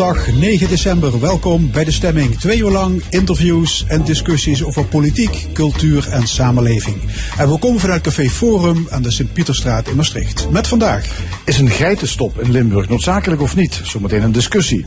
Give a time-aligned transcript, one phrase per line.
[0.00, 2.38] Zondag 9 december, welkom bij de stemming.
[2.38, 6.96] Twee uur lang interviews en discussies over politiek, cultuur en samenleving.
[7.38, 10.50] En we komen vanuit Café Forum aan de Sint-Pieterstraat in Maastricht.
[10.50, 11.06] Met vandaag.
[11.44, 13.80] Is een geitenstop in Limburg noodzakelijk of niet?
[13.84, 14.86] Zometeen een discussie.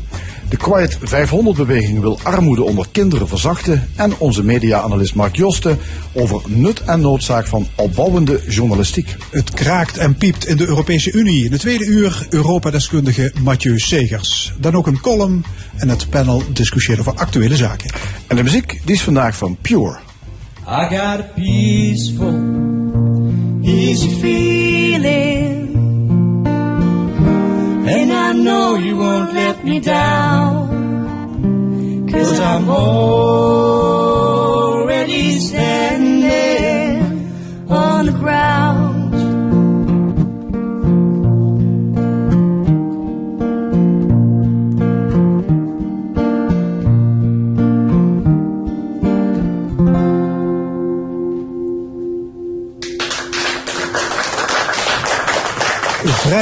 [0.53, 3.89] De Quiet 500-beweging wil armoede onder kinderen verzachten.
[3.95, 5.77] En onze media-analyst Mark Josten
[6.13, 9.15] over nut en noodzaak van opbouwende journalistiek.
[9.31, 11.45] Het kraakt en piept in de Europese Unie.
[11.45, 14.53] In de tweede uur Europa-deskundige Mathieu Segers.
[14.59, 17.91] Dan ook een column en het panel discussieert over actuele zaken.
[18.27, 19.97] En de muziek die is vandaag van Pure.
[20.67, 22.41] I got a peaceful,
[23.63, 25.82] easy feeling.
[28.33, 30.73] I know you won't let me down.
[32.09, 33.37] Cause I'm already
[35.37, 36.97] standing
[37.69, 38.82] on the ground.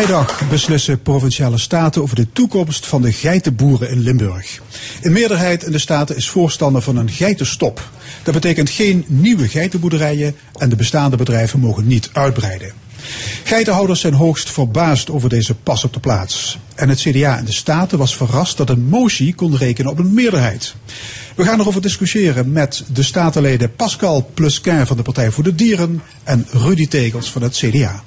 [0.02, 4.61] Vrijdag beslissen provinciale staten over de toekomst van de geitenboeren in Limburg.
[5.02, 7.89] Een meerderheid in de staten is voorstander van een geitenstop.
[8.23, 12.73] Dat betekent geen nieuwe geitenboerderijen en de bestaande bedrijven mogen niet uitbreiden.
[13.43, 16.59] Geitenhouders zijn hoogst verbaasd over deze pas op de plaats.
[16.75, 20.13] En het CDA in de Staten was verrast dat een motie kon rekenen op een
[20.13, 20.75] meerderheid.
[21.36, 26.02] We gaan erover discussiëren met de statenleden Pascal Plusquin van de Partij voor de Dieren
[26.23, 28.03] en Rudy Tegels van het CDA.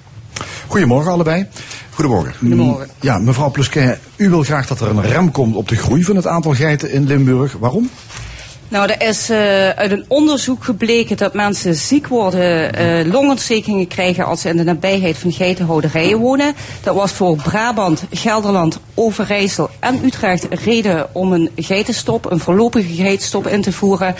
[0.66, 1.46] Goedemorgen allebei.
[1.90, 2.34] Goedemorgen.
[2.38, 2.88] Goedemorgen.
[3.00, 6.16] Ja, mevrouw Plusquin, u wil graag dat er een rem komt op de groei van
[6.16, 7.56] het aantal geiten in Limburg.
[7.58, 7.90] Waarom?
[8.68, 14.24] Nou, er is uh, uit een onderzoek gebleken dat mensen ziek worden, uh, longontstekingen krijgen
[14.24, 16.54] als ze in de nabijheid van geitenhouderijen wonen.
[16.82, 23.46] Dat was voor Brabant, Gelderland, Overijssel en Utrecht reden om een geitenstop, een voorlopige geitenstop
[23.46, 24.14] in te voeren.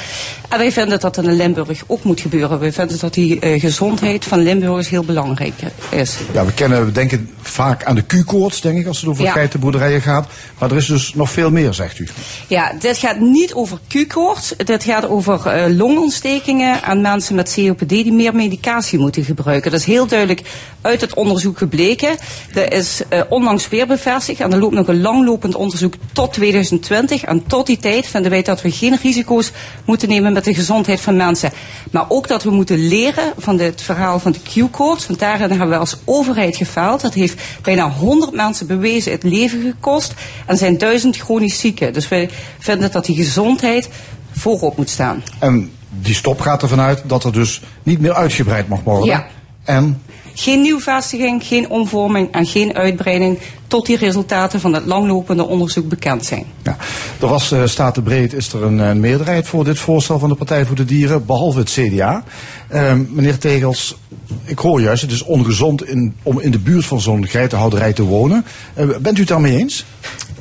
[0.49, 2.59] En wij vinden dat dat in Limburg ook moet gebeuren.
[2.59, 5.55] Wij vinden dat die uh, gezondheid van Limburgers heel belangrijk
[5.91, 6.16] is.
[6.32, 9.32] Ja, we kennen, we denken vaak aan de Q-koorts, denk ik, als het over ja.
[9.32, 10.26] geitenboerderijen gaat.
[10.59, 12.09] Maar er is dus nog veel meer, zegt u.
[12.47, 14.34] Ja, dit gaat niet over Q-koorts.
[14.56, 19.71] Dit gaat over uh, longontstekingen aan mensen met COPD die meer medicatie moeten gebruiken.
[19.71, 20.43] Dat is heel duidelijk
[20.81, 22.17] uit het onderzoek gebleken.
[22.55, 27.25] Er is uh, onlangs weer bevestigd en er loopt nog een langlopend onderzoek tot 2020.
[27.25, 29.53] En tot die tijd vinden wij dat we geen risico's
[29.84, 31.53] moeten nemen met de gezondheid van mensen.
[31.91, 35.06] Maar ook dat we moeten leren van het verhaal van de Q-koorts.
[35.06, 37.00] Want daarin hebben we als overheid gefaald.
[37.00, 40.15] Dat heeft bijna 100 mensen bewezen het leven gekost.
[40.47, 41.93] En zijn duizend chronisch zieken.
[41.93, 43.89] Dus wij vinden dat die gezondheid
[44.34, 45.22] voorop moet staan.
[45.39, 49.06] En die stop gaat ervan uit dat er dus niet meer uitgebreid mag worden.
[49.06, 49.27] Ja.
[49.65, 50.03] En?
[50.34, 56.25] Geen nieuwvestiging, geen omvorming en geen uitbreiding tot die resultaten van het langlopende onderzoek bekend
[56.25, 56.44] zijn.
[56.62, 56.77] Ja.
[57.21, 60.65] Er was uh, statenbreed is er een, een, meerderheid voor dit voorstel van de Partij
[60.65, 62.25] voor de Dieren, behalve het CDA.
[62.73, 63.97] Uh, meneer Tegels,
[64.44, 68.03] ik hoor juist, het is ongezond in, om in de buurt van zo'n geitenhouderij te
[68.03, 68.44] wonen.
[68.78, 69.84] Uh, bent u het daarmee eens?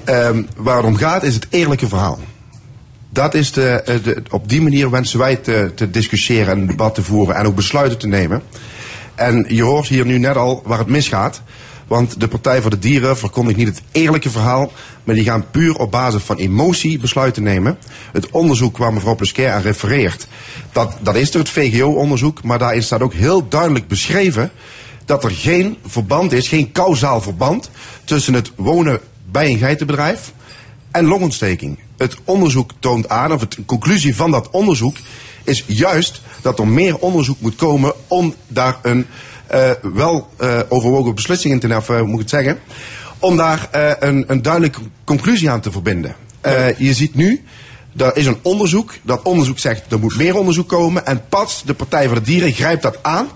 [0.06, 2.20] Um, waar het om gaat is het eerlijke verhaal.
[3.14, 6.96] Dat is de, de, op die manier wensen wij te, te discussiëren en een debat
[6.96, 8.42] te voeren en ook besluiten te nemen.
[9.16, 11.42] En je hoort hier nu net al waar het misgaat.
[11.88, 14.72] Want de Partij voor de Dieren verkondigt niet het eerlijke verhaal,
[15.04, 17.78] maar die gaan puur op basis van emotie besluiten nemen.
[18.12, 20.28] Het onderzoek waar mevrouw Pesquet aan refereert,
[20.72, 24.52] dat, dat is er het VGO-onderzoek, maar daarin staat ook heel duidelijk beschreven
[25.06, 27.70] dat er geen verband is, geen kausaal verband
[28.04, 29.00] tussen het wonen
[29.32, 30.34] bij een geitenbedrijf
[30.94, 31.80] en longontsteking.
[31.98, 34.98] Het onderzoek toont aan, of de conclusie van dat onderzoek
[35.44, 39.06] is juist dat er meer onderzoek moet komen om daar een
[39.54, 42.60] uh, wel uh, overwogen beslissing in te nemen, uh, moet ik het zeggen,
[43.20, 43.70] om daar
[44.00, 46.16] een, een duidelijke conclusie aan te verbinden.
[46.78, 47.44] je ziet nu,
[47.98, 51.06] er is een onderzoek, dat onderzoek zegt er moet meer onderzoek komen.
[51.06, 53.28] En pas de Partij voor de Dieren grijpt dat aan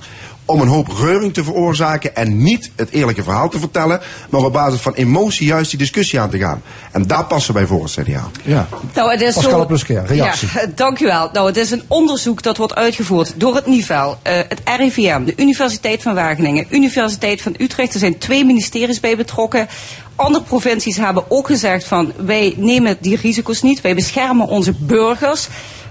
[0.48, 4.54] om een hoop reuring te veroorzaken en niet het eerlijke verhaal te vertellen, maar op
[4.54, 6.62] basis van emotie juist die discussie aan te gaan.
[6.92, 8.30] En daar passen wij voor het CDA.
[8.44, 8.68] Ja.
[8.94, 10.04] Nou, het is Pascal zo...
[10.06, 10.50] Reactie.
[10.54, 11.30] Ja, dank u wel.
[11.34, 15.34] Nou, het is een onderzoek dat wordt uitgevoerd door het NIVEL, uh, het RIVM, de
[15.36, 17.94] Universiteit van Wageningen, Universiteit van Utrecht.
[17.94, 19.68] Er zijn twee ministeries bij betrokken.
[20.16, 25.48] Andere provincies hebben ook gezegd van wij nemen die risico's niet, wij beschermen onze burgers.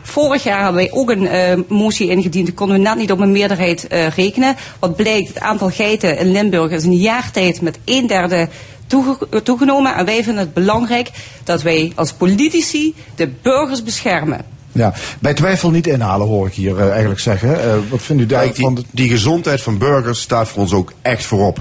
[0.09, 2.55] Vorig jaar hebben wij ook een uh, motie ingediend.
[2.55, 4.57] konden we net niet op een meerderheid uh, rekenen.
[4.79, 8.49] Wat blijkt, het aantal geiten in Limburg is in een jaar tijd met een derde
[8.87, 9.95] toege toegenomen.
[9.97, 11.11] En wij vinden het belangrijk
[11.45, 14.41] dat wij als politici de burgers beschermen.
[14.73, 17.63] Ja, bij twijfel niet inhalen hoor ik hier eh, eigenlijk zeggen.
[17.65, 18.75] Eh, wat vindt u daar Kijk, die, van?
[18.75, 21.59] de- die gezondheid van burgers staat voor ons ook echt voorop.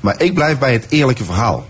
[0.00, 1.64] Maar ik blijf bij het eerlijke verhaal.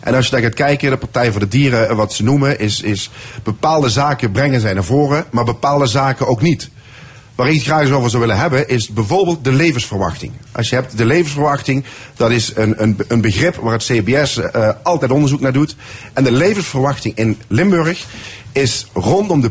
[0.00, 2.58] En als je daar gaat kijken, de Partij voor de Dieren, eh, wat ze noemen,
[2.58, 3.10] is, is
[3.42, 6.70] bepaalde zaken brengen zij naar voren, maar bepaalde zaken ook niet.
[7.34, 10.32] Waar ik het graag eens over zou willen hebben, is bijvoorbeeld de levensverwachting.
[10.52, 11.84] Als je hebt de levensverwachting,
[12.16, 15.76] dat is een, een, een begrip waar het CBS eh, altijd onderzoek naar doet.
[16.12, 18.06] En de levensverwachting in Limburg
[18.52, 19.50] is rondom de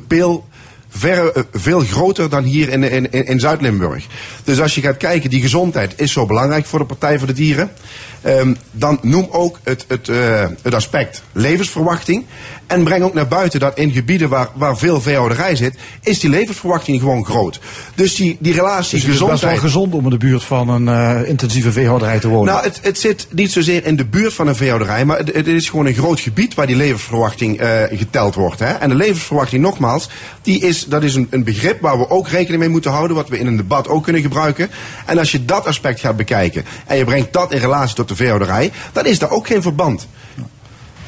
[0.89, 4.05] verre, eh, veel groter dan hier in, in in Zuid-Limburg.
[4.43, 7.33] Dus als je gaat kijken, die gezondheid is zo belangrijk voor de Partij voor de
[7.33, 7.71] Dieren.
[8.21, 12.25] Ehm, dan noem ook het, het, eh, het aspect levensverwachting.
[12.67, 16.29] En breng ook naar buiten dat in gebieden waar, waar veel veehouderij zit, is die
[16.29, 17.59] levensverwachting gewoon groot.
[17.95, 19.59] Dus die, die relatie Dus het is best wel gezondheid.
[19.59, 22.53] gezond om in de buurt van een eh, intensieve veehouderij te wonen.
[22.53, 25.47] Nou, het, het zit niet zozeer in de buurt van een veehouderij, maar het, het
[25.47, 28.59] is gewoon een groot gebied waar die levensverwachting eh, geteld wordt.
[28.59, 28.71] Hè?
[28.71, 30.09] En de levensverwachting, nogmaals,
[30.41, 33.29] die is, dat is een, een begrip waar we ook rekening mee moeten houden, wat
[33.29, 34.69] we in een debat ook kunnen gebruiken.
[35.05, 38.15] En als je dat aspect gaat bekijken en je brengt dat in relatie tot de
[38.15, 40.07] veehouderij, dan is daar ook geen verband.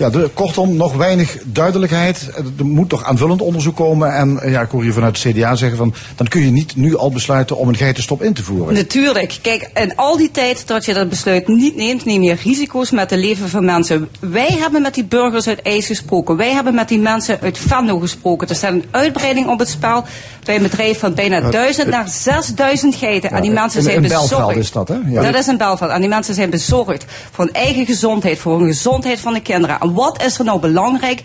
[0.01, 2.30] Ja, de, kortom, nog weinig duidelijkheid.
[2.57, 4.15] Er moet toch aanvullend onderzoek komen.
[4.15, 5.94] En eh, ja, ik hoor je vanuit het CDA zeggen van...
[6.15, 8.74] dan kun je niet nu al besluiten om een geitenstop in te voeren.
[8.74, 9.39] Natuurlijk.
[9.42, 13.09] Kijk, in al die tijd dat je dat besluit niet neemt, neem je risico's met
[13.09, 14.09] het leven van mensen.
[14.19, 16.36] Wij hebben met die burgers uit IJs gesproken.
[16.36, 18.47] Wij hebben met die mensen uit Venlo gesproken.
[18.47, 20.04] Er staat een uitbreiding op het spel
[20.45, 23.30] bij een bedrijf van bijna 1000 naar 6000 geiten.
[23.31, 24.57] en die in- mensen in- zijn Belveld bezorgd.
[24.57, 24.95] is dat, hè?
[25.07, 25.21] Ja.
[25.24, 25.92] Dat is in Belveld.
[25.92, 29.80] En die mensen zijn bezorgd voor hun eigen gezondheid, voor hun gezondheid van de kinderen.
[29.94, 31.22] Wat is er nou belangrijk?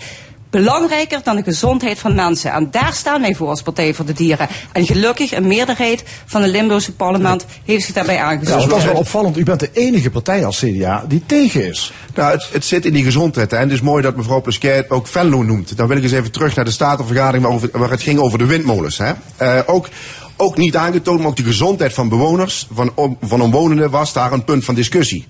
[0.51, 2.53] Belangrijker dan de gezondheid van mensen.
[2.53, 4.49] En daar staan wij voor als Partij voor de Dieren.
[4.73, 8.69] En gelukkig, een meerderheid van het Limburgse parlement heeft zich daarbij Ja, aangesloten.
[8.69, 9.37] dat is wel opvallend.
[9.39, 11.93] U bent de enige partij als CDA die tegen is.
[12.15, 13.51] Nou, het, het zit in die gezondheid.
[13.51, 13.57] Hè.
[13.57, 15.77] En het is mooi dat mevrouw Plusquet ook Venlo noemt.
[15.77, 18.99] Dan wil ik eens even terug naar de statenvergadering waar het ging over de windmolens.
[18.99, 19.13] Hè.
[19.37, 19.89] Eh, ook,
[20.37, 24.33] ook niet aangetoond, maar ook de gezondheid van bewoners, van, om, van omwonenden, was daar
[24.33, 25.27] een punt van discussie.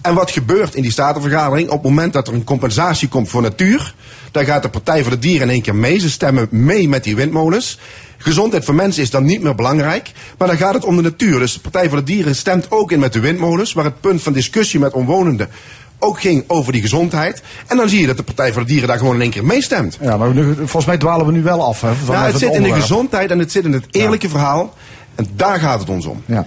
[0.00, 1.68] En wat gebeurt in die statenvergadering?
[1.68, 3.94] Op het moment dat er een compensatie komt voor natuur,
[4.30, 5.98] dan gaat de Partij voor de Dieren in één keer mee.
[5.98, 7.78] Ze stemmen mee met die windmolens.
[8.18, 11.38] Gezondheid van mensen is dan niet meer belangrijk, maar dan gaat het om de natuur.
[11.38, 14.22] Dus de Partij voor de Dieren stemt ook in met de windmolens, waar het punt
[14.22, 15.48] van discussie met omwonenden
[15.98, 17.42] ook ging over die gezondheid.
[17.66, 19.44] En dan zie je dat de Partij voor de Dieren daar gewoon in één keer
[19.44, 19.98] meestemt.
[20.00, 21.80] Ja, maar nu, volgens mij dwalen we nu wel af.
[21.80, 24.74] Hè, van Nou, het zit in de gezondheid en het zit in het eerlijke verhaal.
[25.16, 26.22] En daar gaat het ons om.
[26.26, 26.44] Ja.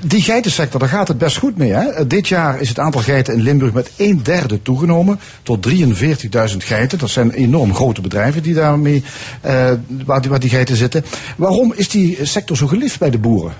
[0.00, 1.72] Die geitensector, daar gaat het best goed mee.
[1.72, 2.06] Hè?
[2.06, 5.20] Dit jaar is het aantal geiten in Limburg met een derde toegenomen.
[5.42, 6.98] Tot 43.000 geiten.
[6.98, 9.04] Dat zijn enorm grote bedrijven die daarmee,
[9.40, 9.70] eh,
[10.04, 11.04] waar, die, waar die geiten zitten.
[11.36, 13.52] Waarom is die sector zo geliefd bij de boeren?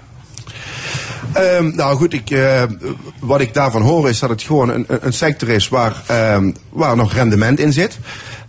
[1.33, 2.63] Ehm, nou goed, ik, eh,
[3.21, 6.97] wat ik daarvan hoor is dat het gewoon een, een sector is waar, ehm, waar
[6.97, 7.99] nog rendement in zit.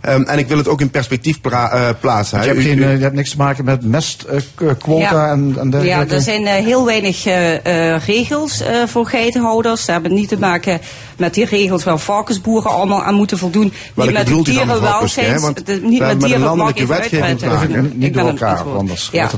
[0.00, 2.40] Ehm, en ik wil het ook in perspectief pla- eh, plaatsen.
[2.40, 5.64] Je, hebt U- geen, u- eh, je hebt niks te maken met mestquota en, en
[5.64, 6.14] Ja, dergelijke.
[6.14, 9.84] er zijn heel weinig eh, eh, regels eh, voor geitenhouders.
[9.84, 10.80] Ze hebben niet te maken
[11.16, 13.72] met die regels waar varkensboeren allemaal aan moeten voldoen.
[13.94, 15.40] Welke niet met dierenwelzijn.
[15.82, 19.30] Niet met met een landelijke wetgeving Niet door elkaar, anders Ja.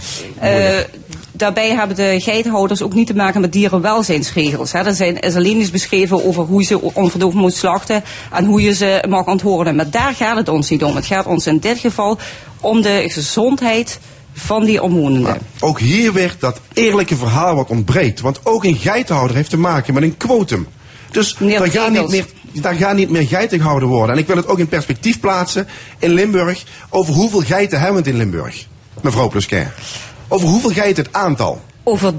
[1.43, 4.73] Daarbij hebben de geitenhouders ook niet te maken met dierenwelzijnsregels.
[4.73, 4.79] Hè.
[4.79, 8.63] Er zijn, is alleen iets beschreven over hoe je ze onverdoofd moet slachten en hoe
[8.63, 9.77] je ze mag onthoren.
[9.77, 10.97] Maar daar gaat het ons niet om.
[10.97, 12.19] Het gaat ons in dit geval
[12.61, 14.01] om de gezondheid
[14.33, 15.39] van die omwonenden.
[15.61, 18.21] Ook hier weer dat eerlijke verhaal wat ontbreekt.
[18.21, 20.67] Want ook een geitenhouder heeft te maken met een quotum.
[21.11, 24.15] Dus daar gaan, niet meer, daar gaan niet meer geiten gehouden worden.
[24.15, 25.69] En ik wil het ook in perspectief plaatsen
[25.99, 26.65] in Limburg.
[26.89, 28.67] Over hoeveel geiten hebben we het in Limburg?
[29.01, 29.69] Mevrouw Plusquin.
[30.33, 31.61] Over hoeveel geiten het aantal?
[31.83, 32.19] Over 43.114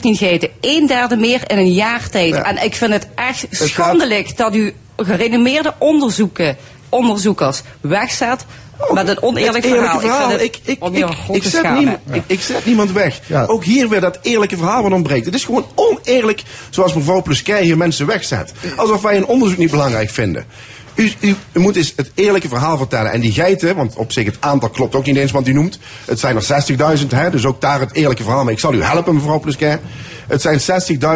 [0.00, 0.48] geiten.
[0.60, 2.34] Een derde meer in een jaar tijd.
[2.34, 2.42] Ja.
[2.42, 6.56] En ik vind het echt schandelijk dat u gerenommeerde onderzoeken,
[6.88, 8.44] onderzoekers wegzet
[8.92, 10.30] met een oneerlijk verhaal.
[10.30, 10.78] Ik, ik,
[11.30, 13.20] ik, zet niemand, ik, ik zet niemand weg.
[13.26, 13.44] Ja.
[13.44, 15.26] Ook hier weer dat eerlijke verhaal wat ontbreekt.
[15.26, 18.52] Het is gewoon oneerlijk zoals mevrouw Plusquin hier mensen wegzet.
[18.76, 20.46] Alsof wij een onderzoek niet belangrijk vinden.
[20.94, 23.12] U, u, u moet eens het eerlijke verhaal vertellen.
[23.12, 25.78] En die geiten, want op zich het aantal klopt ook niet eens wat u noemt.
[26.04, 28.44] Het zijn er 60.000, hè, dus ook daar het eerlijke verhaal.
[28.44, 29.78] Maar ik zal u helpen, mevrouw Plusquin.
[30.26, 30.60] Het zijn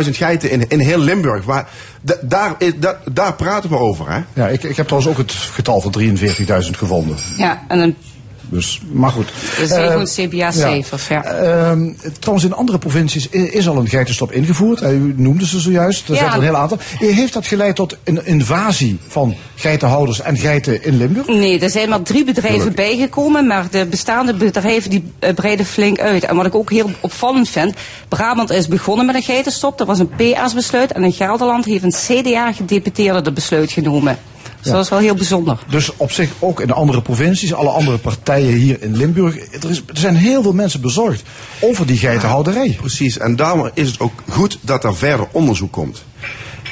[0.04, 1.44] 60.000 geiten in, in heel Limburg.
[1.44, 1.68] Maar
[2.00, 4.10] da- daar, is- da- daar praten we over.
[4.10, 4.20] Hè.
[4.32, 7.16] Ja, ik, ik heb trouwens ook het getal van 43.000 gevonden.
[7.36, 7.96] Ja, en een,
[8.48, 9.28] Dus, maar goed.
[9.64, 11.08] zijn Eh, gewoon CBA-cijfers.
[11.08, 11.24] Ja.
[11.24, 14.80] Ehm, trouwens, in andere provincies is al een geitenstop ingevoerd.
[14.80, 16.08] Eh, U noemde ze zojuist.
[16.08, 16.78] Er zijn er een heel aantal.
[16.98, 21.26] Heeft dat geleid tot een invasie van geitenhouders en geiten in Limburg?
[21.26, 25.98] Nee, er zijn maar drie bedrijven bijgekomen, maar de bestaande bedrijven die eh, breiden flink
[25.98, 26.24] uit.
[26.24, 27.74] En wat ik ook heel opvallend vind,
[28.08, 32.22] Brabant is begonnen met een geitenstop, dat was een PS-besluit en in Gelderland heeft een
[32.22, 34.18] CDA-gedeputeerde dat besluit genomen.
[34.62, 35.58] Dus dat is wel heel bijzonder.
[35.68, 39.36] Dus op zich ook in de andere provincies, alle andere partijen hier in Limburg.
[39.36, 41.22] Er, is, er zijn heel veel mensen bezorgd
[41.60, 42.76] over die geitenhouderij.
[42.80, 46.02] Precies, en daarom is het ook goed dat er verder onderzoek komt.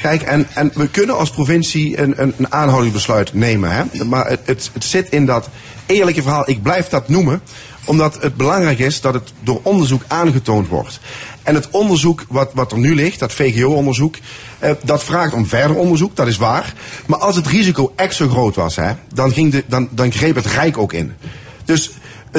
[0.01, 3.71] Kijk, en, en we kunnen als provincie een, een, een aanhoudingsbesluit nemen.
[3.71, 4.05] Hè?
[4.05, 5.49] Maar het, het, het zit in dat
[5.85, 6.49] eerlijke verhaal.
[6.49, 7.41] Ik blijf dat noemen,
[7.85, 10.99] omdat het belangrijk is dat het door onderzoek aangetoond wordt.
[11.47, 14.15] En het onderzoek wat, wat er nu ligt, dat VGO-onderzoek,
[14.59, 16.73] eh, dat vraagt om verder onderzoek, dat is waar.
[17.05, 20.35] Maar als het risico echt zo groot was, hè, dan, ging de, dan, dan greep
[20.35, 21.13] het Rijk ook in.
[21.65, 21.91] Dus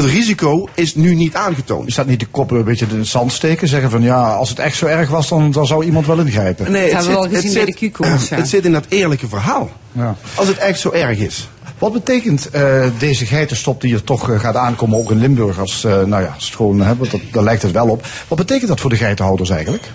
[0.03, 1.89] het risico is nu niet aangetoond.
[1.89, 3.69] Is dat niet de koppen een beetje in het zand steken?
[3.69, 6.73] Zeggen van ja, als het echt zo erg was, dan, dan zou iemand wel ingrijpen.
[6.73, 8.37] Dat hebben we al gezien bij de Q-koorts, ja.
[8.37, 9.71] het zit in dat eerlijke verhaal.
[9.93, 10.17] Ja.
[10.35, 11.49] Als het echt zo erg is.
[11.79, 15.85] Wat betekent eh, deze geitenstop die er toch eh, gaat aankomen, ook in Limburg, als,
[15.85, 18.07] eh, nou ja, als het gewoon, hè, want dat, daar lijkt het wel op.
[18.29, 19.91] Wat betekent dat voor de geitenhouders eigenlijk?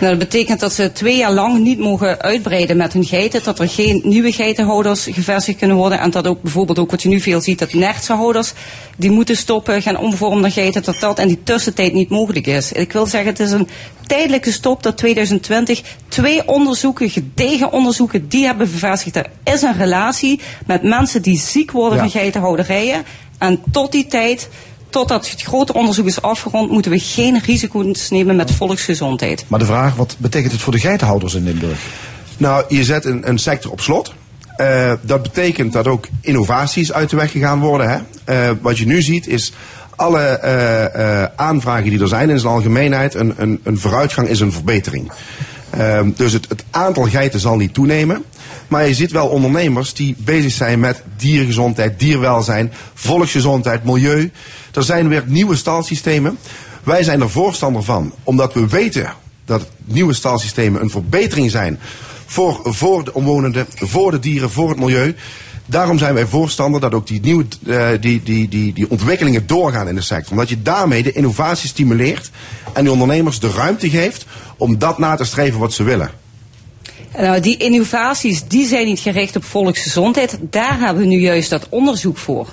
[0.00, 3.42] Nou, dat betekent dat ze twee jaar lang niet mogen uitbreiden met hun geiten.
[3.44, 6.00] Dat er geen nieuwe geitenhouders gevestigd kunnen worden.
[6.00, 8.52] En dat ook bijvoorbeeld ook wat je nu veel ziet, dat nertsenhouders
[8.96, 10.82] die moeten stoppen, gaan omvormen naar geiten.
[10.82, 12.72] Dat dat in die tussentijd niet mogelijk is.
[12.72, 13.68] Ik wil zeggen, het is een
[14.06, 15.82] tijdelijke stop tot 2020.
[16.08, 19.16] Twee onderzoeken, gedegen onderzoeken, die hebben bevestigd.
[19.16, 22.02] Er is een relatie met mensen die ziek worden Ja.
[22.08, 23.04] van geitenhouderijen.
[23.38, 24.48] En tot die tijd,
[24.90, 29.44] totdat het grote onderzoek is afgerond, moeten we geen risico's nemen met volksgezondheid.
[29.48, 31.78] Maar de vraag, wat betekent het voor de geitenhouders in Limburg?
[32.36, 34.14] Nou, je zet een, een sector op slot.
[34.56, 37.90] Eh, dat betekent dat ook innovaties uit de weg gegaan worden.
[37.90, 37.98] Hè?
[38.24, 39.52] Eh, wat je nu ziet is
[39.98, 44.40] alle eh, eh, aanvragen die er zijn in zijn algemeenheid, een, een, een vooruitgang is
[44.40, 45.12] een verbetering.
[45.70, 48.24] Ehm, dus het, het aantal geiten zal niet toenemen.
[48.68, 54.30] Maar je ziet wel ondernemers die bezig zijn met diergezondheid, dierwelzijn, volksgezondheid, milieu.
[54.74, 56.38] Er zijn weer nieuwe stalsystemen.
[56.82, 61.78] Wij zijn er voorstander van, omdat we weten dat nieuwe stalsystemen een verbetering zijn
[62.26, 65.14] voor, voor de omwonenden, voor de dieren, voor het milieu.
[65.66, 69.88] Daarom zijn wij voorstander dat ook die, nieuwe, eh, die, die, die, die ontwikkelingen doorgaan
[69.88, 70.30] in de sector.
[70.30, 72.30] Omdat je daarmee de innovatie stimuleert
[72.72, 76.10] en de ondernemers de ruimte geeft om dat na te streven wat ze willen.
[77.16, 80.38] Nou, die innovaties die zijn niet gericht op volksgezondheid.
[80.40, 82.52] Daar hebben we nu juist dat onderzoek voor.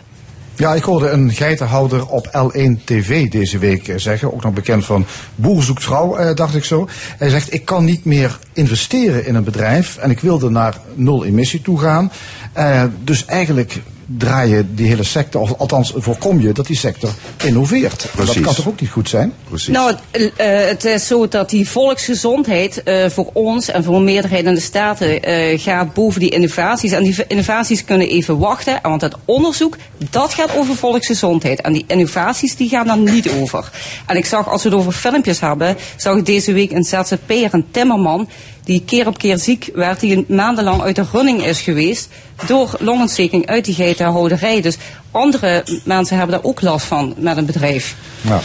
[0.57, 4.85] Ja, ik hoorde een geitenhouder op L1 TV deze week eh, zeggen, ook nog bekend
[4.85, 6.87] van Boer zoekt vrouw, eh, dacht ik zo.
[7.17, 11.25] Hij zegt, ik kan niet meer investeren in een bedrijf en ik wilde naar nul
[11.25, 12.11] emissie toe gaan.
[12.53, 17.09] Eh, dus eigenlijk draai je die hele sector, of althans voorkom je dat die sector
[17.43, 18.07] innoveert.
[18.15, 18.33] Precies.
[18.35, 19.33] Dat kan toch ook niet goed zijn?
[19.49, 19.67] Precies.
[19.67, 24.03] Nou, het, eh, het is zo dat die volksgezondheid eh, voor ons en voor een
[24.03, 26.91] meerderheid in de Staten eh, gaat boven die innovaties.
[26.91, 29.77] En die innovaties kunnen even wachten, want het onderzoek,
[30.09, 31.61] dat gaat over volksgezondheid.
[31.61, 33.71] En die innovaties, die gaan daar niet over.
[34.05, 37.53] En ik zag, als we het over filmpjes hebben, zag ik deze week een ZZP'er,
[37.53, 38.29] een timmerman,
[38.65, 42.09] die keer op keer ziek werd, die een maandenlang uit de running is geweest
[42.47, 44.61] door longontsteking uit die geitenhouderij.
[44.61, 44.77] Dus
[45.11, 47.95] andere mensen hebben daar ook last van met een bedrijf.
[48.21, 48.41] Ja.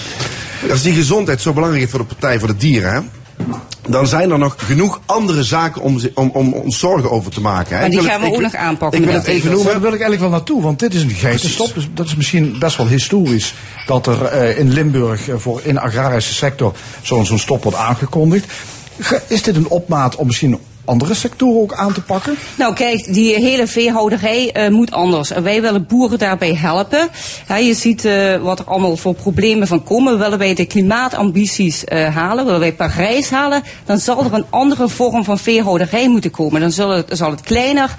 [0.70, 3.00] Als die gezondheid zo belangrijk is voor de Partij voor de Dieren, hè,
[3.88, 7.76] dan zijn er nog genoeg andere zaken om, om, om ons zorgen over te maken.
[7.78, 7.84] Hè.
[7.84, 9.54] Ik die wil gaan het- we ook wil- nog aanpakken, Ik wil het even Tegels.
[9.62, 9.82] Daar noemen.
[9.82, 11.74] wil ik eigenlijk wel naartoe, want dit is een geitenstop.
[11.74, 13.54] Dus dat is misschien best wel historisch
[13.86, 16.72] dat er eh, in Limburg eh, voor in de agrarische sector
[17.02, 18.46] zo'n zo'n stop wordt aangekondigd.
[19.26, 20.58] Is dit een opmaat om misschien
[20.90, 22.34] andere sectoren ook aan te pakken?
[22.58, 25.30] Nou kijk, die hele veehouderij eh, moet anders.
[25.30, 27.08] En wij willen boeren daarbij helpen.
[27.48, 30.18] Ja, je ziet eh, wat er allemaal voor problemen van komen.
[30.18, 34.88] Willen wij de klimaatambities eh, halen, willen wij Parijs halen, dan zal er een andere
[34.88, 36.60] vorm van veehouderij moeten komen.
[36.60, 37.94] Dan zal het, zal het kleiner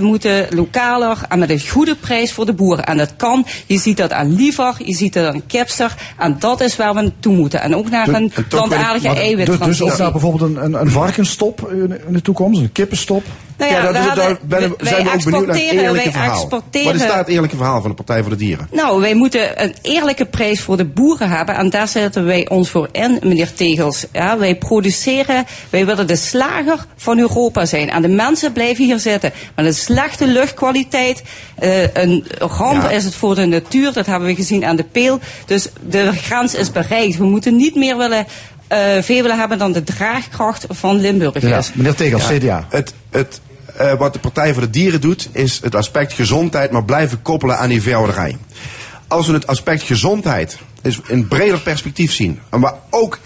[0.00, 2.84] moeten, lokaler en met een goede prijs voor de boeren.
[2.86, 5.94] En dat kan, je ziet dat aan liever, je ziet dat aan kipster.
[6.18, 7.60] En dat is waar we naartoe moeten.
[7.60, 9.92] En ook naar een en toch wil ik- plantaardige Maar dus, dus eiwittransitie.
[9.92, 11.72] ook naar bijvoorbeeld een, een, een varkensstop
[12.08, 13.22] in, de toekomst, een kippenstop.
[13.58, 16.10] Nou ja, daar, daar, hadden- ben- wij zijn we ook benieuwd naar het exporteren- eerlijke
[16.10, 16.30] verhaal.
[16.40, 18.68] exporteren- Wat is daar het eerlijke verhaal van de Partij voor de Dieren?
[18.72, 21.54] Nou, wij moeten een eerlijke prijs voor de boeren hebben.
[21.54, 24.04] En daar zetten wij ons voor in, meneer Tegels.
[24.12, 27.90] Ja, wij produceren, wij willen de slager van Europa zijn.
[27.90, 29.32] En de mensen blijven hier zitten.
[29.56, 31.22] Met een slechte luchtkwaliteit.
[31.58, 32.90] eh, een ramp Ja.
[32.90, 33.92] is het voor de natuur.
[33.92, 35.20] Dat hebben we gezien aan de peel.
[35.46, 37.16] Dus de grens is bereikt.
[37.16, 38.26] We moeten niet meer willen,
[38.68, 41.58] eh, veel willen hebben dan de draagkracht van Limburg Ja.
[41.58, 41.72] is.
[41.74, 42.66] Meneer Tegels, CDA.
[42.68, 43.40] Het, het,
[43.76, 47.58] eh, wat de Partij voor de Dieren doet, is het aspect gezondheid, maar blijven koppelen
[47.58, 48.36] aan die veehouderij.
[49.08, 53.18] Als we het aspect gezondheid dus in breder perspectief zien, en waar ook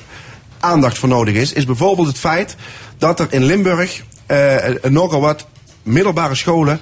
[0.61, 2.57] aandacht voor nodig is, is bijvoorbeeld het feit
[2.99, 5.47] dat er in Limburg eh, nogal wat
[5.83, 6.81] middelbare scholen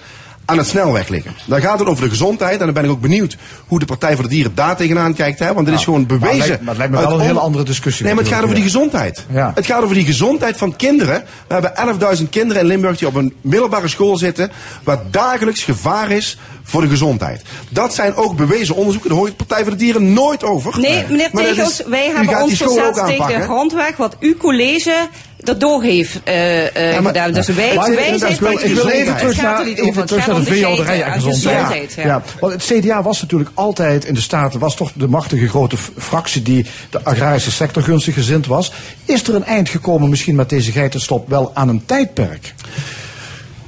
[0.51, 1.35] aan het snelweg liggen.
[1.47, 2.59] Dan gaat het over de gezondheid.
[2.59, 5.39] En dan ben ik ook benieuwd hoe de Partij voor de Dieren daar tegenaan kijkt.
[5.39, 5.55] Hè?
[5.55, 6.49] Want dit is gewoon Maar het bewezen.
[6.49, 8.05] lijkt, maar het lijkt me uit wel een hele andere discussie.
[8.05, 9.27] Nee, maar het gaat over die gezondheid.
[9.33, 9.53] Ja.
[9.55, 11.25] Het gaat over die gezondheid van kinderen.
[11.47, 11.73] We hebben
[12.19, 14.51] 11.000 kinderen in Limburg die op een middelbare school zitten.
[14.85, 17.43] Waar dagelijks gevaar is voor de gezondheid.
[17.69, 19.11] Dat zijn ook bewezen onderzoeken.
[19.11, 20.79] Daar hoor je de Partij voor de Dieren nooit over.
[20.81, 23.43] Nee, meneer Tegels, wij u hebben gaat ons die school ook verzet tegen de aanpakken.
[23.43, 25.09] grondweg, wat uw college
[25.45, 27.33] erdoor heeft eh, eh, maar- gedaan.
[27.33, 31.13] Dus wij, wij zijn tegen ik wil even terug naar, even terug de veehouderij en
[31.13, 31.95] gezondheid.
[31.97, 32.05] ja.
[32.05, 32.23] Ja.
[32.41, 36.43] Want het CDA was natuurlijk altijd in de Staten, was toch de machtige grote fractie
[36.43, 38.73] die de agrarische sector gunstig gezind was.
[39.05, 42.55] Is er een eind gekomen misschien met deze geitenstop wel aan een tijdperk?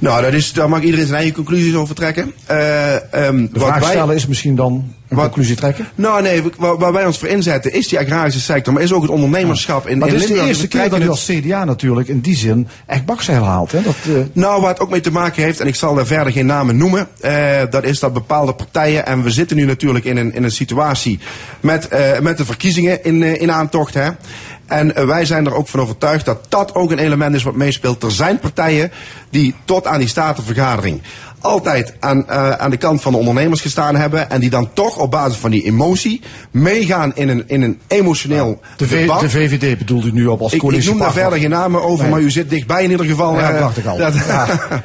[0.03, 2.33] Nou, dat is, daar mag iedereen zijn eigen conclusies over trekken.
[2.45, 5.87] Eh, ehm, De wat vraag wij- stellen is misschien dan een Wat- conclusie trekken?
[5.95, 9.01] Nou nee, waar, waar wij ons voor inzetten is die agrarische sector, maar is ook
[9.01, 11.65] het ondernemerschap in, Maar in dit is de eerste keer dat u het- als CDA
[11.65, 13.71] natuurlijk in die zin echt bakzeil haalt.
[13.71, 13.81] Hè?
[13.81, 16.33] Dat, eh, Nou, waar het ook mee te maken heeft, en ik zal daar verder
[16.33, 20.17] geen namen noemen, eh, dat is dat bepaalde partijen, en we zitten nu natuurlijk in
[20.17, 21.19] een, in een situatie
[21.59, 21.87] met,
[22.21, 23.93] met de verkiezingen in, in aantocht.
[23.93, 24.09] Hè.
[24.67, 27.55] En eh, wij zijn er ook van overtuigd dat dat ook een element is wat
[27.55, 28.03] meespeelt.
[28.03, 28.91] Er zijn partijen
[29.29, 31.01] die tot aan die statenvergadering
[31.39, 34.29] altijd aan, eh, aan de kant van de ondernemers gestaan hebben.
[34.29, 38.61] En die dan toch op basis van die emotie meegaan in een, in een emotioneel
[38.77, 39.19] de, debat.
[39.19, 42.03] de VVD bedoelt u nu op als Ik, ik noem daar verder geen namen over,
[42.03, 42.11] Nee.
[42.13, 43.39] maar u zit dichtbij in ieder geval.
[43.39, 43.97] Ja, eh, dacht ik al.
[43.97, 44.47] dat- Ja.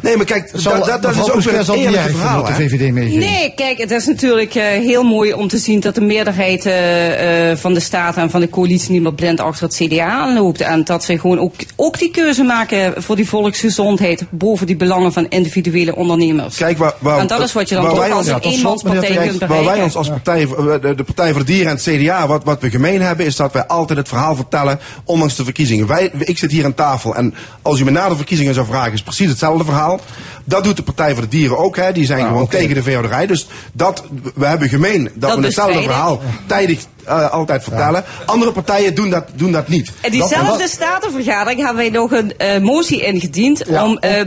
[0.00, 2.44] Nee, maar kijk, dat, Zal, dat, dat is ook weer het eerlijke vinden verhaal.
[2.44, 2.52] de?
[2.52, 2.92] VVD.
[2.92, 7.50] Nee, kijk, het is natuurlijk eh, heel mooi om te zien dat de meerderheid eh,
[7.50, 10.60] eh, van de Staten en van de coalitie niet meer blind achter het CDA aanloopt.
[10.60, 15.12] En dat ze gewoon ook, ook die keuze maken voor die volksgezondheid boven die belangen
[15.12, 16.56] van individuele ondernemers.
[16.56, 19.16] Kijk, waar, waar, en dat is wat je dan waar toch wij als slot, eenmanspartij
[19.16, 19.72] kunt Kijk, waar bereiken.
[19.72, 20.46] wij ons als partij,
[20.80, 23.36] de, de Partij voor de Dieren en het CDA, wat, wat we gemeen hebben, is
[23.36, 25.86] dat wij altijd het verhaal vertellen, ondanks de verkiezingen.
[25.86, 28.92] Wij, ik zit hier aan tafel en als u me na de verkiezingen zou vragen,
[28.92, 30.00] is precies hetzelfde verhaal.
[30.44, 31.92] Dat doet de Partij voor de Dieren ook, hè.
[31.92, 32.56] die zijn gewoon oké.
[32.56, 33.26] tegen de veehouderij.
[33.26, 38.04] Dus dat, we hebben gemeen dat, Dat we hetzelfde verhaal tijdig eh, altijd vertellen.
[38.26, 39.92] Andere partijen doen dat, doen dat niet.
[40.00, 44.20] En diezelfde dat- statenvergadering hebben wij nog een eh, motie ingediend Ja, om eh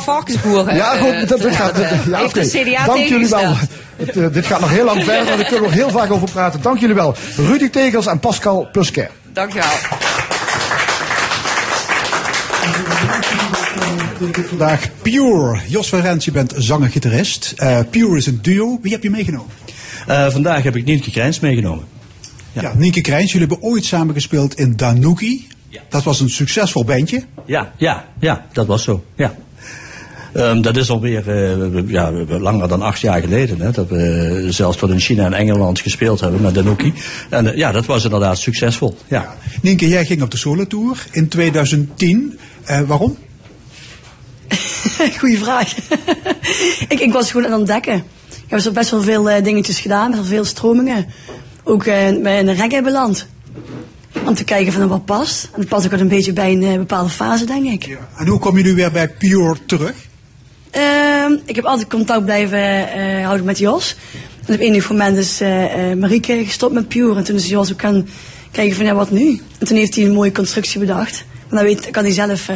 [0.00, 1.76] varkensboeren Ja, goed, dat, te dat gaat.
[1.76, 2.40] Ja, Heeft oké.
[2.40, 3.52] de CDA Dank jullie wel.
[3.96, 6.62] Het, dit gaat nog heel lang verder, daar kunnen we nog heel vaak over praten.
[6.62, 7.14] Dank jullie wel.
[7.36, 9.10] Rudy Tegels en Pascal Plusker.
[14.18, 14.48] Dankjewel.
[14.48, 15.60] Vandaag Pure.
[15.68, 17.54] Jos van Rens, je bent zanger-gitarist.
[17.56, 18.78] Eh, Pure is een duo.
[18.82, 19.50] Wie heb je meegenomen?
[20.06, 21.84] Eh, vandaag heb ik Nienke Krijns meegenomen.
[22.52, 22.72] Ja.
[22.76, 25.46] Nienke Krijns, jullie hebben ooit samen gespeeld in Danuki.
[25.68, 25.80] Ja.
[25.88, 27.22] Dat was een succesvol bandje.
[27.46, 29.04] Ja, ja, ja, dat was zo.
[29.16, 29.34] Ja.
[30.32, 33.60] Ehm, dat is alweer eh, ja, langer dan acht jaar geleden.
[33.60, 36.92] Hè, dat we zelfs tot in China en Engeland gespeeld hebben met Danuki.
[37.30, 38.96] En ja, dat was inderdaad succesvol.
[39.08, 39.34] Ja.
[39.62, 42.38] Nienke, jij ging op de solotour in 2010.
[42.64, 43.16] Eh, waarom?
[45.18, 45.74] Goeie vraag.
[46.88, 47.94] ik, ik was gewoon aan het ontdekken.
[48.28, 51.06] Ik heb zo best wel veel eh, dingetjes gedaan, best wel veel stromingen.
[51.64, 53.26] Ook bij een reggae beland.
[54.26, 55.48] Om te kijken van wat past.
[55.52, 57.98] En het past ook wel een beetje bij een eh, bepaalde fase, denk ik.
[58.16, 59.94] En hoe kom je nu weer bij Pure terug?
[60.70, 63.96] Ehm, ik heb altijd contact blijven houden met Jos.
[64.46, 65.40] En op enig moment is
[65.96, 67.16] Marieke gestopt met Pure.
[67.16, 68.08] En toen is Jos ook gaan
[68.50, 69.40] kijken van ja, wat nu?
[69.58, 71.24] En toen heeft hij een mooie constructie bedacht.
[71.48, 72.48] Maar dan weet, kan hij zelf...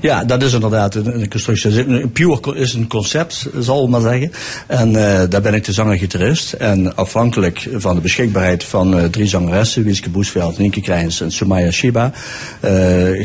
[0.00, 2.08] Ja, dat is inderdaad een, constructie.
[2.08, 4.32] Pure is een concept, zal ik maar zeggen.
[4.66, 6.52] En eh, daar ben ik de zanger-gitarist.
[6.52, 11.70] En afhankelijk van de beschikbaarheid van eh, drie zangeressen, Wieske Boesveld, Nienke Krijns en Sumaya
[11.70, 12.12] Shiba,
[12.60, 12.72] eh,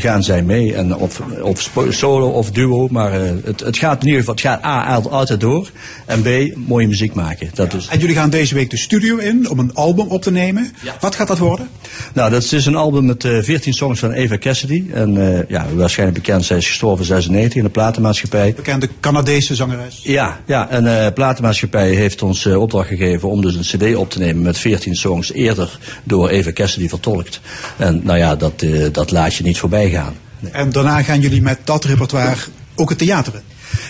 [0.01, 0.75] gaan zij mee.
[0.75, 3.12] En of, of solo of duo, maar
[3.43, 5.69] het, het gaat in ieder geval, het gaat A, al- altijd door.
[6.05, 6.27] En B,
[6.67, 7.49] mooie muziek maken.
[7.53, 10.32] Dat is, En jullie gaan deze week de studio in om een album op te
[10.32, 10.71] nemen.
[10.99, 11.67] Wat gaat dat worden?
[12.13, 14.84] nou, dat is dus een album met eh 14 songs van Eva Cassidy.
[14.93, 18.54] En ja, waarschijnlijk bekend, zij is gestorven in 96 in de platenmaatschappij.
[18.56, 20.00] Bekende Canadese zangeres.
[20.04, 24.10] Ja, ja en eh platenmaatschappij heeft ons eh, opdracht gegeven om dus een cd op
[24.10, 27.41] te nemen met 14 songs eerder door Eva Cassidy vertolkt.
[27.78, 30.15] En nou ja, dat, eh, dat laat je niet voorbij gaan.
[30.52, 32.41] En daarna gaan jullie met dat repertoire
[32.76, 33.41] ook het theater in.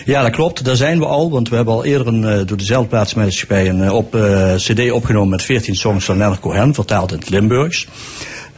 [0.04, 0.64] Ja, dat klopt.
[0.64, 4.16] Daar zijn we al, want we hebben al eerder een, door dezelfde plaatsmaatschappij een op,
[4.56, 7.86] cd opgenomen met 14 songs van Leonard Cohen, vertaald in het Limburgs.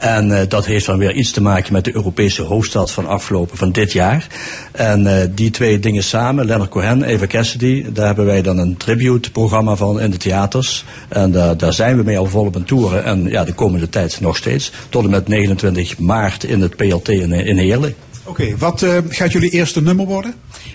[0.02, 3.56] En eh, dat heeft dan weer iets te maken met de Europese hoofdstad van afgelopen
[3.56, 4.26] van dit jaar.
[4.72, 8.76] En eh, die twee dingen samen, Leonard Cohen, Eva Cassidy, daar hebben wij dan een
[8.76, 10.84] tribute-programma van in de theaters.
[11.08, 13.04] En daar daar zijn we mee al volop aan toeren.
[13.04, 14.72] En ja, de komende tijd nog steeds.
[14.88, 17.94] Tot en met 29 maart in het PLT in, in Heerlen.
[18.24, 20.34] Oké, wat eh, gaat jullie eerste nummer worden?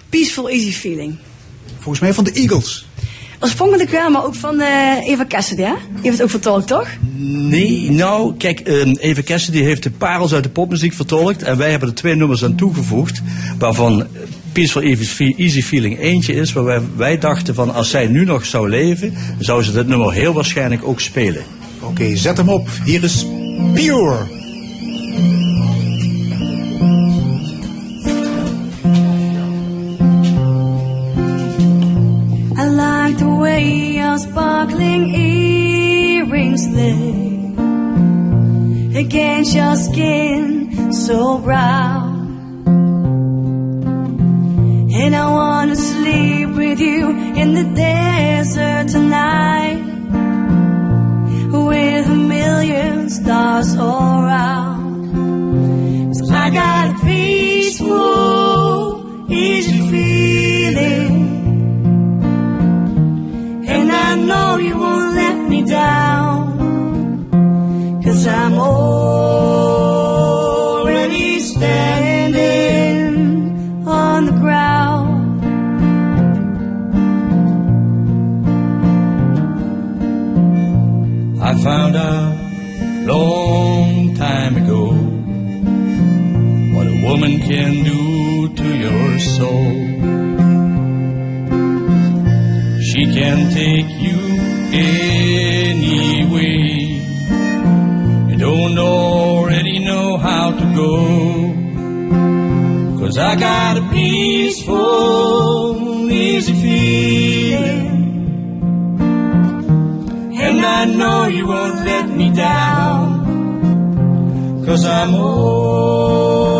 [0.09, 1.15] peaceful Easy Feeling.
[1.79, 2.86] Volgens mij van de Eagles.
[3.39, 5.73] Oorspronkelijk wel, maar ook van eh, Eva Cassidy, hè?
[5.93, 6.87] Die heeft het ook vertolkt, toch?
[7.17, 11.43] Nee, nou, kijk, ehm Eva Cassidy heeft de parels uit de popmuziek vertolkt.
[11.43, 13.21] En wij hebben er twee nummers aan toegevoegd.
[13.57, 14.07] Waarvan
[14.51, 18.45] Peaceful Easy Easy Feeling eentje is waar wij, wij dachten van als zij nu nog
[18.45, 21.43] zou leven, zou ze dit nummer heel waarschijnlijk ook spelen.
[21.79, 22.69] Oké, zet hem op.
[22.83, 23.25] Hier is
[23.73, 24.17] Pure.
[33.61, 37.53] Your sparkling earrings lay
[38.99, 42.15] against your skin so brown.
[44.99, 47.09] And I wanna sleep with you
[47.41, 49.83] in the desert tonight
[51.51, 56.13] with a million stars all around.
[56.15, 58.36] So I got a peaceful,
[64.27, 66.37] know you won't let me down.
[68.03, 69.39] Cause I'm already
[71.39, 73.07] standing
[73.87, 75.15] on the ground.
[81.41, 82.35] I found out
[83.07, 84.83] long time ago
[86.75, 88.01] what a woman can do
[88.59, 89.75] to your soul.
[92.89, 94.06] She can take you
[95.69, 96.67] anyway.
[98.29, 100.95] You don't already know how to go.
[102.99, 104.75] Cause I got a peaceful,
[106.11, 107.87] easy feeling.
[110.45, 113.05] And I know you won't let me down.
[114.65, 116.56] Cause I'm already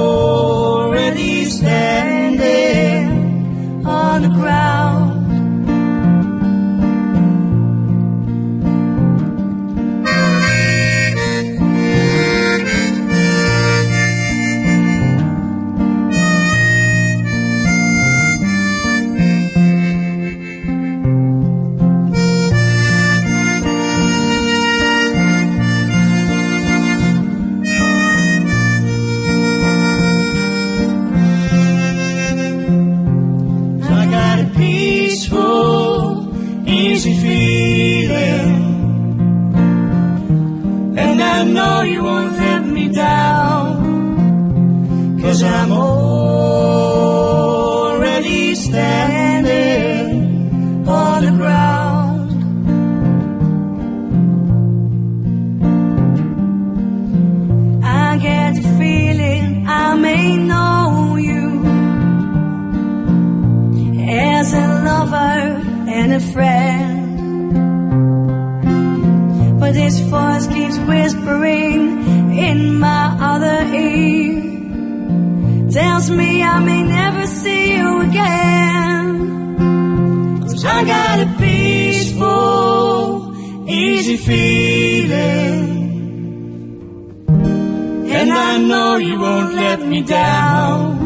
[88.57, 90.97] I know you won't let me down.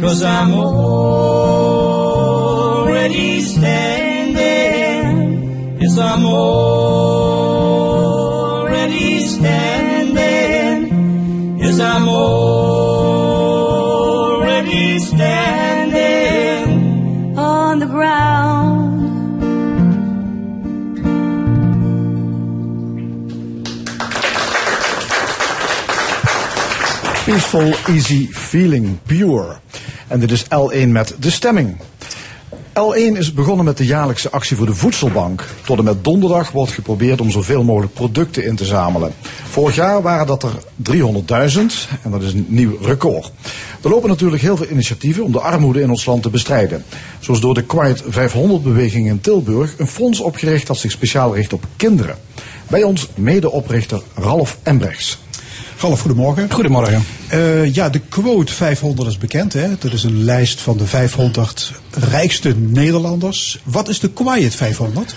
[0.00, 1.40] Cause I'm already
[3.40, 5.10] standing.
[5.80, 6.86] Yes, I'm already
[9.26, 10.78] standing.
[11.58, 12.63] Yes, I'm already
[27.50, 29.56] Peaceful, easy feeling, pure.
[30.08, 31.76] En dit is L1 met de stemming.
[32.72, 35.44] L1 is begonnen met de jaarlijkse actie voor de voedselbank.
[35.64, 39.12] Tot en met donderdag wordt geprobeerd om zoveel mogelijk producten in te zamelen.
[39.50, 40.52] Vorig jaar waren dat er
[40.90, 41.60] 300.000
[42.02, 43.32] en dat is een nieuw record.
[43.82, 46.84] Er lopen natuurlijk heel veel initiatieven om de armoede in ons land te bestrijden.
[47.20, 51.64] Zoals door de Quiet 500-beweging in Tilburg een fonds opgericht dat zich speciaal richt op
[51.76, 52.16] kinderen.
[52.68, 55.22] Bij ons medeoprichter Ralf Embrechts.
[55.84, 56.52] Ralf, goedemorgen.
[56.52, 57.04] Goedemorgen.
[57.28, 59.52] Eh, ja, de quote 500 is bekend.
[59.52, 59.68] Hè?
[59.78, 61.72] Dat is een lijst van de 500
[62.10, 63.58] rijkste Nederlanders.
[63.64, 65.14] Wat is de Quiet 500?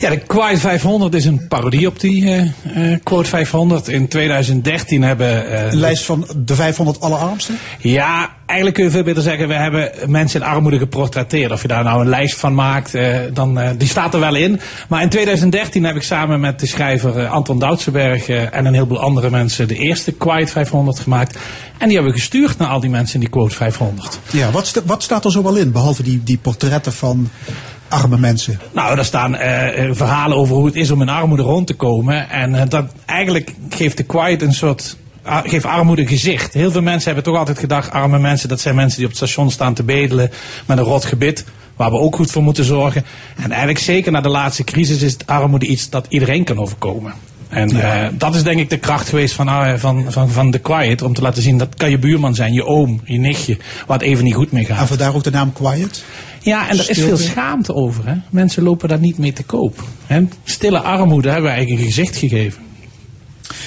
[0.00, 3.88] Ja, de Quiet 500 is een parodie op die eh, eh, Quote 500.
[3.88, 5.50] In 2013 hebben...
[5.50, 7.58] eh, Een lijst van de 500 allerarmsten?
[7.78, 11.52] Ja, eigenlijk kun je veel beter zeggen, we hebben mensen in armoede geportretteerd.
[11.52, 12.92] Of je daar nou een lijst van maakt,
[13.32, 14.60] dan, die staat er wel in.
[14.88, 19.30] Maar in 2013 heb ik samen met de schrijver Anton Doutsenberg en een heleboel andere
[19.30, 21.38] mensen de eerste Quiet 500 gemaakt.
[21.78, 24.18] En die hebben we gestuurd naar al die mensen in die Quote 500.
[24.30, 25.72] Ja, wat, wat staat er zo wel in?
[25.72, 27.30] Behalve die, die portretten van
[27.90, 28.60] arme mensen.
[28.72, 31.74] Nou, daar staan eh, eh, verhalen over hoe het is om in armoede rond te
[31.74, 32.30] komen.
[32.30, 36.54] En eh, dat eigenlijk geeft de Quiet een soort a- geef armoede gezicht.
[36.54, 39.20] Heel veel mensen hebben toch altijd gedacht, arme mensen, dat zijn mensen die op het
[39.22, 40.30] station staan te bedelen
[40.66, 41.44] met een rot gebit.
[41.76, 43.04] Waar we ook goed voor moeten zorgen.
[43.36, 47.12] En eigenlijk zeker na de laatste crisis is het armoede iets dat iedereen kan overkomen.
[47.48, 47.70] En
[48.18, 51.02] dat is denk ik de kracht geweest van, van, van, van The Quiet.
[51.02, 53.56] Om te laten zien, dat kan je buurman zijn, je oom, je nichtje.
[53.86, 54.88] Waar het even niet goed mee En gaat.
[54.88, 56.04] vandaar ook de naam Quiet.
[56.40, 58.06] Ja, en er is veel schaamte over.
[58.06, 58.14] Hè?
[58.30, 59.84] Mensen lopen daar niet mee te koop.
[60.06, 60.24] Hè?
[60.44, 62.62] Stille armoede hebben we eigenlijk een gezicht gegeven.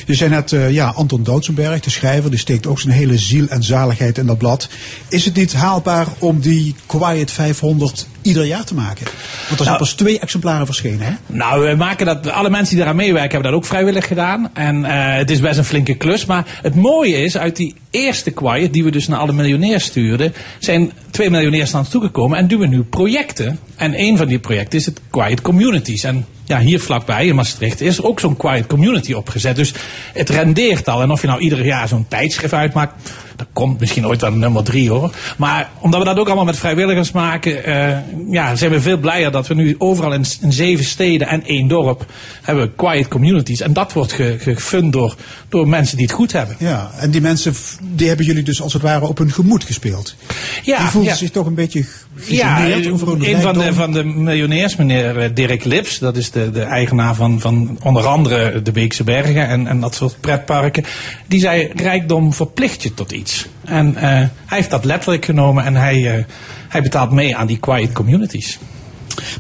[0.06, 3.48] Je zei net, eh, ja, Anton Doutsenberg, de schrijver, die steekt ook zijn hele ziel
[3.48, 4.70] en zaligheid in dat blad.
[5.10, 9.06] Is het niet haalbaar om die Quiet 500 ieder jaar te maken?
[9.06, 11.14] Want er zijn Nou- pas twee exemplaren verschenen, hè?
[11.26, 14.50] Nou, we maken dat, alle mensen die daaraan meewerken hebben dat ook vrijwillig gedaan.
[14.54, 16.26] En eh, het is best een flinke klus.
[16.26, 20.34] Maar het mooie is, uit die eerste quiet, die we dus naar alle miljonairs stuurden,
[20.60, 23.60] zijn twee miljonairs naar ons toegekomen en doen we nu projecten.
[23.76, 26.04] En een van die projecten is het Quiet Communities.
[26.04, 29.56] En ja, hier vlakbij in Maastricht is ook zo'n Quiet Community opgezet.
[29.56, 29.74] Dus
[30.14, 31.02] het rendeert al.
[31.02, 34.64] En of je nou ieder jaar zo'n tijdschrift uitmaakt, dat komt misschien ooit aan nummer
[34.64, 35.16] drie hoor.
[35.38, 37.98] Maar omdat we dat ook allemaal met vrijwilligers maken, eh,
[38.30, 41.68] ja, zijn we veel blijer dat we nu overal in, in zeven steden en één
[41.68, 42.06] dorp
[42.42, 43.62] hebben quiet communities.
[43.62, 45.16] En dat wordt ge- gefund door,
[45.50, 46.56] door mensen die het goed hebben.
[46.60, 50.16] Ja, en die mensen, die hebben jullie dus als het ware op hun gemoed gespeeld.
[50.64, 51.18] Ja, die voelden ja.
[51.18, 55.64] zich toch een beetje Ja, hun een van de, van de miljonairs, meneer eh, Dirk
[55.64, 59.80] Lips, dat is de, de eigenaar van, van onder andere de Beekse Bergen en, en
[59.80, 60.86] dat soort pretparken.
[61.28, 63.48] Die zei, rijkdom verplicht je tot iets.
[63.64, 66.24] En eh, hij heeft dat letterlijk genomen en hij, eh,
[66.68, 68.60] hij betaalt mee aan die quiet communities.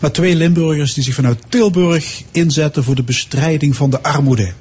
[0.01, 4.51] Maar twee Limburgers die zich vanuit Tilburg inzetten voor de bestrijding van de armoede.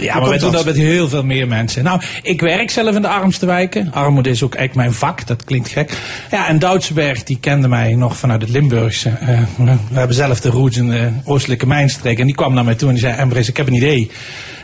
[0.00, 1.84] Ja, maar komt doen dat met heel veel meer mensen.
[1.84, 3.92] Nou, ik werk zelf in de armste wijken.
[3.92, 5.98] Armoede is ook eigenlijk mijn vak, dat klinkt gek.
[6.30, 9.08] Ja, en Doudsberg, die kende mij nog vanuit het Limburgse.
[9.08, 12.18] Eh, we hebben zelf de roots in de oostelijke mijnstreek.
[12.18, 14.10] En die kwam naar mij toe en die zei, Embres, ik heb een idee.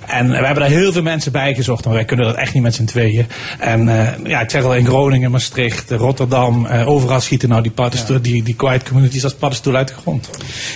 [0.06, 2.62] En we hebben daar heel veel mensen bij gezocht, maar wij kunnen dat echt niet
[2.62, 3.26] met z'n tweeën.
[3.58, 7.70] En eh, ja, ik zeg al, in Groningen, Maastricht, Rotterdam, eh, overal schieten nou die,
[7.70, 10.30] paddenstoel, die, die quiet communities als paddenstoel uit de grond.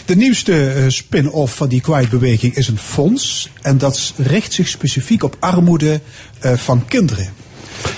[0.05, 3.51] De nieuwste eh, spin-off van die Quiet-beweging is een fonds.
[3.63, 6.01] En dat richt zich specifiek op armoede
[6.41, 7.33] van kinderen.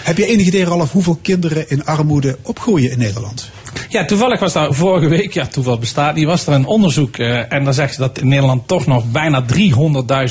[0.02, 3.50] Heb je enig idee, Ralf, hoeveel kinderen in armoede opgroeien in Nederland?
[3.88, 7.16] Ja, toevallig was daar vorige week, ja, toeval bestaat niet, was er een onderzoek.
[7.16, 9.44] eh, en dan zeggen ze dat in Nederland toch nog bijna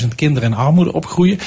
[0.02, 1.38] 300.000 kinderen in armoede opgroeien.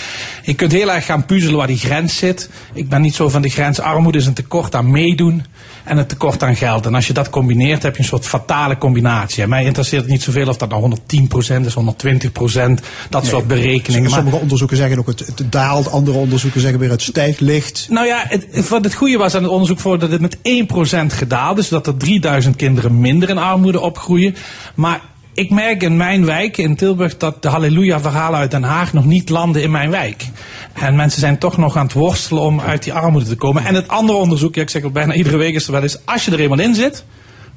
[0.43, 2.49] Je kunt heel erg gaan puzzelen waar die grens zit.
[2.73, 3.79] Ik ben niet zo van de grens.
[3.79, 5.45] Armoede is een tekort aan meedoen
[5.85, 6.85] en een tekort aan geld.
[6.85, 9.43] En als je dat combineert, heb je een soort fatale combinatie.
[9.43, 14.09] En mij interesseert het niet zoveel of dat nou 110% is, 120%, dat soort berekeningen.
[14.09, 17.87] Maar- Sommige onderzoeken zeggen ook het, het daalt, andere onderzoeken zeggen weer het stijgt licht.
[17.89, 21.13] Nou ja, het, wat het goede was aan het onderzoek voor dat het met 1%
[21.13, 21.69] gedaald is.
[21.69, 24.35] Dat er 3000 kinderen minder in armoede opgroeien.
[24.75, 25.01] Maar
[25.35, 29.29] ik merk in mijn wijk in Tilburg dat de halleluja-verhalen uit Den Haag nog niet
[29.29, 30.25] landen in mijn wijk.
[30.73, 33.65] En mensen zijn toch nog aan het worstelen om uit die armoede te komen.
[33.65, 36.05] En het andere onderzoek, ja, ik zeg al bijna iedere week is er wel eens,
[36.05, 37.03] als je er eenmaal in zit,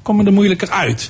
[0.01, 1.09] kom je er moeilijker uit.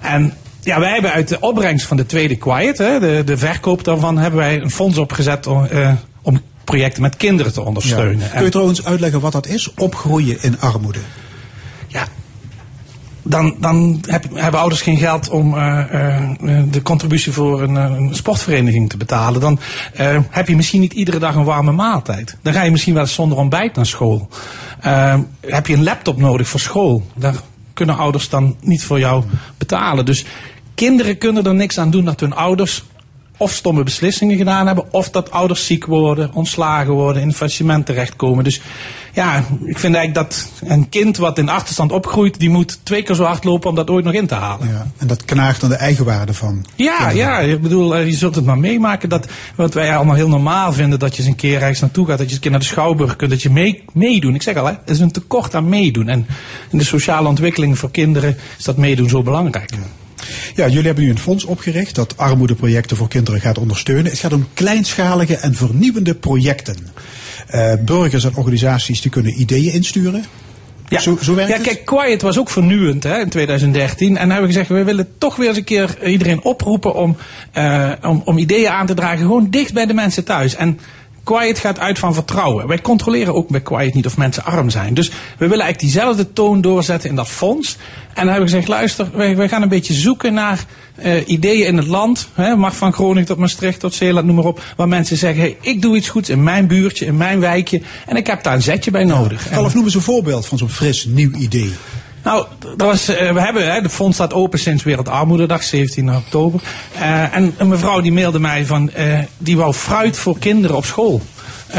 [0.00, 3.84] En ja, wij hebben uit de opbrengst van de tweede Quiet, hè, de, de verkoop
[3.84, 5.92] daarvan, hebben wij een fonds opgezet om, eh,
[6.22, 8.30] om projecten met kinderen te ondersteunen.
[8.30, 9.74] Kun je trouwens uitleggen wat dat is?
[9.74, 10.98] Opgroeien in armoede.
[13.28, 17.74] Dan, dan heb, hebben ouders geen geld om eh, eh, eh, de contributie voor een,
[17.74, 19.40] een sportvereniging te betalen.
[19.40, 19.58] Dan
[20.30, 22.36] heb je misschien niet iedere dag een warme maaltijd.
[22.42, 24.28] Dan ga je misschien wel eens zonder ontbijt naar school.
[25.40, 27.06] Heb je een laptop nodig voor school.
[27.14, 27.34] Daar
[27.74, 29.24] kunnen ouders dan niet voor jou
[29.58, 30.04] betalen.
[30.04, 30.24] Dus
[30.74, 32.84] kinderen kunnen er niks aan doen dat hun ouders
[33.38, 38.44] of stomme beslissingen gedaan hebben, of dat ouders ziek worden, ontslagen worden, in faillissement terechtkomen.
[38.44, 38.60] Dus
[39.12, 43.14] ja, ik vind eigenlijk dat een kind wat in achterstand opgroeit, die moet twee keer
[43.14, 44.68] zo hard lopen om dat ooit nog in te halen.
[44.68, 44.86] Ja.
[44.96, 46.64] En dat knaagt aan de eigenwaarde van.
[46.76, 47.16] Ja, kinderen.
[47.16, 50.72] ja, ik bedoel, eh, je zult het maar meemaken dat wat wij allemaal heel normaal
[50.72, 52.60] vinden, dat je eens een keer ergens naartoe gaat, dat je eens een keer naar
[52.60, 54.34] de schouwburg kunt, dat je mee, meedoen.
[54.34, 56.08] Ik zeg al, hè, er is een tekort aan meedoen.
[56.08, 56.26] En
[56.70, 59.70] in de sociale ontwikkeling voor kinderen is dat meedoen zo belangrijk.
[59.70, 59.78] Ja,
[60.54, 64.04] jullie hebben nu een fonds opgericht dat armoedeprojecten voor kinderen gaat ondersteunen.
[64.10, 66.76] Het gaat om kleinschalige en vernieuwende projecten.
[67.46, 70.24] Eh, burgers en organisaties die kunnen ideeën insturen.
[70.88, 74.08] Ja, Zo- zo werkt ja kijk, Quiet was ook vernieuwend hè, in 2013.
[74.08, 77.16] En dan hebben we gezegd, we willen toch weer eens een keer iedereen oproepen om,
[77.52, 79.18] eh, om, om ideeën aan te dragen.
[79.18, 80.54] Gewoon dicht bij de mensen thuis.
[80.54, 80.78] En
[81.36, 82.66] Quiet gaat uit van vertrouwen.
[82.66, 84.94] Wij controleren ook bij Quiet niet of mensen arm zijn.
[84.94, 85.14] Dus we
[85.48, 87.76] willen eigenlijk diezelfde toon doorzetten in dat fonds.
[88.08, 90.64] En dan hebben we gezegd, luister, wij, wij gaan een beetje zoeken naar
[90.94, 92.28] eh, ideeën in het land.
[92.34, 94.62] Hè, mag van Groningen tot Maastricht tot Zeeland, noem maar op.
[94.76, 97.80] Waar mensen zeggen, hey, ik doe iets goeds in mijn buurtje, in mijn wijkje.
[98.06, 99.48] En ik heb daar een zetje bij nodig.
[99.48, 101.72] En- Ralf, noem eens een voorbeeld van zo'n fris nieuw idee.
[102.28, 106.60] Nou, was, eh, we hebben, hè, de fonds staat open sinds Wereldarmoededag, 17 oktober.
[106.94, 110.84] Eh, en een mevrouw die mailde mij van, eh, die wou fruit voor kinderen op
[110.84, 111.20] school.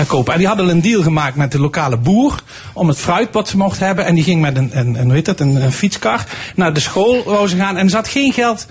[0.07, 0.33] kopen.
[0.33, 3.57] En die hadden een deal gemaakt met de lokale boer om het fruit wat ze
[3.57, 4.05] mochten hebben.
[4.05, 7.55] En die ging met een, een, een, heet een, fietskar naar de school wou ze
[7.55, 7.77] gaan.
[7.77, 8.65] En er zat geen geld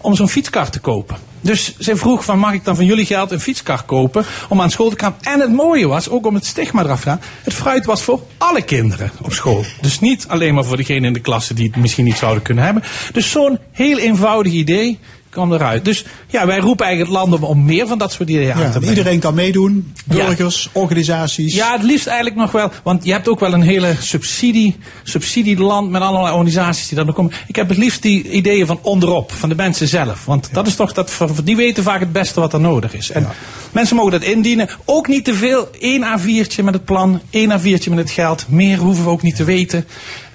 [0.00, 1.16] om zo'n fietskar te kopen.
[1.40, 4.70] Dus ze vroeg van mag ik dan van jullie geld een fietskar kopen om aan
[4.70, 5.16] school te gaan.
[5.22, 8.22] En het mooie was, ook om het stigma eraf te gaan, het fruit was voor
[8.38, 9.64] alle kinderen op school.
[9.80, 12.64] Dus niet alleen maar voor degenen in de klasse die het misschien niet zouden kunnen
[12.64, 12.82] hebben.
[13.12, 14.98] Dus zo'n heel eenvoudig idee
[15.30, 15.84] kwam eruit.
[15.84, 18.60] Dus ja, wij roepen eigenlijk het land om, om meer van dat soort ideeën aan
[18.60, 19.92] Ja, te iedereen kan meedoen.
[20.04, 21.54] Burgers, organisaties.
[21.54, 22.70] Ja, het liefst eigenlijk nog wel.
[22.82, 27.32] Want je hebt ook wel een hele subsidie, subsidieland met allerlei organisaties die nog komen.
[27.46, 30.24] Ik heb het liefst die ideeën van onderop, van de mensen zelf.
[30.24, 31.12] Want dat is toch, dat,
[31.44, 33.10] die weten vaak het beste wat er nodig is.
[33.10, 33.28] En
[33.72, 34.68] mensen mogen dat indienen.
[34.84, 35.68] Ook niet te veel.
[35.80, 38.44] Eén A4'tje met het plan, één A4'tje met het geld.
[38.48, 39.86] Meer hoeven we ook niet te weten.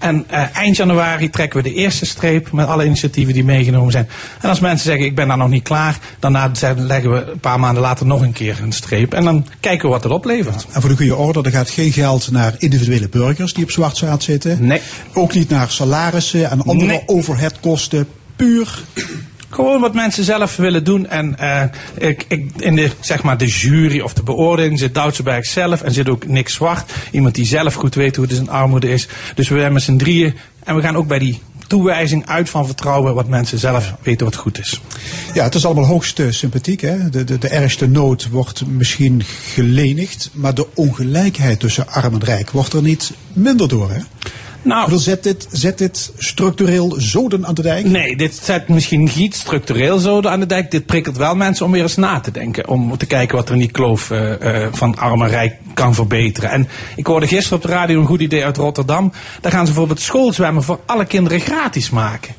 [0.03, 4.07] En eh, eind januari trekken we de eerste streep met alle initiatieven die meegenomen zijn.
[4.41, 7.59] En als mensen zeggen, ik ben daar nog niet klaar, daarna leggen we een paar
[7.59, 9.13] maanden later nog een keer een streep.
[9.13, 10.65] En dan kijken we wat het oplevert.
[10.71, 13.97] En voor de goede orde, er gaat geen geld naar individuele burgers die op zwart
[13.97, 14.67] zaad zitten.
[14.67, 14.81] Nee.
[15.13, 17.03] Ook niet naar salarissen en andere Nee.
[17.05, 18.07] overheadkosten.
[18.35, 18.83] Puur.
[19.53, 21.07] Gewoon wat mensen zelf willen doen.
[21.07, 21.63] En eh,
[21.97, 25.91] ik, ik, in de, zeg maar de jury of de beoordeling zit Doutsenberg zelf en
[25.91, 26.91] zit ook Nick Zwart.
[27.11, 29.07] Iemand die zelf goed weet hoe het in armoede is.
[29.35, 30.35] Dus we zijn met z'n drieën.
[30.63, 34.35] En we gaan ook bij die toewijzing uit van vertrouwen wat mensen zelf weten wat
[34.35, 34.81] goed is.
[35.33, 36.81] Ja, het is allemaal hoogst eh, sympathiek.
[36.81, 37.09] Hè?
[37.09, 40.29] De, de, de ergste nood wordt misschien gelenigd.
[40.33, 43.91] Maar de ongelijkheid tussen arm en rijk wordt er niet minder door.
[43.91, 43.99] Hè?
[44.63, 47.85] Nou, bedoel, zet dit, zet dit structureel zoden aan de dijk?
[47.85, 50.71] Nee, dit zet misschien niet structureel zo aan de dijk.
[50.71, 52.67] Dit prikkelt wel mensen om weer eens na te denken.
[52.67, 55.93] Om te kijken wat er in die kloof eh, eh, van arm en rijk kan
[55.93, 56.49] verbeteren.
[56.49, 59.11] En ik hoorde gisteren op de radio een goed idee uit Rotterdam.
[59.41, 62.33] Daar gaan ze bijvoorbeeld schoolzwemmen voor alle kinderen gratis maken.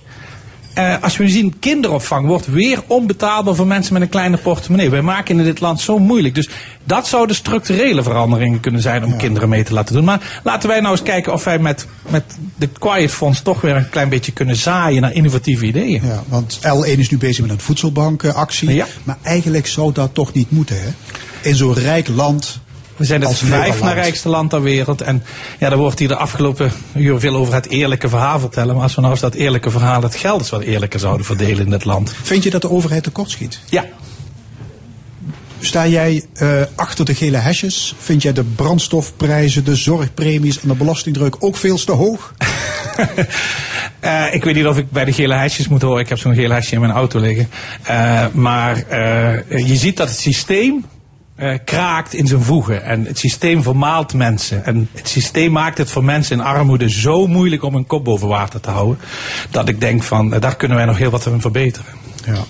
[0.74, 4.90] Eh, als we zien, kinderopvang wordt weer onbetaalbaar voor mensen met een kleine portemonnee.
[4.90, 6.34] Wij maken in dit land zo moeilijk.
[6.34, 6.48] Dus
[6.84, 10.04] dat zouden structurele veranderingen kunnen zijn om kinderen mee te laten doen.
[10.04, 12.24] Maar laten wij nou eens kijken of wij met, met
[12.56, 16.06] de Quiet Fonds toch weer een klein beetje kunnen zaaien naar innovatieve ideeën.
[16.06, 18.74] Ja, want L1 is nu bezig met een voedselbankactie.
[18.74, 18.86] Ja.
[19.04, 20.82] Maar eigenlijk zou dat toch niet moeten.
[20.82, 20.88] Hè?
[21.48, 22.62] In zo'n rijk land.
[22.96, 23.80] We zijn het vijf Nederland.
[23.80, 25.00] na rijkste land ter wereld.
[25.00, 25.22] En
[25.58, 28.74] ja, daar wordt hier de afgelopen uur veel over het eerlijke verhaal vertellen.
[28.74, 31.64] Maar als we nou eens dat eerlijke verhaal, het geld eens wat eerlijker zouden verdelen
[31.64, 32.12] in dit land.
[32.22, 33.60] Vind je dat de overheid tekortschiet?
[33.68, 33.84] Ja,
[35.64, 37.94] Sta jij eh, achter de gele hesjes?
[37.98, 42.34] Vind jij de brandstofprijzen, de zorgpremies en de belastingdruk ook veel te hoog?
[44.00, 46.00] Eh, ik weet niet of ik bij de gele hesjes moet horen.
[46.00, 47.50] Ik heb zo'n gele hesje in mijn auto liggen.
[47.82, 48.76] Eh, maar
[49.48, 50.84] je ziet dat het systeem
[51.34, 52.84] eh, kraakt in zijn voegen.
[52.84, 54.64] En het systeem vermaalt mensen.
[54.64, 58.28] En het systeem maakt het voor mensen in armoede zo moeilijk om hun kop boven
[58.28, 58.98] water te houden.
[59.50, 61.92] Dat ik denk van, eh, daar kunnen wij nog heel wat aan verbeteren.
[62.26, 62.44] Ja.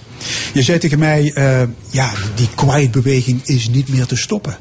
[0.52, 4.56] Je zei tegen mij, eh, ja, die quiet-beweging is niet meer te stoppen.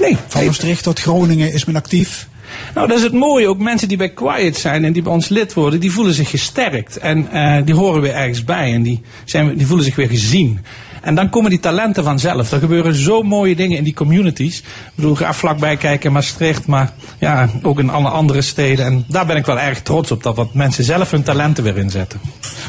[0.00, 2.28] Nee, Van Maastricht tot Groningen is men actief.
[2.74, 3.48] Nou, dat is het mooie.
[3.48, 6.30] Ook mensen die bij Quiet zijn en die bij ons lid worden, die voelen zich
[6.30, 6.98] gesterkt.
[6.98, 7.28] En
[7.64, 10.60] die horen weer ergens bij en die, zijn, die voelen zich weer gezien.
[11.04, 12.52] En dan komen die talenten vanzelf.
[12.52, 14.58] Er gebeuren zo mooie dingen in die communities.
[14.58, 14.64] Ik
[14.94, 18.84] bedoel, ga vlakbij kijken in Maastricht, maar ja, ook in alle andere steden.
[18.84, 21.78] En daar ben ik wel erg trots op, dat wat mensen zelf hun talenten weer
[21.78, 22.20] inzetten.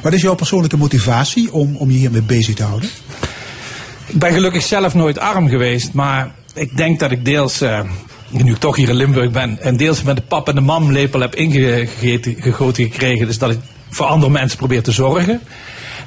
[0.02, 2.90] Wat is jouw persoonlijke motivatie om, om je hiermee bezig te houden?
[4.06, 7.80] Ik ben gelukkig zelf nooit arm geweest, maar ik denk dat ik deels, eh,
[8.30, 10.92] nu ik toch hier in Limburg ben, en deels met de pap en de mam
[10.92, 13.28] lepel heb ingegeten- gegoten gekregen.
[13.28, 15.42] Dus dat ik voor andere mensen probeer te zorgen.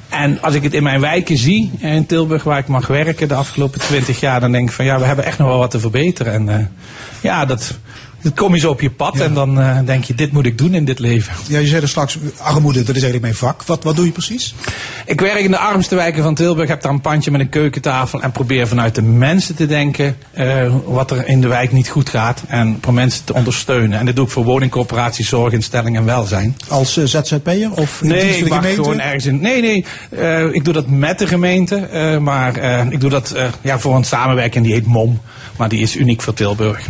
[0.09, 3.33] En als ik het in mijn wijken zie, in Tilburg, waar ik mag werken de
[3.33, 5.79] afgelopen twintig jaar, dan denk ik van ja, we hebben echt nog wel wat te
[5.79, 6.33] verbeteren.
[6.33, 6.65] En eh,
[7.21, 7.77] ja, dat,
[8.21, 10.57] dat kom je zo op je pad en dan eh, denk je, dit moet ik
[10.57, 11.33] doen in dit leven.
[11.47, 13.63] Ja, je zei er straks, armoede, dat is eigenlijk mijn vak.
[13.63, 14.55] Wat, wat doe je precies?
[15.05, 18.21] Ik werk in de armste wijken van Tilburg, heb daar een pandje met een keukentafel
[18.21, 22.09] en probeer vanuit de mensen te denken eh, wat er in de wijk niet goed
[22.09, 23.99] gaat en voor mensen te ondersteunen.
[23.99, 26.57] En dit doe ik voor woningcoöperaties, zorginstellingen en welzijn.
[26.67, 28.81] Als eh, ZZP'er of in Nee, ik de gemeente?
[28.83, 29.41] gewoon ergens in.
[29.41, 29.85] Nee, nee,
[30.53, 31.87] ik doe dat met de gemeente,
[32.21, 32.57] maar
[32.91, 35.19] ik doe dat ja, voor een samenwerking die heet MOM,
[35.57, 36.87] maar die is uniek voor Tilburg.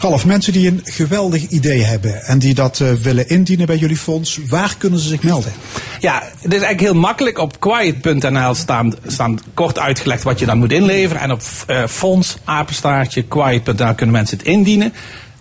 [0.00, 3.96] Ralf, mensen die een geweldig idee hebben en die dat eh, willen indienen bij jullie
[3.96, 5.52] fonds, waar kunnen ze zich melden?
[6.00, 7.38] Ja, het is eigenlijk heel makkelijk.
[7.38, 11.22] Op quiet.nl staan, staan kort uitgelegd wat je dan moet inleveren.
[11.22, 14.92] En op eh fonds, apenstaartje, quiet.nl kunnen mensen het indienen.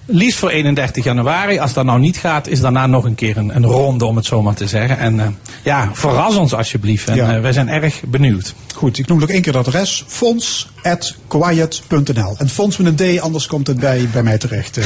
[0.06, 1.60] Liefst voor 31 januari.
[1.60, 4.26] Als dat nou niet gaat, is daarna nog een keer een, een ronde, om het
[4.26, 4.98] zo maar te zeggen.
[4.98, 5.28] En eh,
[5.64, 7.08] ja, verras ons alsjeblieft.
[7.08, 7.36] En Ja.
[7.36, 8.54] eh, wij zijn erg benieuwd.
[8.76, 10.04] Goed, ik noem nog één keer het adres.
[10.08, 12.36] fonds.quiet.nl.
[12.38, 14.78] En fonds met een D, anders komt het bij, bij mij terecht.
[14.78, 14.86] eh.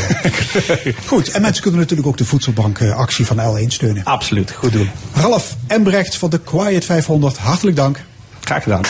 [1.07, 4.03] Goed, en mensen kunnen natuurlijk ook de voedselbankactie van L1 steunen.
[4.03, 4.89] Absoluut, goed doen.
[5.13, 8.03] Ralf Embrecht van de Quiet 500, hartelijk dank.
[8.43, 8.81] Graag gedaan.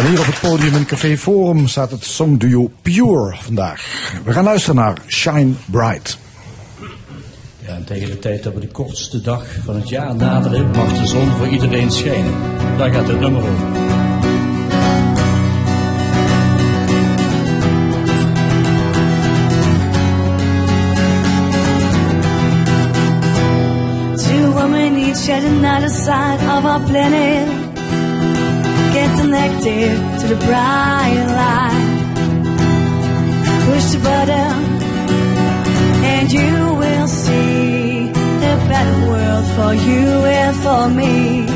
[0.00, 4.10] En hier op het podium in Café Forum staat het songduo Pure vandaag.
[4.24, 6.18] We gaan luisteren naar Shine Bright.
[7.66, 10.98] Ja, en tegen de tijd dat we de kortste dag van het jaar naderen, mag
[10.98, 12.32] de zon voor iedereen schijnen.
[12.78, 13.66] Daar gaat het nummer over.
[24.16, 27.69] Two women each at another side of our planet.
[29.18, 31.88] Connected to the bright light.
[33.66, 34.54] Push the button,
[36.12, 40.06] and you will see a better world for you
[40.38, 41.46] and for me.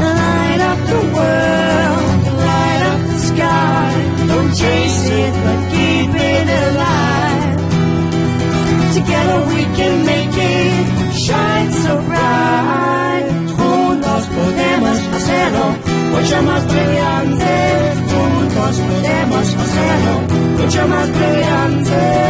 [0.00, 2.02] Light up the world,
[2.48, 3.90] light up the sky.
[4.26, 7.56] Don't chase it, but keep it alive.
[8.94, 13.24] Together we can make it shine so bright.
[13.56, 15.77] Juntos podemos hacerlo
[16.10, 17.50] mucho más brillante.
[18.10, 20.14] Juntos podemos hacerlo
[20.58, 22.28] mucho más brillante.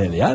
[0.00, 0.29] Delia.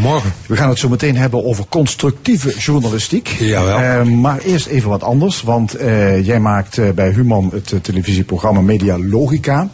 [0.00, 0.32] Goedemorgen.
[0.46, 3.28] We gaan het zo meteen hebben over constructieve journalistiek.
[3.28, 3.78] Jawel.
[3.78, 8.60] Eh, maar eerst even wat anders, want eh, jij maakt eh, bij Human het televisieprogramma
[8.60, 9.68] Media Logica.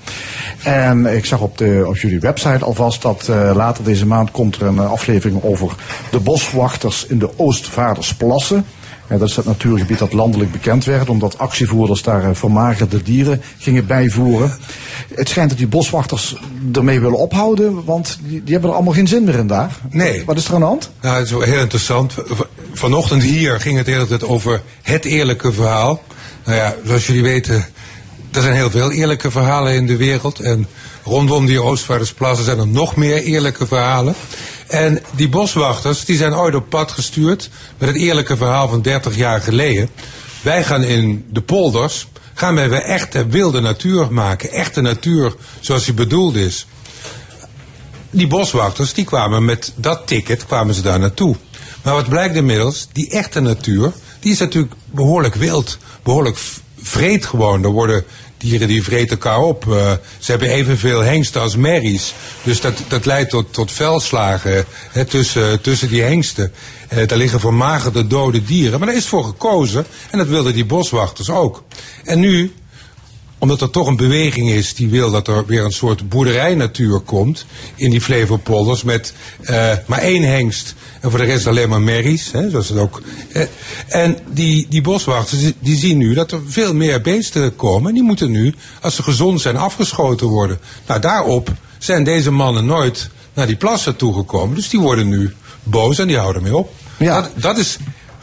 [0.63, 4.67] En ik zag op, de, op jullie website alvast dat later deze maand komt er
[4.67, 5.75] een aflevering over
[6.11, 8.65] de boswachters in de Oostvaardersplassen.
[9.09, 13.87] Ja, dat is het natuurgebied dat landelijk bekend werd, omdat actievoerders daar vermagerde dieren gingen
[13.87, 14.53] bijvoeren.
[15.15, 16.37] Het schijnt dat die boswachters
[16.73, 19.77] ermee willen ophouden, want die, die hebben er allemaal geen zin meer in daar.
[19.91, 20.25] Nee.
[20.25, 20.91] Wat is er aan de hand?
[21.01, 22.15] Nou, het is wel heel interessant.
[22.73, 26.03] Vanochtend hier ging het de hele tijd over het eerlijke verhaal.
[26.45, 27.67] Nou ja, zoals jullie weten,
[28.33, 30.41] er zijn heel veel eerlijke verhalen in de wereld.
[30.41, 30.67] En
[31.05, 34.15] rondom die Oostvaardersplassen zijn er nog meer eerlijke verhalen.
[34.67, 39.17] En die boswachters, die zijn ooit op pad gestuurd met het eerlijke verhaal van 30
[39.17, 39.91] jaar geleden.
[40.43, 42.07] Wij gaan in de polders,
[42.39, 44.51] gaan wij weer echte wilde natuur maken.
[44.51, 46.67] Echte natuur zoals die bedoeld is.
[48.11, 51.37] die boswachters die kwamen met dat ticket kwamen ze daar naartoe.
[51.83, 56.39] Maar wat blijkt inmiddels, die echte natuur, die is natuurlijk behoorlijk wild, behoorlijk
[56.83, 57.65] vreed gewoon.
[57.65, 58.05] Er worden
[58.39, 59.73] dieren die vreten elkaar op.
[59.73, 62.15] Eh, ze hebben evenveel hengsten als merries.
[62.43, 66.53] Dus dat, dat leidt tot, tot veldslagen hè, tussen, tussen die hengsten.
[66.89, 68.79] Eh, daar liggen vermagerde dode dieren.
[68.79, 71.65] Maar daar is voor gekozen en dat wilden die boswachters ook.
[72.05, 72.53] En nu
[73.39, 77.47] omdat er toch een beweging is die wil dat er weer een soort boerderijnatuur komt
[77.75, 82.33] in die Flevopolders met eh, maar één hengst en voor de rest alleen maar merries.
[82.33, 83.47] Hè, zoals het ook, eh,
[83.89, 87.95] en die, die boswachters die- die zien nu dat er veel meer beesten komen en
[87.95, 90.59] die moeten nu, als ze gezond zijn, afgeschoten worden.
[90.87, 95.33] Nou, daarop zijn deze mannen nooit naar die plassen toegekomen, dus die worden nu
[95.63, 96.73] boos en die houden mee op.
[96.99, 97.21] Ja.
[97.21, 97.77] Dat, dat is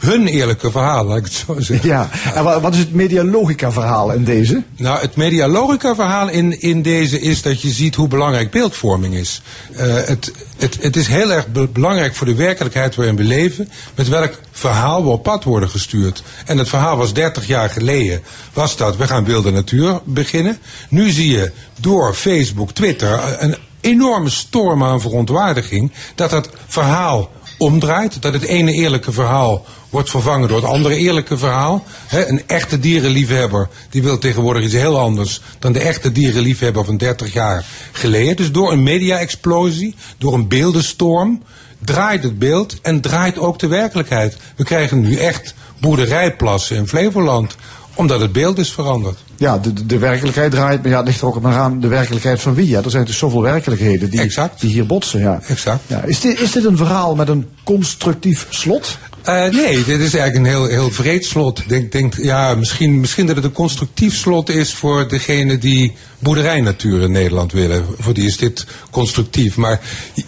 [0.04, 1.88] hun eerlijke verhaal, laat ik het zo zeggen.
[1.88, 4.62] Ja, en wa- wat is het medialogica verhaal in deze?
[4.76, 9.42] Nou, het medialogica verhaal in, in deze is dat je ziet hoe belangrijk beeldvorming is.
[9.76, 13.68] Eh, het, het, het is heel erg be- belangrijk voor de werkelijkheid waarin we leven,
[13.94, 16.22] met welk verhaal we op pad worden gestuurd.
[16.46, 20.58] En het verhaal was 30 jaar geleden, was dat we gaan wilde natuur beginnen.
[20.88, 27.30] Nu zie je door Facebook, Twitter, eh, een enorme storm aan verontwaardiging dat dat verhaal
[27.58, 28.22] omdraait.
[28.22, 29.64] Dat het ene eerlijke verhaal
[29.94, 31.84] wordt vervangen door het andere eerlijke verhaal.
[32.10, 37.32] Een echte dierenliefhebber die wil tegenwoordig iets heel anders dan de echte dierenliefhebber van 30
[37.32, 38.36] jaar geleden.
[38.36, 41.42] Dus door een media-explosie, door een beeldenstorm,
[41.84, 44.36] draait het beeld en draait ook de werkelijkheid.
[44.56, 47.56] We krijgen nu echt boerderijplassen in Flevoland,
[47.94, 49.18] omdat het beeld is veranderd.
[49.36, 51.88] Ja, de, de- de werkelijkheid draait, maar ja, het ligt er ook maar aan de
[51.88, 52.68] werkelijkheid van wie.
[52.68, 52.82] Ja.
[52.82, 54.20] Er zijn dus zoveel werkelijkheden die,
[54.60, 55.20] die hier botsen.
[55.20, 55.40] Ja.
[55.46, 55.80] Exact.
[55.86, 56.02] Ja.
[56.02, 58.98] Is, dit, is dit een verhaal met een constructief slot?
[59.24, 61.68] Eh, nee, dit is eigenlijk een heel, heel vreed slot.
[61.68, 67.02] Denk, denk, ja, misschien, misschien dat het een constructief slot is voor degene die boerderijnatuur
[67.02, 67.86] in Nederland willen.
[67.98, 69.56] Voor die is dit constructief.
[69.56, 69.80] Maar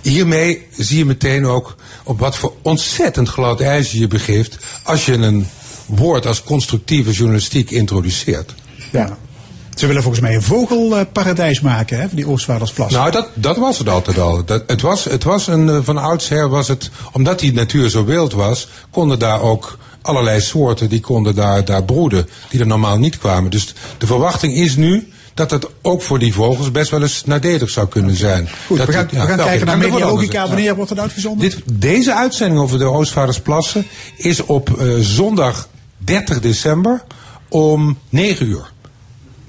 [0.03, 5.07] hiermee zie je meteen ook op wat voor ontzettend glad ijs je je begeeft als
[5.07, 5.47] je een
[5.87, 8.55] woord als constructieve journalistiek introduceert.
[8.93, 9.19] Ja.
[9.77, 12.93] Ze willen volgens mij een vogelparadijs maken, hè, van die Oostvaardersplas.
[12.93, 14.45] Nou, dat, dat was het altijd al.
[14.45, 18.05] Dat, het was, het was een, eh, van oudsher was het, omdat die natuur zo
[18.05, 22.99] wild was, konden daar ook allerlei soorten, die konden daar, daar broeden, die er normaal
[22.99, 23.51] niet kwamen.
[23.51, 27.71] Dus de verwachting is nu dat het ook voor die vogels best wel eens nadelig
[27.71, 28.49] zou kunnen zijn.
[28.67, 30.99] Goed, Dat we gaan, ja, we gaan nou, kijken oké, naar anders- Wanneer wordt het
[30.99, 31.51] uitgezonden?
[31.51, 35.69] dit, deze uitzending over de Oostvaardersplassen is op eh, zondag
[35.99, 37.03] 30 december
[37.49, 38.75] om 9 uur.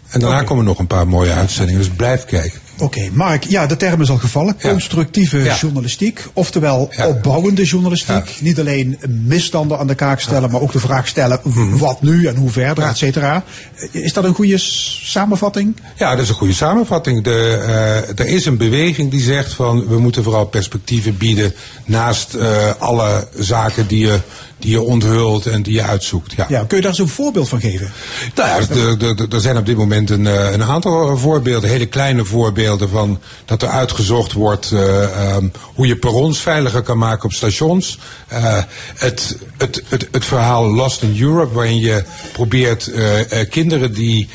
[0.10, 2.60] En daarna komen nog een paar mooie uitzendingen, dus blijf kijken.
[2.80, 4.56] Oké, Mark, ja, de term is al gevallen.
[4.62, 5.56] Constructieve Ja.
[5.56, 8.38] journalistiek, oftewel opbouwende journalistiek.
[8.42, 11.78] Niet alleen misstanden aan de kaak stellen, maar ook de vraag stellen Mhm.
[11.78, 13.44] wat nu en hoe verder, et cetera.
[13.92, 15.76] Is dat een goede samenvatting?
[15.96, 17.24] Ja, dat is een goede samenvatting.
[17.24, 21.54] De, eh, er is een beweging die zegt van we moeten vooral perspectieven bieden
[21.86, 24.20] naast eh, alle zaken die je,
[24.60, 26.34] die je onthult en die je uitzoekt.
[26.34, 26.46] Ja.
[26.50, 27.92] Ja, kun je daar eens een voorbeeld van geven?
[28.36, 32.90] Nou ja, er zijn op dit moment een, eh, een aantal voorbeelden, hele kleine voorbeelden
[32.90, 38.00] van dat er uitgezocht wordt eh, ehm, hoe je perrons veiliger kan maken op stations.
[38.28, 38.64] Eh,
[38.96, 44.28] het, het, het, het verhaal Lost in Europe, waarin je probeert eh, eh, kinderen die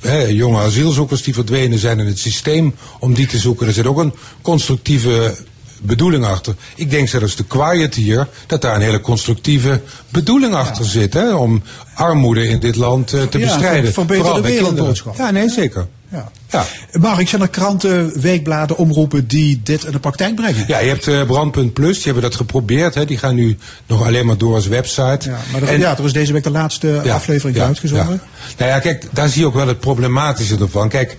[0.00, 3.66] eh, jonge asielzoekers die verdwenen zijn in het systeem, om die te zoeken.
[3.66, 5.36] Er zit ook een constructieve
[5.80, 6.54] bedoeling achter.
[6.74, 11.14] Ik denk zelfs de Quiet hier, dat daar een hele constructieve bedoeling achter zit.
[11.14, 11.62] Hè, om
[11.94, 13.92] armoede in dit land eh, te Ja, bestrijden.
[13.92, 15.16] Vooral de wereldboodschap.
[15.16, 15.86] Ja, nee, zeker.
[16.12, 16.30] Ja.
[16.50, 16.64] Ja.
[17.00, 20.64] Mark, zijn er kranten, weekbladen, omroepen die dit in de praktijk brengen?
[20.68, 22.94] Ja, je hebt eh, Brandpunt Plus, die hebben dat geprobeerd.
[22.94, 23.04] Hè.
[23.04, 23.56] Die gaan nu
[23.86, 25.18] nog alleen maar door als website.
[25.28, 28.20] Ja, maar er, En- ja, er is deze week de laatste Ja, aflevering ja, uitgezonden.
[28.58, 30.88] Nou ja, kijk, daar zie je ook wel het problematische ervan.
[30.88, 31.16] Kijk,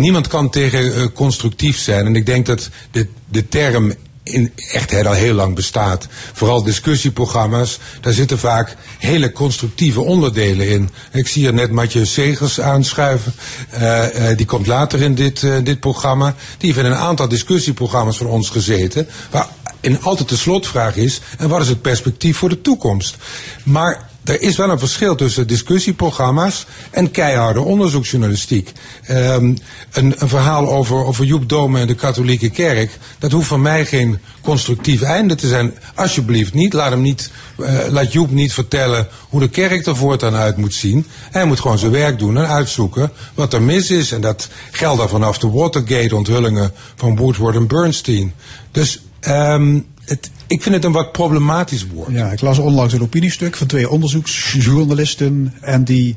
[0.00, 2.06] niemand kan tegen eh, constructief zijn.
[2.06, 6.06] En ik denk dat de, de term in echtheid al heel lang bestaat.
[6.32, 10.90] Vooral discussieprogramma's, daar zitten vaak hele constructieve onderdelen in.
[11.12, 13.32] Ik zie hier net Mathieu Segers aanschuiven.
[13.70, 16.34] Eh, eh, die komt later in dit, dit programma.
[16.58, 19.06] Die heeft in een aantal discussieprogramma's van ons gezeten.
[19.30, 19.48] Waar
[19.80, 23.16] in altijd de slotvraag is: en wat is het perspectief voor de toekomst?
[23.62, 28.72] Maar er is wel een verschil tussen discussieprogramma's en keiharde onderzoeksjournalistiek.
[29.04, 29.54] Ehm,
[29.92, 33.86] een, een verhaal over, over Joep Dome en de katholieke kerk, dat hoeft van mij
[33.86, 35.74] geen constructief einde te zijn.
[35.94, 36.72] Alsjeblieft niet.
[36.72, 40.74] Laat, hem niet eh, laat Joep niet vertellen hoe de kerk er voortaan uit moet
[40.74, 41.06] zien.
[41.30, 44.12] Hij moet gewoon zijn werk doen en uitzoeken wat er mis is.
[44.12, 48.34] En dat geldt vanaf de Watergate-onthullingen van Woodward en Bernstein.
[48.72, 52.12] Dus ehm, het, ik vind het een wat problematisch woord.
[52.12, 55.54] Ja, ik las onlangs een opiniestuk van twee onderzoeksjournalisten.
[55.60, 56.16] En die,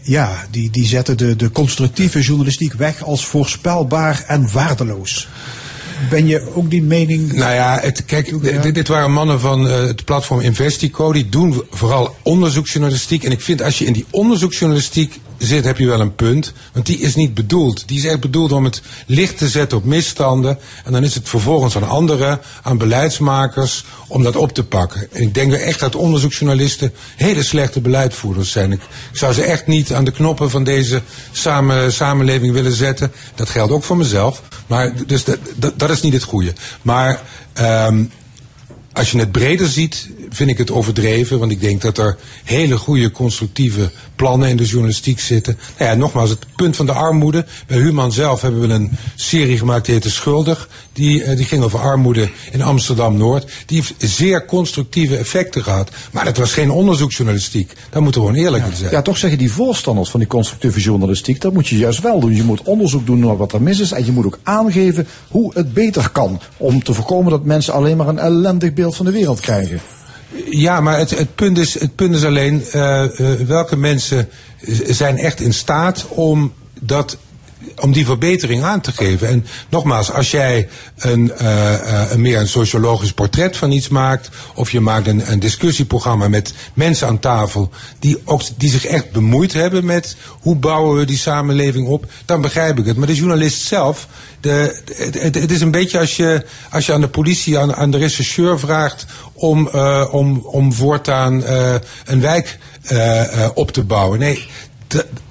[0.00, 5.28] ja, die, die zetten de, de constructieve journalistiek weg als voorspelbaar en waardeloos.
[6.10, 7.32] Ben je ook die mening?
[7.32, 11.12] Nou ja, het, kijk, dit, dit waren mannen van eh, het platform Investico.
[11.12, 13.24] Die doen vooral onderzoeksjournalistiek.
[13.24, 16.52] En ik vind als je in die onderzoeksjournalistiek zit, heb je wel een punt.
[16.72, 17.88] Want die is niet bedoeld.
[17.88, 20.58] Die is echt bedoeld om het licht te zetten op misstanden.
[20.84, 25.08] En dan is het vervolgens aan anderen, aan beleidsmakers, om dat op te pakken.
[25.12, 28.72] En ik denk echt dat onderzoeksjournalisten hele slechte beleidvoerders zijn.
[28.72, 28.80] Ik,
[29.12, 33.12] zou ze echt niet aan de knoppen van deze samen, samenleving willen zetten.
[33.34, 34.42] Dat geldt ook voor mezelf.
[34.66, 36.52] Maar dus dat, dat, dat is niet het goede.
[36.82, 37.20] Maar
[37.52, 38.04] ehm
[38.94, 41.38] als je het breder ziet, vind ik het overdreven.
[41.38, 45.58] Want ik denk dat er hele goede constructieve plannen in de journalistiek zitten.
[45.78, 47.44] Nou ja, nogmaals, het punt van de armoede.
[47.66, 50.68] Bij Human zelf hebben we een serie gemaakt die heette Schuldig.
[50.92, 53.52] Die, eh, die ging over armoede in Amsterdam-Noord.
[53.66, 55.90] Die heeft zeer constructieve effecten gehad.
[56.10, 57.72] Maar het was geen onderzoeksjournalistiek.
[57.90, 58.90] Daar moeten we gewoon eerlijk in zijn.
[58.90, 62.36] Ja, toch zeggen die voorstanders van die constructieve journalistiek, dat moet je juist wel doen.
[62.36, 65.50] Je moet onderzoek doen naar wat er mis is en je moet ook aangeven hoe
[65.54, 66.40] het beter kan.
[66.56, 69.80] Om te voorkomen dat mensen alleen maar een ellendig van de wereld krijgen.
[70.50, 73.04] Ja, maar het, het, punt, is, het punt is alleen uh,
[73.46, 74.28] welke mensen
[74.86, 77.16] zijn echt in staat om dat
[77.80, 79.28] om die verbetering aan te geven.
[79.28, 84.70] En nogmaals, als jij een, uh, een meer een sociologisch portret van iets maakt, of
[84.70, 89.52] je maakt een, een discussieprogramma met mensen aan tafel die, ook, die zich echt bemoeid
[89.52, 92.96] hebben met hoe bouwen we die samenleving op, dan begrijp ik het.
[92.96, 94.08] Maar de journalist zelf,
[94.40, 94.82] de,
[95.22, 98.58] het, is een beetje als je, als je aan de politie, aan, aan de rechercheur
[98.58, 101.44] vraagt om, uh, om, om voortaan
[102.04, 102.58] een wijk
[103.54, 104.18] op te bouwen.
[104.18, 104.46] Nee,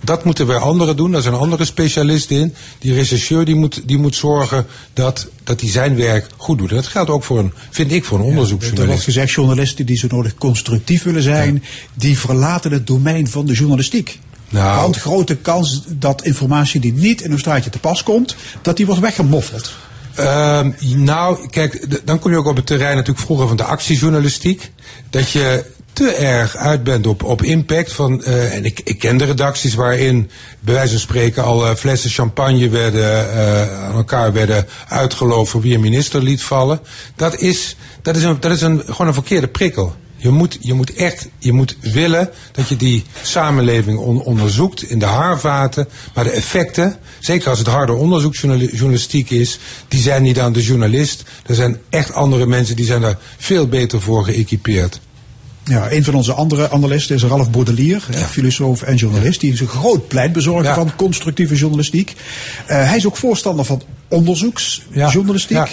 [0.03, 1.11] dat moeten weer anderen doen.
[1.11, 2.53] Daar zijn andere specialisten in.
[2.79, 6.69] Die rechercheur die moet, die moet zorgen dat, dat hij zijn werk goed doet.
[6.69, 8.81] En dat geldt ook voor een, vind ik, voor een onderzoeksjournalist.
[8.81, 11.69] Er wordt gezegd, journalisten die zo nodig constructief willen zijn, ja.
[11.93, 14.19] die verlaten het domein van de journalistiek.
[14.49, 18.77] Nou, Want grote kans dat informatie die niet in een straatje te pas komt, dat
[18.77, 19.75] die wordt weggemoffeld.
[20.19, 24.71] Uh, nou, kijk, dan kom je ook op het terrein natuurlijk vroeger van de actiejournalistiek.
[25.09, 27.93] Dat je te erg uit bent op, op impact.
[27.93, 30.29] Van, uh, en ik, ik ken de redacties waarin,
[30.59, 35.61] bij wijze van spreken, al uh, flessen champagne werden, uh, aan elkaar werden uitgeloofd voor
[35.61, 36.79] wie een minister liet vallen.
[37.15, 39.95] Dat is, dat is, een, dat is een, gewoon een verkeerde prikkel.
[40.23, 44.99] Je moet, je moet echt, je moet willen dat je die samenleving on, onderzoekt in
[44.99, 45.87] de haarvaten.
[46.13, 51.23] Maar de effecten, zeker als het harde onderzoeksjournalistiek is, die zijn niet aan de journalist.
[51.45, 54.99] Er zijn echt andere mensen die zijn daar veel beter voor geëquipeerd.
[55.65, 58.17] Ja, een van onze andere analisten is Ralf Baudelier, ja.
[58.17, 59.39] filosoof en journalist.
[59.39, 60.73] Die is een groot pleitbezorger ja.
[60.73, 62.13] van constructieve journalistiek.
[62.13, 65.57] Uh, hij is ook voorstander van onderzoeksjournalistiek.
[65.57, 65.67] Ja.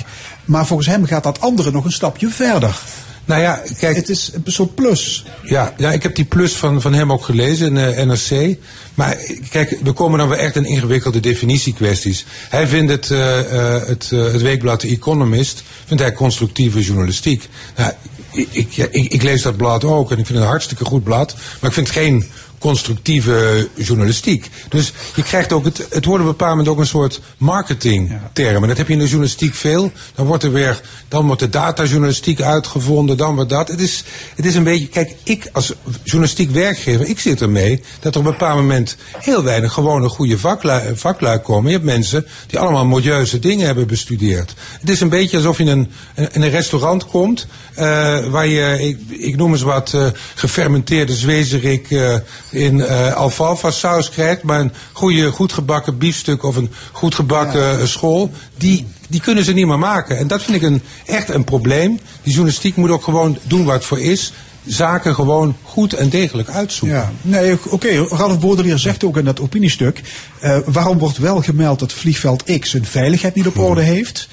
[0.44, 2.80] Maar volgens hem gaat dat andere nog een stapje verder.
[3.24, 3.96] Nou ja, kijk.
[3.96, 5.24] Het is een soort plus.
[5.42, 8.56] Ja, ja ik heb die plus van, van hem ook gelezen in uh, NRC.
[8.94, 9.16] Maar
[9.50, 12.24] kijk, we komen dan weer echt in ingewikkelde definitiekwesties.
[12.48, 17.48] Hij vindt het, uh, uh, het, het weekblad The Economist, vindt hij constructieve journalistiek.
[17.76, 17.92] Nou,
[18.32, 21.34] ik, ik, ik, lees dat blad ook en ik vind het een hartstikke goed blad.
[21.60, 22.30] Maar ik vind het geen
[22.60, 24.50] constructieve journalistiek.
[24.68, 28.62] Dus je krijgt ook, het, het wordt op een bepaald moment ook een soort marketingterm.
[28.62, 29.92] En dat heb je in de journalistiek veel.
[30.14, 33.68] Dan wordt er weer, dan wordt de datajournalistiek uitgevonden, dan wordt dat.
[33.68, 34.04] Het is,
[34.36, 38.26] het is een beetje, kijk, ik als journalistiek werkgever, ik zit ermee dat er op
[38.26, 41.70] een bepaald moment heel weinig gewone goede vaklui, vaklui komen.
[41.70, 44.54] Je hebt mensen die allemaal modieuze dingen hebben bestudeerd.
[44.80, 45.90] Het is een beetje alsof je in een,
[46.32, 51.90] in een restaurant komt, uh, waar je, ik, ik noem eens wat, uh, gefermenteerde zwezerik
[51.90, 52.16] uh,
[52.50, 57.78] in uh, alfalfa saus krijgt, maar een goede, goed gebakken biefstuk of een goed gebakken
[57.78, 57.86] ja.
[57.86, 60.18] school, die, die kunnen ze niet meer maken.
[60.18, 62.00] En dat vind ik een, echt een probleem.
[62.22, 64.32] Die journalistiek moet ook gewoon doen waar het voor is
[64.64, 66.98] zaken gewoon goed en degelijk uitzoeken.
[66.98, 67.68] Ja, nee, oké.
[67.74, 67.96] Okay.
[67.96, 70.00] Ralf zegt ook in dat opiniestuk...
[70.42, 74.28] Uh, waarom wordt wel gemeld dat vliegveld X zijn veiligheid niet op orde heeft...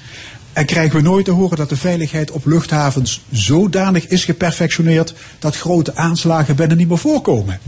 [0.52, 5.56] En krijgen we nooit te horen dat de veiligheid op luchthavens zodanig is geperfectioneerd dat
[5.56, 7.60] grote aanslagen bijna niet meer voorkomen?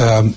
[0.00, 0.34] Um,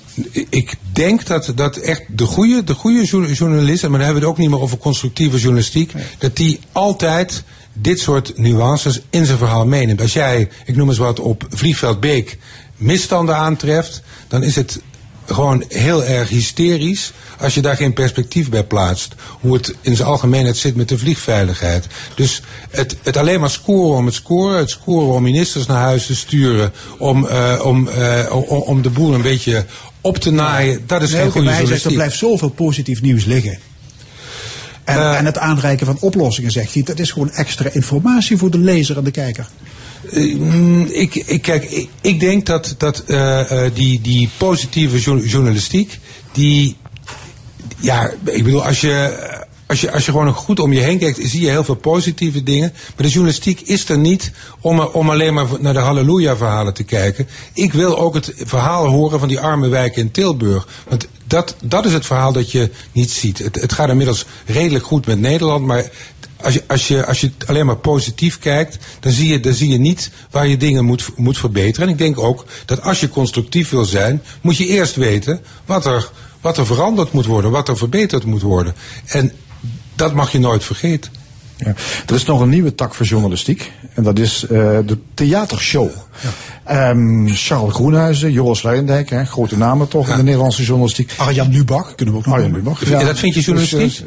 [0.50, 4.36] ik denk dat, dat echt de goede, de goede journalisten, maar dan hebben we het
[4.36, 6.04] ook niet meer over constructieve journalistiek, nee.
[6.18, 7.42] dat die altijd
[7.72, 10.00] dit soort nuances in zijn verhaal meeneemt.
[10.00, 12.38] Als jij, ik noem eens wat, op Vliegveld Beek
[12.76, 14.80] misstanden aantreft, dan is het
[15.34, 19.14] gewoon heel erg hysterisch als je daar geen perspectief bij plaatst.
[19.40, 21.86] Hoe het in zijn algemeenheid zit met de vliegveiligheid.
[22.14, 26.06] Dus het, het alleen maar scoren om het scoren, het scoren om ministers naar huis
[26.06, 29.64] te sturen, om, uh, om, uh, om, om de boel een beetje
[30.00, 31.90] op te naaien, dat is nee, geen goede journalistiek.
[31.90, 33.58] Er blijft zoveel positief nieuws liggen.
[34.84, 38.50] En, uh, en het aanreiken van oplossingen, zegt hij, dat is gewoon extra informatie voor
[38.50, 39.48] de lezer en de kijker.
[40.02, 43.16] Uh, ik, ik, kijk, ik, denk dat, dat uh,
[43.52, 45.98] uh, die, die positieve journalistiek,
[46.32, 46.76] die,
[47.76, 49.28] ja, ik bedoel, als je,
[49.70, 52.42] als je, als je gewoon goed om je heen kijkt, zie je heel veel positieve
[52.42, 52.72] dingen.
[52.72, 57.28] Maar de journalistiek is er niet om, om alleen maar naar de halleluja-verhalen te kijken.
[57.52, 60.68] Ik wil ook het verhaal horen van die arme wijken in Tilburg.
[60.88, 63.38] Want dat, dat is het verhaal dat je niet ziet.
[63.38, 65.90] Het, het gaat inmiddels redelijk goed met Nederland, maar
[66.42, 69.68] als je, als, je, als je alleen maar positief kijkt, dan zie je, dan zie
[69.68, 71.86] je niet waar je dingen moet, moet verbeteren.
[71.86, 75.86] En ik denk ook dat als je constructief wil zijn, moet je eerst weten wat
[75.86, 76.10] er,
[76.40, 78.74] wat er veranderd moet worden, wat er verbeterd moet worden.
[79.06, 79.32] En
[79.94, 81.10] dat mag je nooit vergeten.
[81.56, 81.74] Ja.
[82.06, 83.72] Er is nog een nieuwe tak voor journalistiek.
[83.94, 84.48] En dat is uh,
[84.86, 85.90] de theatershow.
[86.66, 86.90] Ja.
[86.90, 91.14] Um, Charles Groenhuizen, Joris Luijendijk, hè, grote namen toch in de Nederlandse journalistiek.
[91.16, 92.52] Arjan Lubach, kunnen we ook nog Arjan.
[92.52, 92.88] Lubach.
[92.88, 93.04] Ja.
[93.04, 93.78] dat vind je journalistiek?
[93.80, 94.06] Dus, uh,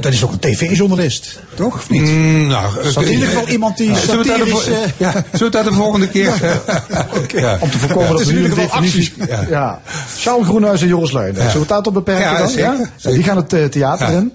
[0.00, 1.74] dat is ook een tv-journalist, toch?
[1.74, 2.02] Of niet?
[2.02, 4.64] Mm, nou, is in ieder geval iemand die zullen we satirisch...
[4.64, 6.32] daar ja, zullen het daar de volgende keer...
[7.22, 7.40] okay.
[7.40, 7.56] ja.
[7.60, 9.12] Om te voorkomen dat we in nu ieder een geval definitie...
[9.28, 9.44] Ja.
[9.50, 9.80] ja.
[10.18, 11.50] Charles Groenhuis en Joris Luijendijk.
[11.50, 12.48] Zullen we het daartoe beperken Ja, dan?
[12.48, 13.18] zeker, zeker.
[13.18, 14.32] Die gaan het uh, theater in.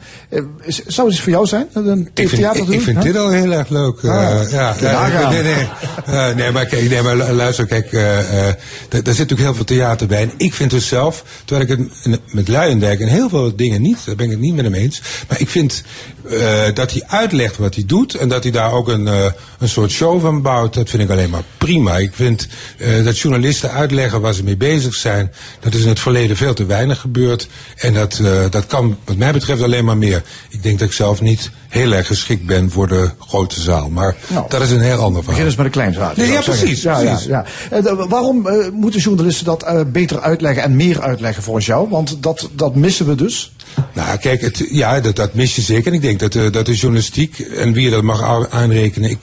[0.88, 1.68] Zou het iets voor jou zijn?
[1.74, 2.76] Een Ik vind, theater ik, doen?
[2.76, 3.06] ik vind Huh?
[3.06, 4.02] dit al heel erg leuk.
[4.02, 5.68] Uh, Ah, ja, nee, nee,
[6.10, 8.56] uh, nee, maar kijk, nee, maar lu- luister, kijk, daar
[8.90, 10.22] daar zit natuurlijk heel veel theater bij.
[10.22, 13.98] En ik vind dus zelf, terwijl ik het met Luijendijk en heel veel dingen niet,
[14.06, 15.02] daar ben ik het niet met hem eens.
[15.30, 15.84] Maar ik vind
[16.30, 19.26] uh, dat hij uitlegt wat hij doet en dat hij daar ook een, uh,
[19.60, 21.98] een soort show van bouwt, dat vind ik alleen maar prima.
[21.98, 22.48] Ik vind
[22.78, 26.54] uh, dat journalisten uitleggen waar ze mee bezig zijn, dat is in het verleden veel
[26.54, 27.48] te weinig gebeurd.
[27.76, 30.24] En dat, dat kan wat mij betreft alleen maar meer.
[30.50, 33.90] Ik denk dat ik zelf niet heel erg geschikt ben voor de grote zaal.
[33.90, 35.46] Maar Nou, dat is een heel ander Begin verhaal.
[35.46, 36.22] eens met een klein zaadje.
[36.22, 37.26] Nee, ja, precies, Ja, precies.
[37.26, 37.82] Ja, ja.
[37.82, 41.90] Eh, waarom eh, moeten journalisten dat eh, beter uitleggen en meer uitleggen volgens jou?
[41.90, 43.52] Want dat, dat missen we dus.
[43.94, 45.88] Nou, kijk, het, ja, dat, dat mis je zeker.
[45.88, 49.20] En ik denk dat, uh, dat de journalistiek, en wie je dat mag aanrekenen, ik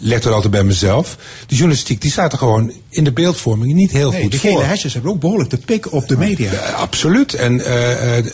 [0.00, 1.16] leg dat altijd bij mezelf.
[1.46, 4.50] De journalistiek, die staat er gewoon in de beeldvorming niet heel Nee, goed de voor.
[4.50, 6.52] gele hesjes hebben ook behoorlijk de pik op de media.
[6.52, 7.34] Ja, absoluut.
[7.34, 8.24] En eh, eh,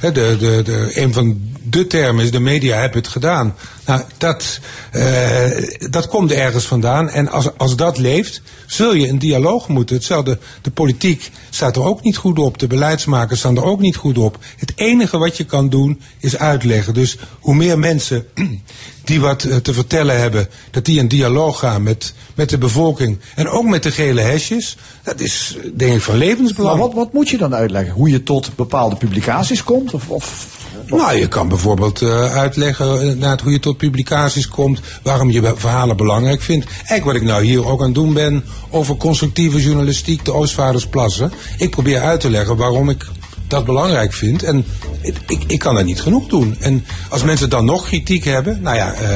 [0.00, 3.54] de, de, de, de, een van de termen is de media hebben het gedaan.
[3.88, 4.60] Nou, dat,
[4.92, 5.50] eh,
[5.90, 7.08] dat komt ergens vandaan.
[7.08, 9.96] En als, als dat leeft, zul je een dialoog moeten.
[9.96, 12.58] Hetzelfde, de politiek staat er ook niet goed op.
[12.58, 14.38] De beleidsmakers staan er ook niet goed op.
[14.56, 16.94] Het enige wat je kan doen, is uitleggen.
[16.94, 18.26] Dus hoe meer mensen
[19.04, 23.18] die wat eh, te vertellen hebben, dat die een dialoog gaan met, met de bevolking.
[23.34, 24.76] En ook met de gele hesjes.
[25.02, 26.78] Dat is, eh, denk ik, van levensbelang.
[26.78, 27.94] Maar wat, wat moet je dan uitleggen?
[27.94, 29.94] Hoe je tot bepaalde publicaties komt?
[29.94, 30.46] Of, of
[30.90, 35.96] Nou, je kan bijvoorbeeld uh, uitleggen inderdaad, hoe je tot publicaties komt, waarom je verhalen
[35.96, 36.66] belangrijk vindt.
[36.66, 41.32] Eigenlijk wat ik nou hier ook aan het doen ben over constructieve journalistiek, de Oostvaardersplassen.
[41.58, 43.06] Ik probeer uit te leggen waarom ik
[43.46, 44.42] dat belangrijk vind.
[44.42, 44.64] En
[45.00, 46.56] ik, ik, kan dat niet genoeg doen.
[46.60, 49.08] En als mensen dan nog kritiek hebben, nou ja, uh,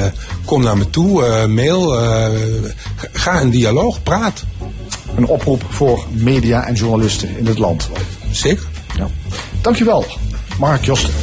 [0.45, 2.27] kom naar me toe, uh, mail, uh,
[3.11, 4.43] ga in dialoog, praat.
[5.15, 7.89] Een oproep voor media en journalisten in het land.
[8.31, 8.67] Zeker.
[8.97, 9.09] Ja.
[9.61, 10.05] Dankjewel,
[10.59, 11.13] Mark Josten.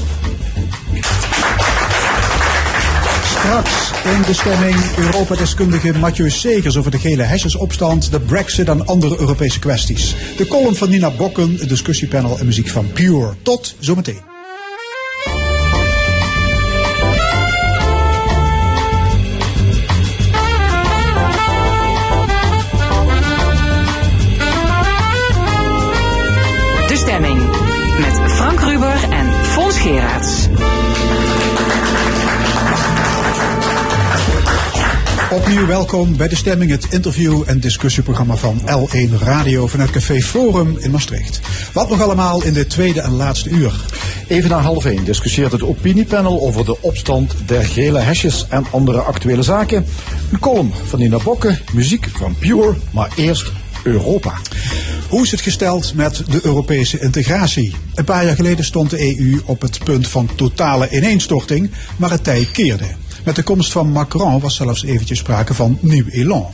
[3.25, 9.21] Straks in de stemming Europa-deskundige Mathieu Segers over de gele hesjesopstand, de brexit en andere
[9.21, 10.15] Europese kwesties.
[10.37, 13.35] De column van Nina Bokken, het discussiepanel en muziek van Pure.
[13.43, 14.30] Tot zometeen.
[35.67, 40.91] Welkom bij De Stemming, het interview- en discussieprogramma van L1 Radio vanuit Café Forum in
[40.91, 41.41] Maastricht.
[41.73, 43.73] Wat nog allemaal in de tweede en laatste uur.
[44.29, 49.01] Even na half één discussieert het opiniepanel over de opstand der gele hesjes en andere
[49.01, 49.87] actuele zaken.
[50.33, 53.53] Een column van Nina Bokke, muziek van Pure, maar eerst
[53.83, 54.39] Europa.
[55.09, 57.75] Hoe is het gesteld met de Europese integratie?
[57.95, 62.25] Een paar jaar geleden stond de EU op het punt van totale ineenstorting, maar het
[62.25, 62.87] tij keerde.
[63.25, 66.47] Met de komst van Macron was zelfs eventjes sprake van nieuw elan.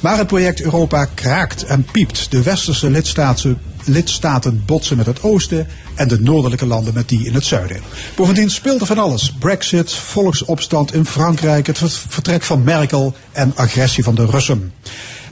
[0.00, 2.30] Maar het project Europa kraakt en piept.
[2.30, 7.34] De westerse lidstaten, lidstaten botsen met het oosten en de noordelijke landen met die in
[7.34, 7.80] het zuiden.
[8.16, 9.32] Bovendien speelt er van alles.
[9.38, 11.78] Brexit, volksopstand in Frankrijk, het
[12.08, 14.72] vertrek van Merkel en agressie van de Russen.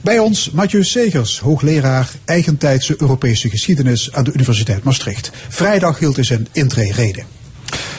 [0.01, 5.31] Bij ons Mathieu Segers, hoogleraar eigentijdse Europese geschiedenis aan de Universiteit Maastricht.
[5.49, 7.25] Vrijdag hield hij zijn intree-reden.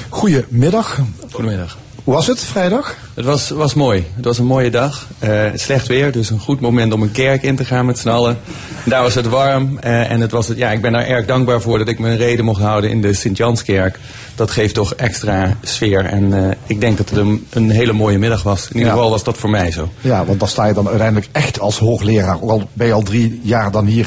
[0.09, 1.01] Goedemiddag.
[1.31, 1.79] Goedemiddag.
[2.05, 2.97] Hoe was het vrijdag?
[3.15, 4.05] Het was, was mooi.
[4.17, 5.07] Het was een mooie dag.
[5.25, 8.09] Uh, slecht weer, dus een goed moment om een kerk in te gaan met z'n
[8.09, 8.39] allen.
[8.85, 11.61] Daar was het warm uh, en het was het, ja, ik ben daar erg dankbaar
[11.61, 13.99] voor dat ik mijn reden mocht houden in de Sint-Janskerk.
[14.35, 18.19] Dat geeft toch extra sfeer en uh, ik denk dat het een, een, hele mooie
[18.19, 18.61] middag was.
[18.63, 18.93] In ieder Ja.
[18.93, 19.89] geval was dat voor mij zo.
[20.01, 22.43] Ja, want dan sta je dan uiteindelijk echt als hoogleraar.
[22.43, 24.07] Ook al ben je al drie jaar dan hier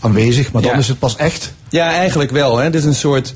[0.00, 0.78] aanwezig, maar dan Ja.
[0.78, 1.52] is het pas echt.
[1.68, 2.56] Ja, eigenlijk wel.
[2.56, 2.64] Hè.
[2.64, 3.34] Het is een soort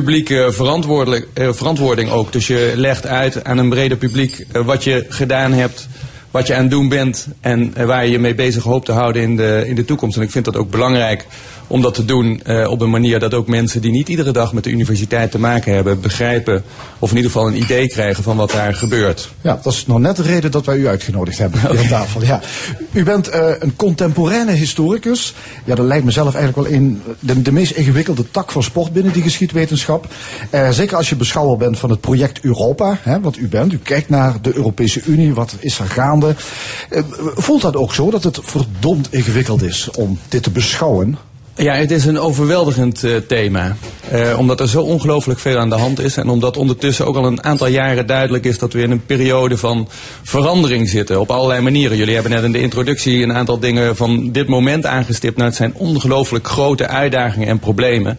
[0.00, 2.32] publieke verantwoordelijk- eh, verantwoording ook.
[2.32, 5.88] Dus je legt uit aan een breder publiek eh, wat je gedaan hebt,
[6.30, 8.92] wat je aan het doen bent en eh, waar je je mee bezig hoopt te
[8.92, 10.16] houden in de, in de toekomst.
[10.16, 11.26] En ik vind dat ook belangrijk
[11.66, 14.52] om dat te doen eh, op een manier dat ook mensen die niet iedere dag
[14.52, 16.64] met de universiteit te maken hebben, begrijpen
[16.98, 19.32] of in ieder geval een idee krijgen van wat daar gebeurt.
[19.40, 22.22] Ja, dat is nog net de reden dat wij u uitgenodigd hebben hier aan tafel.
[22.22, 22.40] Ja.
[22.92, 25.34] U bent eh, een contemporaine historicus.
[25.64, 29.12] Ja, dat lijkt mezelf eigenlijk wel in de, de meest ingewikkelde tak van sport binnen
[29.12, 30.06] die geschiedwetenschap.
[30.50, 33.72] Eh, zeker als je beschouwer bent van het project Europa, hè, wat u bent.
[33.72, 36.34] U kijkt naar de Europese Unie, wat is er gaande.
[37.34, 41.18] Voelt dat ook zo, dat het verdomd ingewikkeld is om dit te beschouwen?
[41.56, 43.76] Ja, het is een overweldigend eh, thema.
[44.10, 46.16] Eh, omdat er zo ongelooflijk veel aan de hand is.
[46.16, 49.56] En omdat ondertussen ook al een aantal jaren duidelijk is dat we in een periode
[49.56, 49.88] van
[50.22, 51.20] verandering zitten.
[51.20, 51.96] Op allerlei manieren.
[51.96, 55.36] Jullie hebben net in de introductie een aantal dingen van dit moment aangestipt.
[55.36, 58.18] Nou, het zijn ongelooflijk grote uitdagingen en problemen.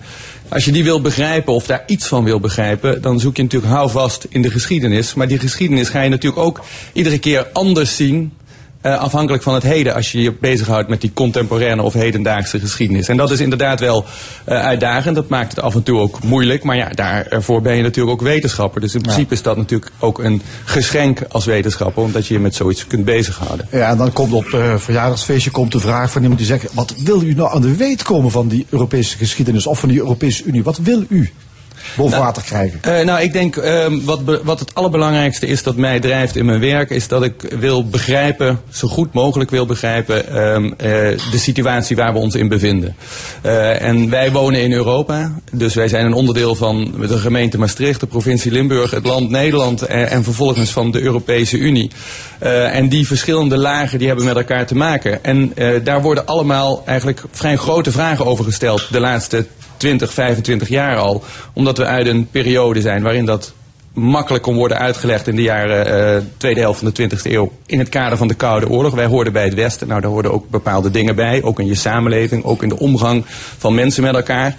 [0.50, 3.74] Als je die wil begrijpen of daar iets van wil begrijpen, dan zoek je natuurlijk
[3.74, 5.14] houvast in de geschiedenis.
[5.14, 6.62] Maar die geschiedenis ga je natuurlijk ook
[6.94, 8.34] iedere keer anders zien.
[8.86, 13.08] Eh, afhankelijk van het heden, als je je bezighoudt met die contemporaine of hedendaagse geschiedenis.
[13.08, 14.06] En dat is inderdaad wel
[14.44, 15.16] eh, uitdagend.
[15.16, 16.64] Dat maakt het af en toe ook moeilijk.
[16.64, 18.82] Maar ja, daarvoor ben je natuurlijk ook wetenschapper.
[18.82, 22.56] Dus in principe is dat natuurlijk ook een geschenk als wetenschapper, omdat je je met
[22.56, 23.68] zoiets kunt bezighouden.
[23.72, 26.74] Ja, en dan komt op het verjaardagsfeestje komt de vraag van iemand die zegt...
[26.74, 30.00] wat wil u nou aan de weet komen van die Europese geschiedenis of van die
[30.00, 30.64] Europese Unie?
[30.64, 31.32] Wat wil u
[31.96, 32.80] boven water krijgen?
[32.82, 36.46] Eh, nou, ik denk ehm, wat, be- wat het allerbelangrijkste is dat mij drijft in
[36.46, 40.90] mijn werk, is dat ik wil begrijpen, zo goed mogelijk wil begrijpen, ehm, eh,
[41.32, 42.96] de situatie waar we ons in bevinden.
[43.42, 48.00] Eh, en wij wonen in Europa, dus wij zijn een onderdeel van de gemeente Maastricht,
[48.00, 51.92] de provincie Limburg, het land Nederland en, en vervolgens van de Europese Unie.
[52.72, 55.24] En die verschillende lagen die hebben met elkaar te maken.
[55.24, 59.46] En daar worden allemaal eigenlijk vrij grote vragen over gesteld de laatste
[59.86, 61.24] 20, 25 jaar al.
[61.54, 63.54] Omdat we uit een periode zijn waarin dat
[63.94, 67.52] makkelijk kon worden uitgelegd in de jaren eh, tweede helft van de 20e eeuw.
[67.66, 68.94] In het kader van de Koude Oorlog.
[68.94, 69.88] Wij hoorden bij het Westen.
[69.88, 71.44] Nou, daar hoorden ook bepaalde dingen bij.
[71.44, 72.44] Ook in je samenleving.
[72.44, 73.24] Ook in de omgang
[73.58, 74.56] van mensen met elkaar.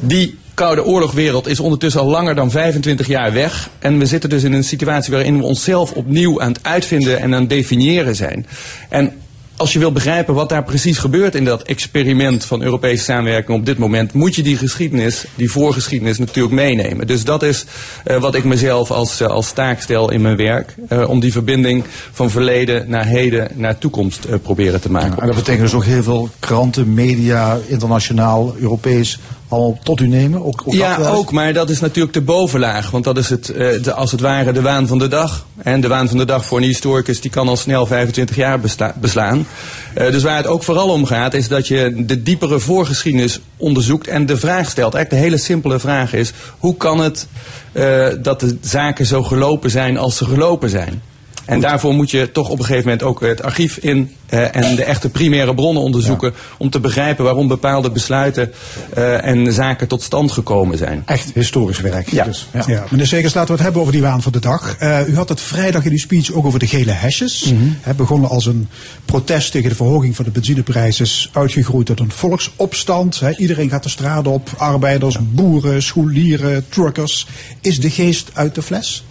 [0.00, 3.70] Die Koude Oorlogwereld is ondertussen al langer dan 25 jaar weg.
[3.78, 7.34] En we zitten dus in een situatie waarin we onszelf opnieuw aan het uitvinden en
[7.34, 8.46] aan het definiëren zijn.
[8.88, 9.12] En
[9.60, 13.66] als je wil begrijpen wat daar precies gebeurt in dat experiment van Europese samenwerking op
[13.66, 17.06] dit moment, moet je die geschiedenis, die voorgeschiedenis natuurlijk meenemen.
[17.06, 17.64] Dus dat is
[18.04, 20.74] eh, wat ik mezelf als, eh, als taak stel in mijn werk.
[20.88, 25.18] eh, om die verbinding van verleden naar heden naar toekomst proberen te maken.
[25.18, 29.18] En dat betekent dus ook heel veel kranten, media, internationaal, Europees,
[29.50, 30.44] allemaal tot u nemen?
[30.44, 32.90] Ook, ook ja, dat ook, maar dat is natuurlijk de bovenlaag.
[32.90, 35.46] Want dat is het, eh, de, als het ware de waan van de dag.
[35.62, 38.60] En de waan van de dag voor een historicus die kan al snel 25 jaar
[38.60, 39.46] besta- beslaan.
[39.94, 44.06] Eh, dus waar het ook vooral om gaat, is dat je de diepere voorgeschiedenis onderzoekt
[44.08, 44.94] en de vraag stelt.
[44.94, 47.26] Eigenlijk de hele simpele vraag is: hoe kan het
[47.72, 51.02] eh, dat de zaken zo gelopen zijn als ze gelopen zijn?
[51.50, 54.76] En daarvoor moet je toch op een gegeven moment ook het archief in eh, en
[54.76, 56.32] de echte primaire bronnen onderzoeken.
[56.58, 58.52] Om te begrijpen waarom bepaalde besluiten
[58.94, 61.02] eh, en zaken tot stand gekomen zijn.
[61.06, 62.10] Echt historisch werk.
[62.10, 62.24] Ja.
[62.24, 62.84] Dus, Ja.
[62.90, 64.76] meneer Segers, laten we het hebben over die waan van de dag.
[64.78, 67.52] Eh, u had het vrijdag in uw speech ook over de gele hesjes.
[67.80, 68.68] Het begonnen als een
[69.04, 71.00] protest tegen de verhoging van de benzineprijs.
[71.00, 73.22] Is uitgegroeid tot een volksopstand.
[73.36, 74.48] Iedereen gaat de straat op.
[74.56, 77.26] Arbeiders, boeren, scholieren, truckers.
[77.60, 79.04] Is de geest uit de fles?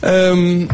[0.00, 0.66] Ehm,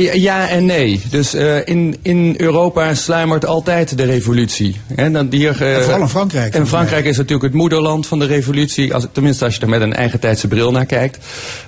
[0.00, 1.00] ja- en nee.
[1.10, 4.80] Dus eh, in, in Europa sluimert altijd de revolutie.
[4.94, 8.18] Hè, dan hier, eh, En vooral in Frankrijk, En Frankrijk is natuurlijk het moederland van
[8.18, 8.94] de revolutie.
[8.94, 11.18] Als, tenminste, als je er met een eigen tijdse bril naar kijkt.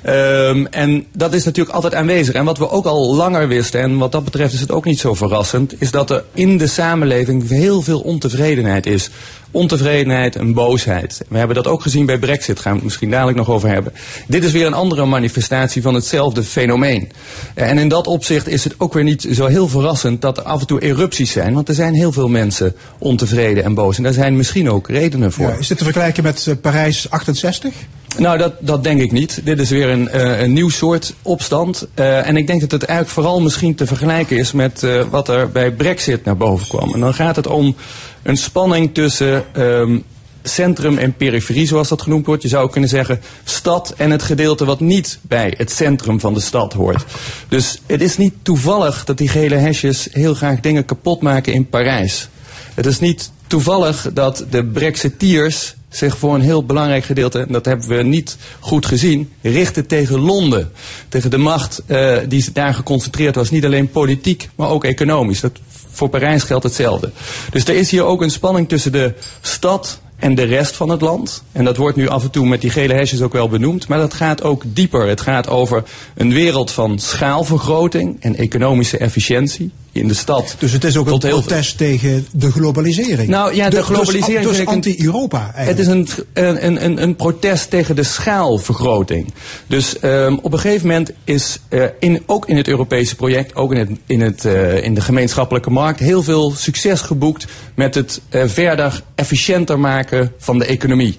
[0.02, 2.34] Ehm, en dat is natuurlijk altijd aanwezig.
[2.34, 4.98] En wat we ook al langer wisten, en wat dat betreft is het ook niet
[4.98, 9.10] zo verrassend, is dat er in de samenleving heel veel ontevredenheid is.
[9.54, 11.20] Ontevredenheid en boosheid.
[11.28, 13.92] We hebben dat ook gezien bij Brexit, gaan we het misschien dadelijk nog over hebben.
[14.26, 17.10] Dit is weer een andere manifestatie van hetzelfde fenomeen.
[17.54, 20.44] Eh, En in dat opzicht is het ook weer niet zo heel verrassend dat er
[20.44, 21.54] af en toe erupties zijn.
[21.54, 23.96] Want er zijn heel veel mensen ontevreden en boos.
[23.96, 25.48] En daar zijn misschien ook redenen voor.
[25.48, 27.72] Ja, is dit te vergelijken met eh, Parijs 68?
[28.18, 29.40] Nou, dat, dat denk ik niet.
[29.44, 31.86] Dit is weer een, eh, een nieuw soort opstand.
[31.94, 35.72] En ik denk dat het eigenlijk vooral misschien te vergelijken is met wat er bij
[35.72, 36.94] Brexit naar boven kwam.
[36.94, 37.76] En dan gaat het om
[38.24, 39.98] een spanning tussen ehm,
[40.42, 42.42] centrum en periferie, zoals dat genoemd wordt.
[42.42, 46.40] Je zou kunnen zeggen stad en het gedeelte wat niet bij het centrum van de
[46.40, 47.04] stad hoort.
[47.48, 51.68] Dus het is niet toevallig dat die gele hesjes heel graag dingen kapot maken in
[51.68, 52.28] Parijs.
[52.74, 57.64] Het is niet toevallig dat de Brexiteers zich voor een heel belangrijk gedeelte, en dat
[57.64, 60.70] hebben we niet goed gezien, richten tegen Londen.
[61.08, 63.50] Tegen de macht eh, die daar geconcentreerd was.
[63.50, 65.40] Niet alleen politiek, maar ook economisch.
[65.40, 65.58] Dat,
[65.94, 67.10] voor Parijs geldt hetzelfde.
[67.50, 71.00] Dus er is hier ook een spanning tussen de stad en de rest van het
[71.00, 71.42] land.
[71.52, 73.88] En dat wordt nu af en toe met die gele hesjes ook wel benoemd.
[73.88, 75.08] Maar dat gaat ook dieper.
[75.08, 75.82] Het gaat over
[76.14, 80.56] een wereld van schaalvergroting en economische efficiëntie in de stad.
[80.58, 83.28] Dus het is ook een Tot protest tegen de globalisering.
[83.28, 85.68] Nou ja, de, Dus- globalisering Dus, ik een- anti-Europa eigenlijk.
[85.68, 85.86] Het is
[86.32, 89.32] een, een, een, een protest tegen de schaalvergroting.
[89.66, 93.72] Dus ehm, op een gegeven moment is eh, in, ook in het Europese project, ook
[93.72, 98.20] in, het, in, het, eh, in de gemeenschappelijke markt, heel veel succes geboekt met het
[98.28, 101.18] eh, verder efficiënter maken van de economie.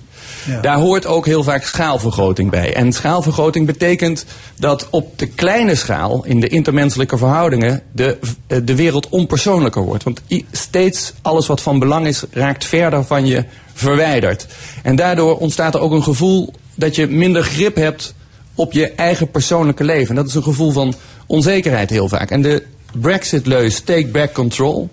[0.62, 2.74] Daar hoort ook heel vaak schaalvergroting bij.
[2.74, 4.26] En schaalvergroting betekent
[4.60, 8.18] dat op de kleine schaal, in de intermenselijke verhoudingen, de,
[8.48, 10.04] eh, de wereld onpersoonlijker wordt.
[10.04, 10.22] Want
[10.52, 13.44] steeds alles wat van belang is, raakt verder van je
[13.74, 14.48] verwijderd.
[14.84, 18.14] En daardoor ontstaat er ook een gevoel dat je minder grip hebt
[18.56, 20.10] op je eigen persoonlijke leven.
[20.10, 20.94] En dat is een gevoel van
[21.26, 22.32] onzekerheid heel vaak.
[22.32, 24.90] En de Brexit-leus Take Back Control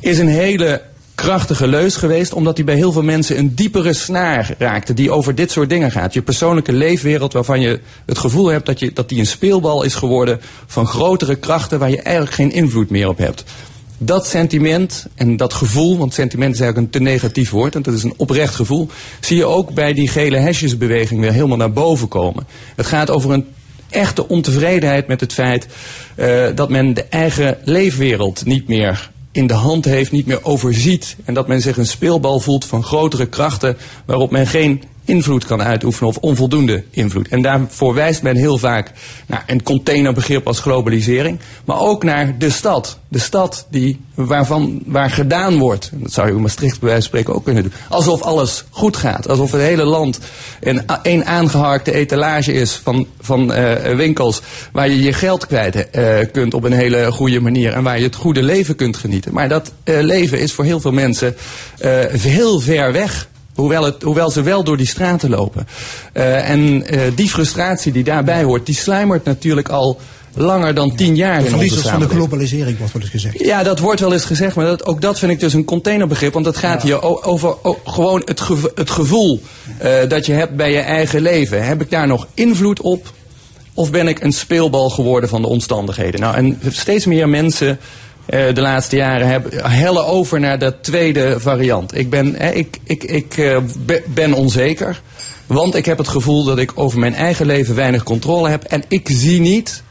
[0.00, 0.82] is een hele
[1.16, 5.34] krachtige leus geweest, omdat hij bij heel veel mensen een diepere snaar raakte die over
[5.34, 6.14] dit soort dingen gaat.
[6.14, 9.94] Je persoonlijke leefwereld waarvan je het gevoel hebt dat, je, dat die een speelbal is
[9.94, 13.44] geworden van grotere krachten waar je eigenlijk geen invloed meer op hebt.
[13.98, 17.94] Dat sentiment en dat gevoel, want sentiment is eigenlijk een te negatief woord, en dat
[17.94, 18.88] is een oprecht gevoel,
[19.20, 22.46] zie je ook bij die gele hesjesbeweging weer helemaal naar boven komen.
[22.76, 23.46] Het gaat over een
[23.90, 25.66] echte ontevredenheid met het feit
[26.14, 31.16] eh, dat men de eigen leefwereld niet meer in de hand heeft, niet meer overziet.
[31.24, 35.62] En dat men zich een speelbal voelt van grotere krachten waarop men geen invloed kan
[35.62, 37.28] uitoefenen of onvoldoende invloed.
[37.28, 38.92] En daarvoor wijst men heel vaak
[39.26, 42.98] naar een containerbegrip als globalisering, maar ook naar de stad.
[43.08, 47.18] De stad die, waarvan, waar gedaan wordt, dat zou je in Maastricht bij wijze van
[47.18, 49.28] spreken ook kunnen doen, alsof alles goed gaat.
[49.28, 50.18] Alsof het hele land
[50.60, 54.42] een, een aangeharkte etalage is van, van eh, winkels
[54.72, 58.04] waar je je geld kwijt eh, kunt op een hele goede manier en waar je
[58.04, 59.32] het goede leven kunt genieten.
[59.32, 61.36] Maar dat eh, leven is voor heel veel mensen
[62.18, 63.28] heel ver weg.
[63.56, 65.66] Hoewel, het, hoewel ze wel door die straten lopen.
[66.12, 69.98] Eh, en eh, die frustratie die daarbij hoort, die sluimert natuurlijk al
[70.34, 73.38] langer dan tien jaar de verliezers van de globalisering wordt wel eens gezegd.
[73.38, 76.32] Ja, dat wordt wel eens gezegd, maar dat, ook dat vind ik dus een containerbegrip.
[76.32, 79.42] Want het gaat hier o- over o- gewoon het, gevo- het gevoel
[79.78, 81.66] eh, dat je hebt bij je eigen leven.
[81.66, 83.12] Heb ik daar nog invloed op?
[83.74, 86.20] Of ben ik een speelbal geworden van de omstandigheden?
[86.20, 87.78] Nou, en steeds meer mensen
[88.26, 91.96] eh, de laatste jaren hebben, hellen over naar dat tweede variant.
[91.96, 95.00] Ik ben, eh, ik, ik, ik eh, be- ben onzeker.
[95.46, 98.64] Want ik heb het gevoel dat ik over mijn eigen leven weinig controle heb.
[98.64, 99.82] En ik zie niet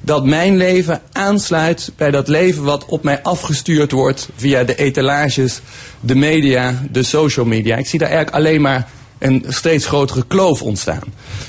[0.00, 5.60] dat mijn leven aansluit bij dat leven wat op mij afgestuurd wordt via de etalages,
[6.00, 7.76] de media, de social media.
[7.76, 8.88] Ik zie daar eigenlijk alleen maar
[9.22, 11.02] een steeds grotere kloof ontstaan.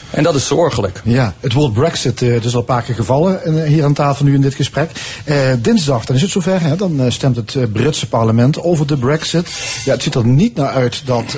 [0.09, 1.01] En dat is zorgelijk.
[1.03, 4.25] Ja, het woord Brexit het is al een paar keer gevallen eh, hier aan tafel
[4.25, 4.91] nu in dit gesprek.
[5.23, 9.47] Eh, dinsdag, dan is het zover, hè, dan stemt het Britse parlement over de Brexit.
[9.85, 11.37] Ja, het ziet er niet naar uit dat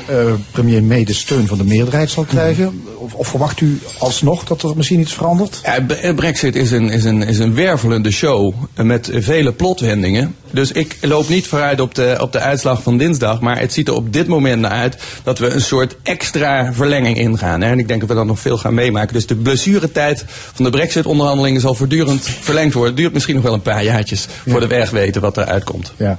[0.51, 2.83] premier May de steun van de meerderheid zal krijgen.
[2.97, 5.59] Of, of verwacht u alsnog dat er misschien iets verandert?
[5.63, 10.35] Ja, Bre- Brexit is een, is, een, is een wervelende show met vele plotwendingen.
[10.55, 13.39] Dus ik loop niet vooruit op de, op de uitslag van dinsdag.
[13.39, 17.17] Maar het ziet er op dit moment naar uit dat we een soort extra verlenging
[17.17, 17.61] ingaan.
[17.61, 17.69] Hè.
[17.69, 19.13] En ik denk dat we dat nog veel gaan meemaken.
[19.13, 22.91] Dus de blessuretijd van de Brexit-onderhandelingen zal voortdurend verlengd worden.
[22.91, 25.93] Het duurt misschien nog wel een paar jaartjes voordat we echt weten wat eruit komt.
[25.97, 26.17] Ja.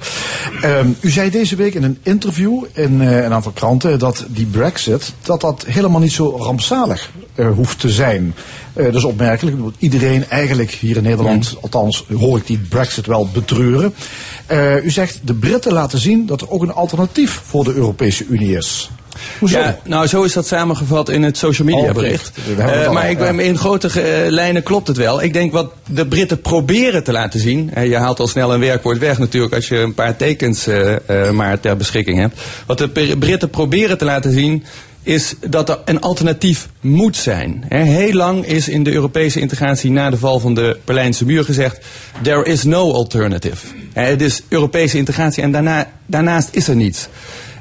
[0.61, 4.45] Ehm, u zei deze week in een interview in eh, een aantal kranten dat die
[4.45, 8.35] Brexit dat dat helemaal niet zo rampzalig eh, hoeft te zijn.
[8.77, 9.57] Eh, dat is opmerkelijk.
[9.77, 13.93] Iedereen eigenlijk hier in Nederland, althans hoor ik die Brexit wel betreuren.
[14.45, 18.25] Eh, u zegt de Britten laten zien dat er ook een alternatief voor de Europese
[18.29, 18.89] Unie is.
[19.39, 19.59] Hoezo?
[19.59, 22.31] Ja, nou, zo is dat samengevat in het social media Oh, bericht.
[22.57, 23.89] Eh, maar ik, ben in grote
[24.29, 25.23] lijnen klopt het wel.
[25.23, 27.71] Ik denk wat de Britten proberen te laten zien.
[27.75, 30.67] je haalt al snel een werkwoord weg natuurlijk als je een paar tekens
[31.31, 32.39] maar ter beschikking hebt.
[32.65, 34.63] Wat de Br- Britten proberen te laten zien
[35.07, 37.65] is dat er een alternatief moet zijn.
[37.69, 41.85] Heel lang is in de Europese integratie na de val van de Berlijnse muur gezegd...
[42.21, 43.67] there is no alternative.
[43.93, 47.07] Het is Europese integratie en daarna, daarnaast is er niets.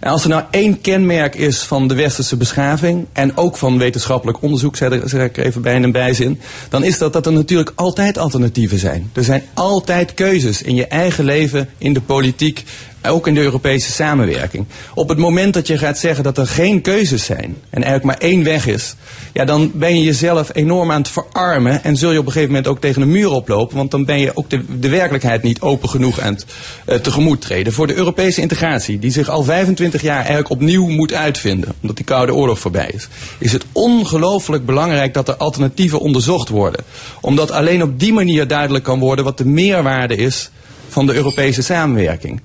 [0.00, 4.42] En als er nou één kenmerk is van de westerse beschaving en ook van wetenschappelijk
[4.42, 8.78] onderzoek, zeg ik even bij een bijzin, dan is dat dat er natuurlijk altijd alternatieven
[8.78, 9.10] zijn.
[9.12, 12.64] Er zijn altijd keuzes in je eigen leven, in de politiek,
[13.08, 14.66] ook in de Europese samenwerking.
[14.94, 18.30] Op het moment dat je gaat zeggen dat er geen keuzes zijn en eigenlijk maar
[18.30, 18.94] één weg is,
[19.32, 22.54] ja, dan ben je jezelf enorm aan het verarmen en zul je op een gegeven
[22.54, 25.88] moment ook tegen een muur oplopen, want dan ben je ook de, werkelijkheid niet open
[25.88, 26.46] genoeg aan het
[26.84, 27.72] eh, tegemoet treden.
[27.72, 32.04] Voor de Europese integratie, die zich al 25 jaar eigenlijk opnieuw moet uitvinden, omdat die
[32.04, 36.84] Koude Oorlog voorbij is, is het ongelooflijk belangrijk dat er alternatieven onderzocht worden.
[37.20, 40.50] Omdat alleen op die manier duidelijk kan worden wat de meerwaarde is
[40.88, 42.40] van de Europese samenwerking.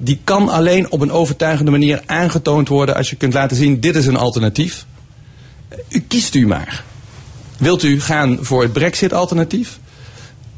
[0.00, 3.96] Die kan alleen op een overtuigende manier aangetoond worden als je kunt laten zien, dit
[3.96, 4.86] is een alternatief.
[5.88, 6.84] U kiest u maar.
[7.58, 9.78] Wilt u gaan voor het Brexit-alternatief?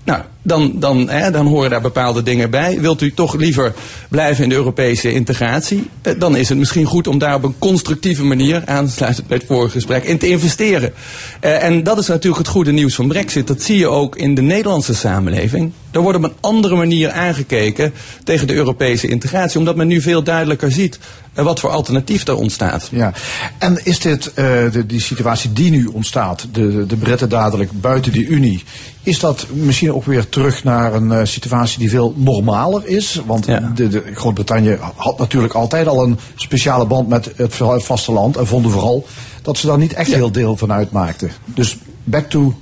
[0.04, 2.80] Nou, dan, dan, hè, dan horen daar bepaalde dingen bij.
[2.80, 3.74] Wilt u toch liever
[4.08, 5.88] blijven in de Europese integratie?
[6.02, 9.46] Eh, dan is het misschien goed om daar op een constructieve manier, aansluitend bij het
[9.46, 10.92] vorige gesprek, in te investeren.
[11.40, 13.46] Eh, en dat is natuurlijk het goede nieuws van Brexit.
[13.46, 15.72] Dat zie je ook in de Nederlandse samenleving.
[15.90, 17.92] Er wordt op een andere manier aangekeken
[18.24, 20.98] tegen de Europese integratie, omdat men nu veel duidelijker ziet
[21.32, 22.88] eh, wat voor alternatief er ontstaat.
[22.90, 23.12] Ja,
[23.58, 28.26] en is dit, de, die situatie die nu ontstaat, de, de Britten dadelijk buiten die
[28.26, 28.64] Unie,
[29.04, 33.22] is dat misschien ook weer terug naar een eh, situatie die veel normaler is?
[33.26, 33.72] Want Ja.
[33.74, 38.70] de, de, Groot-Brittannië had natuurlijk altijd al een speciale band met het vasteland en vonden
[38.70, 39.06] vooral
[39.42, 41.30] dat ze daar niet echt heel deel van uitmaakten.
[41.44, 42.54] Dus back to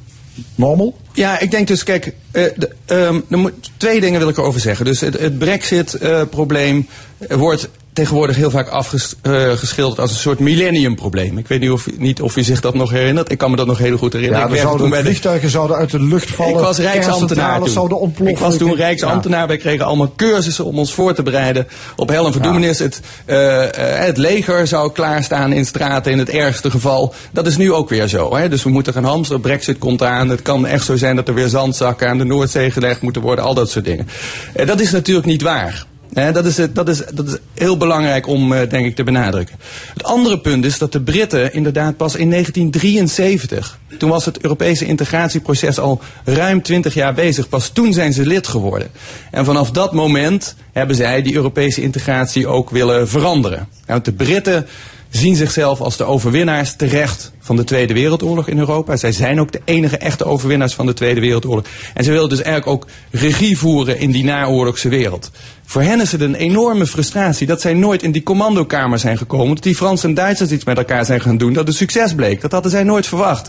[0.55, 0.97] normal?
[1.13, 4.85] Ja, ik denk dus, kijk, eh, de, moet, twee dingen wil ik erover zeggen.
[4.85, 6.87] Dus het, het Brexit-probleem
[7.29, 11.39] wordt tegenwoordig heel vaak afgeschilderd als een soort millenniumprobleem.
[11.39, 13.31] Ik weet niet of, niet of u zich dat nog herinnert.
[13.31, 14.49] Ik kan me dat nog heel goed herinneren.
[14.49, 16.53] Ja, Ik zouden bij de- vliegtuigen zouden uit de lucht vallen.
[16.55, 17.69] ik was rijksambtenaar toen.
[17.69, 18.37] zouden ontploffen.
[18.37, 18.77] Ik was toen Ja.
[18.77, 19.47] rijksambtenaar.
[19.47, 21.67] Wij kregen allemaal cursussen om ons voor te bereiden
[21.97, 22.79] op hel en verdoemenis.
[22.79, 27.15] Het, eh, eh, het leger zou klaarstaan in straten in het ergste geval.
[27.33, 28.37] Dat is nu ook weer zo.
[28.37, 28.49] Hè?
[28.49, 29.41] Dus we moeten gaan hamsteren.
[29.43, 30.29] Brexit komt aan.
[30.29, 33.45] Het kan echt zo zijn dat er weer zandzakken aan de Noordzee gelegd moeten worden.
[33.45, 34.09] Al dat soort dingen.
[34.53, 35.87] Eh, dat is natuurlijk niet waar.
[36.15, 39.57] Dat, is, het- dat, is, dat is heel belangrijk om, eh, denk ik, te benadrukken.
[39.93, 44.85] Het andere punt is dat de Britten inderdaad pas in 1973, toen was het Europese
[44.87, 48.91] integratieproces al ruim 20 jaar bezig, pas toen zijn ze lid geworden.
[49.31, 53.59] En vanaf dat moment hebben zij die Europese integratie ook willen veranderen.
[53.59, 54.67] Nou, want de Britten
[55.11, 58.97] zien zichzelf als de overwinnaars terecht van de Tweede Wereldoorlog in Europa.
[58.97, 61.65] Zij zijn ook de enige echte overwinnaars van de Tweede Wereldoorlog.
[61.95, 65.31] En ze willen dus eigenlijk ook regie voeren in die naoorlogse wereld.
[65.65, 69.55] Voor hen is het een enorme frustratie dat zij nooit in die commandokamer zijn gekomen.
[69.55, 71.53] Dat die Fransen en Duitsers iets met elkaar zijn gaan doen.
[71.53, 72.41] Dat een succes bleek.
[72.41, 73.49] Dat hadden zij nooit verwacht.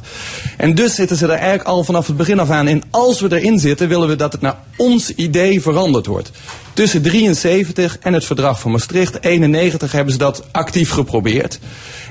[0.57, 2.83] En dus zitten ze er eigenlijk al vanaf het begin af aan in.
[2.89, 6.31] Als we erin zitten, willen we dat het naar ons idee veranderd wordt.
[6.73, 11.59] Tussen 73 en het verdrag van Maastricht, 91, hebben ze dat actief geprobeerd.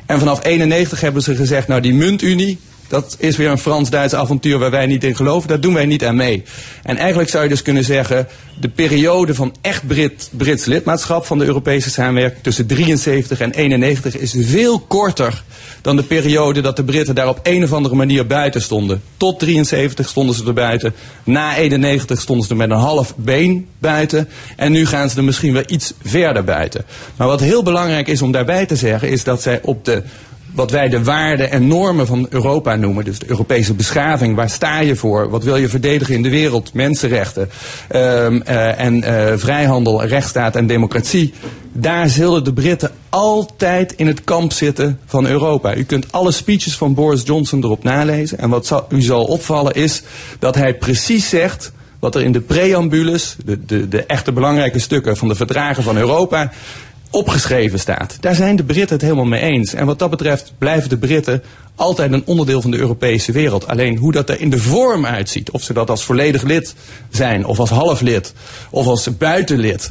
[0.07, 2.59] En vanaf 91 hebben ze gezegd, nou die muntunie,
[2.89, 5.49] dat is weer een Frans-Duits avontuur waar wij niet in geloven.
[5.49, 6.43] Daar doen wij niet aan mee.
[6.83, 8.29] En eigenlijk zou je dus kunnen zeggen,
[8.61, 14.17] de periode van echt Brit, Brits lidmaatschap van de Europese samenwerking tussen 73 en 91
[14.17, 15.43] is veel korter
[15.81, 19.03] dan de periode dat de Britten daar op een of andere manier buiten stonden.
[19.17, 20.95] Tot 73 stonden ze er buiten.
[21.25, 24.29] Na 91 stonden ze er met een half been buiten.
[24.57, 26.85] En nu gaan ze er misschien wel iets verder buiten.
[27.17, 30.03] Maar wat heel belangrijk is om daarbij te zeggen, is dat zij op de
[30.55, 33.05] wat wij de waarden en normen van Europa noemen.
[33.05, 34.37] Dus de Europese beschaving.
[34.37, 35.31] Waar sta je voor?
[35.31, 36.75] Wat wil je verdedigen in de wereld?
[36.75, 37.51] Mensenrechten
[37.89, 41.33] ehm, eh, en eh, vrijhandel, rechtsstaat en democratie.
[41.73, 45.77] Daar zullen de Britten altijd in het kamp zitten van Europa.
[45.77, 48.39] U kunt alle speeches van Boris Johnson erop nalezen.
[48.39, 50.03] En wat u zal opvallen is
[50.39, 55.17] dat hij precies zegt wat er in de preambules, de, de, de echte belangrijke stukken
[55.17, 56.53] van de verdragen van Europa,
[57.13, 58.17] opgeschreven staat.
[58.21, 59.75] Daar zijn de Britten het helemaal mee eens.
[59.75, 61.43] En wat dat betreft blijven de Britten
[61.75, 63.69] altijd een onderdeel van de Europese wereld.
[63.69, 66.75] Alleen hoe dat er in de vorm uitziet, of ze dat als volledig lid
[67.11, 68.33] zijn, of als half lid,
[68.71, 69.91] of als buitenlid.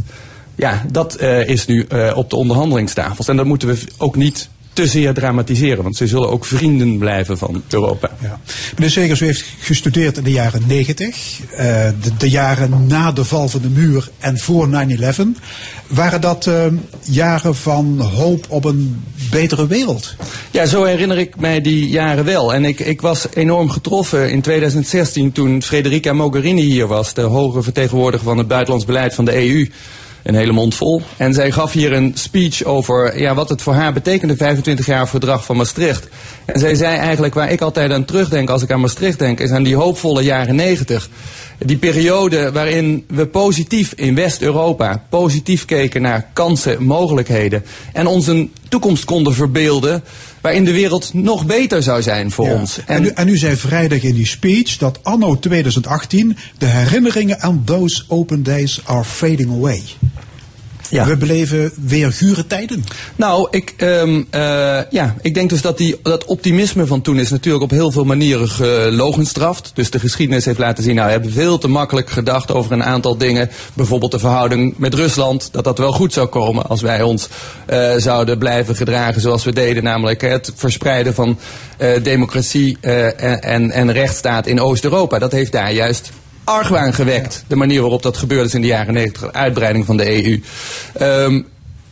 [0.55, 3.27] Ja, dat eh, is nu eh, op de onderhandelingstafels.
[3.27, 7.37] En dat moeten we ook niet te zeer dramatiseren, want ze zullen ook vrienden blijven
[7.37, 8.09] van Europa.
[8.21, 8.39] Ja.
[8.75, 11.65] Meneer Segers, u heeft gestudeerd in de jaren 90, eh,
[12.01, 15.11] de, de jaren na de val van de muur en voor 9-11.
[15.87, 16.65] Waren dat eh,
[17.01, 20.15] jaren van hoop op een betere wereld?
[20.51, 22.53] Ja, zo herinner ik mij die jaren wel.
[22.53, 27.63] En ik, ik was enorm getroffen in 2016 toen Federica Mogherini hier was, de hoge
[27.63, 29.67] vertegenwoordiger van het buitenlands beleid van de EU.
[30.23, 31.01] Een hele mond vol.
[31.17, 35.07] En zij gaf hier een speech over ja, wat het voor haar betekende, 25 jaar
[35.07, 36.07] verdrag van Maastricht.
[36.45, 39.51] En zij zei eigenlijk waar ik altijd aan terugdenk als ik aan Maastricht denk, is
[39.51, 41.09] aan die hoopvolle jaren 90.
[41.65, 47.63] Die periode waarin we positief in West-Europa positief keken naar kansen, mogelijkheden.
[47.93, 50.03] En ons een toekomst konden verbeelden
[50.41, 52.53] waarin de wereld nog beter zou zijn voor Ja.
[52.53, 52.79] ons.
[52.85, 57.61] En, u, en u zei vrijdag in die speech dat anno 2018 de herinneringen aan
[57.65, 59.81] those open days are fading away.
[60.91, 61.05] Ja.
[61.05, 62.83] We beleven weer gure tijden.
[63.15, 67.29] Nou, ik, ehm, eh, ja, ik denk dus dat die, dat optimisme van toen is
[67.29, 69.71] natuurlijk op heel veel manieren gelogenstraft.
[69.73, 72.83] Dus de geschiedenis heeft laten zien, nou, we hebben veel te makkelijk gedacht over een
[72.83, 73.49] aantal dingen.
[73.73, 77.27] Bijvoorbeeld de verhouding met Rusland, dat dat wel goed zou komen als wij ons
[77.65, 79.83] eh, zouden blijven gedragen zoals we deden.
[79.83, 81.39] Namelijk het verspreiden van
[81.77, 85.19] eh, democratie eh, en, en rechtsstaat in Oost-Europa.
[85.19, 86.11] Dat heeft daar juist
[86.43, 87.43] argwaan gewekt.
[87.47, 90.41] De manier waarop dat gebeurd is in de jaren 90, uitbreiding van de EU.
[90.93, 91.41] Ehm,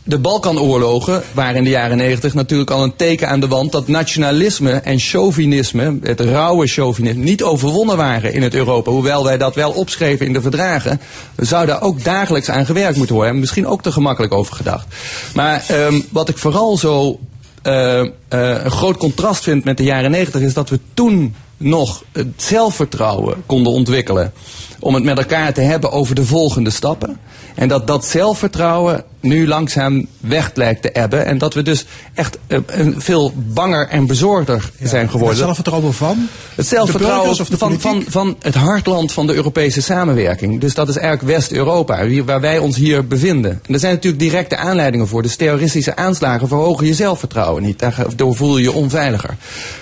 [0.02, 3.88] de Balkanoorlogen waren in de jaren 90 natuurlijk al een teken aan de wand dat
[3.88, 8.90] nationalisme en chauvinisme, het rauwe chauvinisme, niet overwonnen waren in het Europa.
[8.90, 11.00] Hoewel wij dat wel opschreven in de verdragen,
[11.36, 13.34] zou daar ook dagelijks aan gewerkt moeten worden.
[13.34, 14.86] En misschien ook te gemakkelijk over gedacht.
[15.34, 17.18] Maar ehm, wat ik vooral zo
[17.62, 22.02] eh, eh, een groot contrast vind met de jaren 90 is dat we toen nog
[22.12, 24.32] het zelfvertrouwen konden ontwikkelen
[24.78, 27.20] om het met elkaar te hebben over de volgende stappen.
[27.54, 31.26] En dat dat zelfvertrouwen nu langzaam weg lijkt te ebben.
[31.26, 31.84] En dat we dus
[32.14, 35.36] echt eh, een veel banger en bezorgder zijn geworden.
[35.36, 36.28] Het zelfvertrouwen van?
[36.54, 38.10] Het zelfvertrouwen van, van, politiek?
[38.10, 40.60] van het hartland van de Europese samenwerking.
[40.60, 43.60] Dus dat is eigenlijk West-Europa, waar wij ons hier bevinden.
[43.66, 45.22] En er zijn natuurlijk directe aanleidingen voor.
[45.22, 47.78] Dus terroristische aanslagen verhogen je zelfvertrouwen niet.
[47.78, 49.36] Daardoor voel je je onveiliger.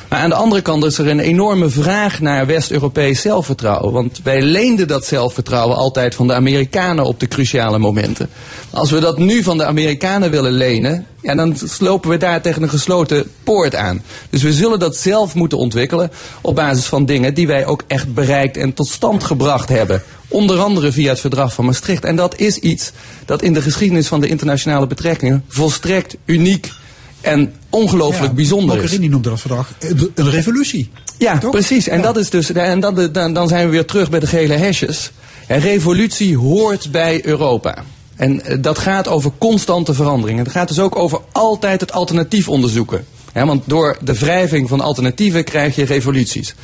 [0.08, 3.92] Maar aan de andere kant is er een enorme vraag naar West-Europees zelfvertrouwen.
[3.92, 8.28] Want wij leenden dat zelfvertrouwen altijd van de Amerikanen op de cruciale momenten.
[8.70, 12.62] Als we dat nu van de Amerikanen willen lenen, ja, dan slopen we daar tegen
[12.62, 14.02] een gesloten poort aan.
[14.30, 18.14] Dus we zullen dat zelf moeten ontwikkelen op basis van dingen die wij ook echt
[18.14, 20.02] bereikt en tot stand gebracht hebben.
[20.28, 22.04] Onder andere via het verdrag van Maastricht.
[22.04, 22.92] En dat is iets
[23.24, 26.72] dat in de geschiedenis van de internationale betrekkingen volstrekt uniek
[27.20, 28.82] en ongelooflijk Ja, bijzonder is.
[28.82, 30.90] Mogherini noemde dat vandaag een een revolutie.
[31.18, 31.88] Ja, precies.
[31.88, 34.54] En dat is dus, en dat, dan, dan zijn we weer terug bij de gele
[34.54, 35.10] hesjes.
[35.46, 37.84] En revolutie hoort bij Europa.
[38.18, 40.38] En eh, dat gaat over constante verandering.
[40.38, 43.06] En het gaat dus ook over altijd het alternatief onderzoeken.
[43.32, 46.54] Want door de wrijving van alternatieven krijg je revoluties.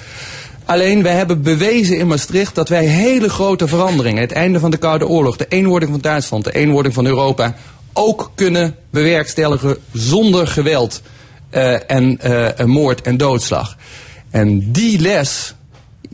[0.64, 4.76] Alleen, wij hebben bewezen in Maastricht dat wij hele grote veranderingen, het einde van de
[4.76, 7.54] Koude Oorlog, de eenwording van Duitsland, de eenwording van Europa,
[7.92, 11.02] ook kunnen bewerkstelligen zonder geweld
[11.50, 13.76] eh, en eh, moord en doodslag.
[14.30, 15.54] En die les,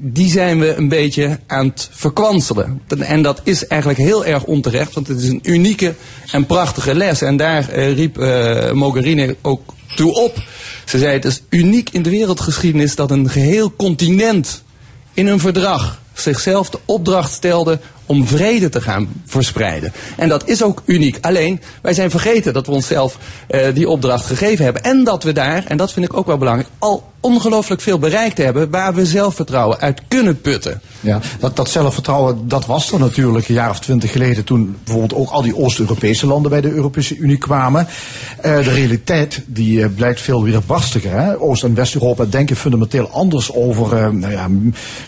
[0.02, 2.82] die zijn we een beetje aan het verkwanselen.
[2.98, 5.94] En dat is eigenlijk heel erg onterecht, want het is een unieke
[6.31, 7.22] en prachtige les.
[7.22, 10.43] En daar eh, riep eh, Mogherini ook toe op.
[10.85, 14.62] Ze zei, het is uniek in de wereldgeschiedenis dat een geheel continent
[15.14, 17.78] in een verdrag zichzelf de opdracht stelde
[18.10, 19.92] om vrede te gaan verspreiden.
[20.16, 21.18] En dat is ook uniek.
[21.20, 24.82] Alleen, wij zijn vergeten dat we onszelf eh, die opdracht gegeven hebben.
[24.82, 28.38] En dat we daar, en dat vind ik ook wel belangrijk, al ongelooflijk veel bereikt
[28.38, 30.80] hebben waar we zelfvertrouwen uit kunnen putten.
[31.01, 35.20] Ja, dat, dat zelfvertrouwen, dat was er natuurlijk een jaar of twintig geleden toen bijvoorbeeld
[35.20, 37.86] ook al die Oost-Europese landen bij de Europese Unie kwamen.
[38.40, 41.10] Eh, de realiteit die eh, blijkt veel weerbarstiger.
[41.10, 41.40] Hè?
[41.40, 44.48] Oost- en West-Europa denken fundamenteel anders over nou ja,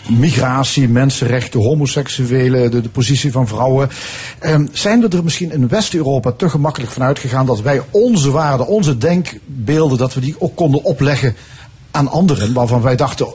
[0.09, 3.89] migratie, mensenrechten, homoseksuelen, de, positie van vrouwen.
[4.39, 8.67] Ehm, zijn we er misschien in West-Europa te gemakkelijk van uitgegaan dat wij onze waarden,
[8.67, 11.35] onze denkbeelden, dat we die ook konden opleggen
[11.91, 13.27] aan anderen, waarvan wij dachten,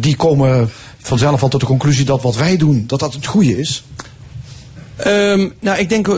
[0.00, 3.58] die komen vanzelf al tot de conclusie dat wat wij doen, dat dat het goede
[3.58, 3.84] is?
[4.96, 6.08] Ehm, nou, ik denk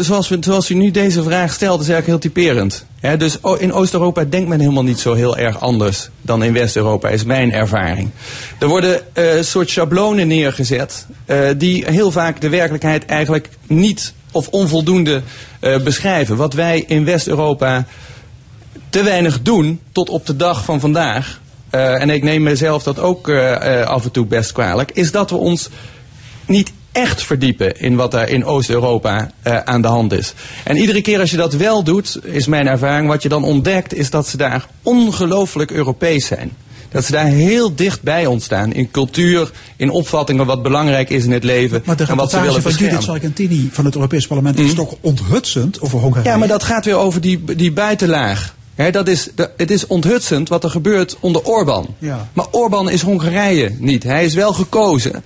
[0.41, 2.87] zoals, u nu deze vraag stelt, is eigenlijk heel typerend.
[3.19, 7.25] Dus in Oost-Europa denkt men helemaal niet zo heel erg anders dan in West-Europa, is
[7.25, 8.11] mijn ervaring.
[8.59, 14.49] Er worden eh, soort schablonen neergezet eh, die heel vaak de werkelijkheid eigenlijk niet of
[14.49, 15.23] onvoldoende
[15.61, 16.37] eh, beschrijven.
[16.37, 17.87] Wat wij in West-Europa
[18.91, 21.41] te weinig doen tot op de dag van vandaag.
[21.71, 23.31] en ik neem mezelf dat ook
[23.85, 24.91] af en toe best kwalijk.
[24.91, 25.69] Is dat we ons
[26.47, 30.35] niet echt verdiepen in wat er in Oost-Europa eh, aan de hand is.
[30.65, 33.95] En iedere keer als je dat wel doet, is mijn ervaring, wat je dan ontdekt,
[33.95, 36.53] is dat ze daar ongelooflijk Europees zijn.
[36.91, 38.73] Dat ze daar heel dicht bij ons staan.
[38.73, 41.83] In cultuur, in opvattingen wat belangrijk is in het leven.
[41.85, 43.03] Maar de en wat ze willen van Judith.
[43.03, 46.29] Sargentini van het Europees Parlement is toch onthutsend over Hongarije.
[46.33, 48.55] Ja, maar dat gaat weer over die, die buitenlaag.
[48.91, 51.87] Dat is, dat- het is onthutsend wat er gebeurt onder Orbán.
[51.99, 52.29] Ja.
[52.33, 54.03] Maar Orbán is Hongarije niet.
[54.03, 55.23] Hij is wel gekozen.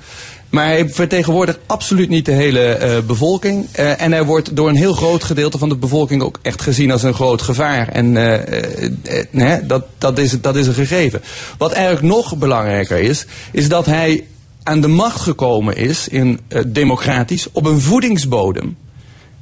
[0.51, 3.67] Maar hij vertegenwoordigt absoluut niet de hele eh, bevolking.
[3.73, 6.91] Eh, en hij wordt door een heel groot gedeelte van de bevolking ook echt gezien
[6.91, 7.89] als een groot gevaar.
[7.89, 11.23] En eh, dat, dat, is, dat is een gegeven.
[11.59, 14.27] Wat eigenlijk nog belangrijker is, is dat hij
[14.63, 18.77] aan de macht gekomen is, in, democratisch, op een voedingsbodem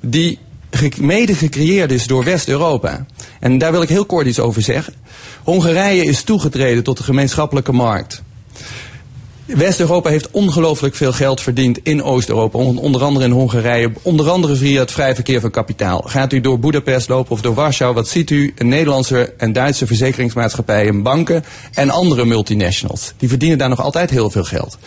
[0.01, 0.39] die
[1.01, 3.07] mede gecreëerd is door West-Europa.
[3.41, 4.95] En daar wil ik heel kort iets over zeggen.
[5.43, 8.23] Hongarije is toegetreden tot de gemeenschappelijke markt.
[9.47, 12.59] West-Europa heeft ongelooflijk veel geld verdiend in Oost-Europa.
[12.59, 13.93] on- Onder andere in Hongarije.
[14.03, 16.03] Onder andere via het vrij verkeer van kapitaal.
[16.07, 18.55] Gaat u door Budapest lopen of door Warschau, wat ziet u?
[18.59, 21.45] Nederlandse en Duitse verzekeringsmaatschappijen, banken
[21.75, 23.13] en andere multinationals.
[23.17, 24.79] Die verdienen daar nog altijd heel veel geld.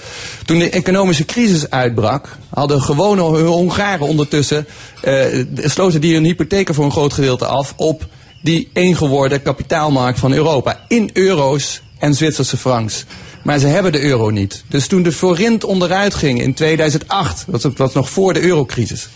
[0.46, 4.66] Toen de economische crisis uitbrak, hadden gewone Hongaren ondertussen,
[5.02, 5.26] eh,
[5.56, 8.08] sloten die hun hypotheken voor een groot gedeelte af op
[8.44, 10.80] die één geworden kapitaalmarkt van Europa.
[10.88, 13.06] In euro's en Zwitserse francs.
[13.44, 14.64] Maar ze hebben de euro niet.
[14.68, 19.10] Dus toen de forint onderuit ging in 2008, dat was- nog voor de eurocrisis.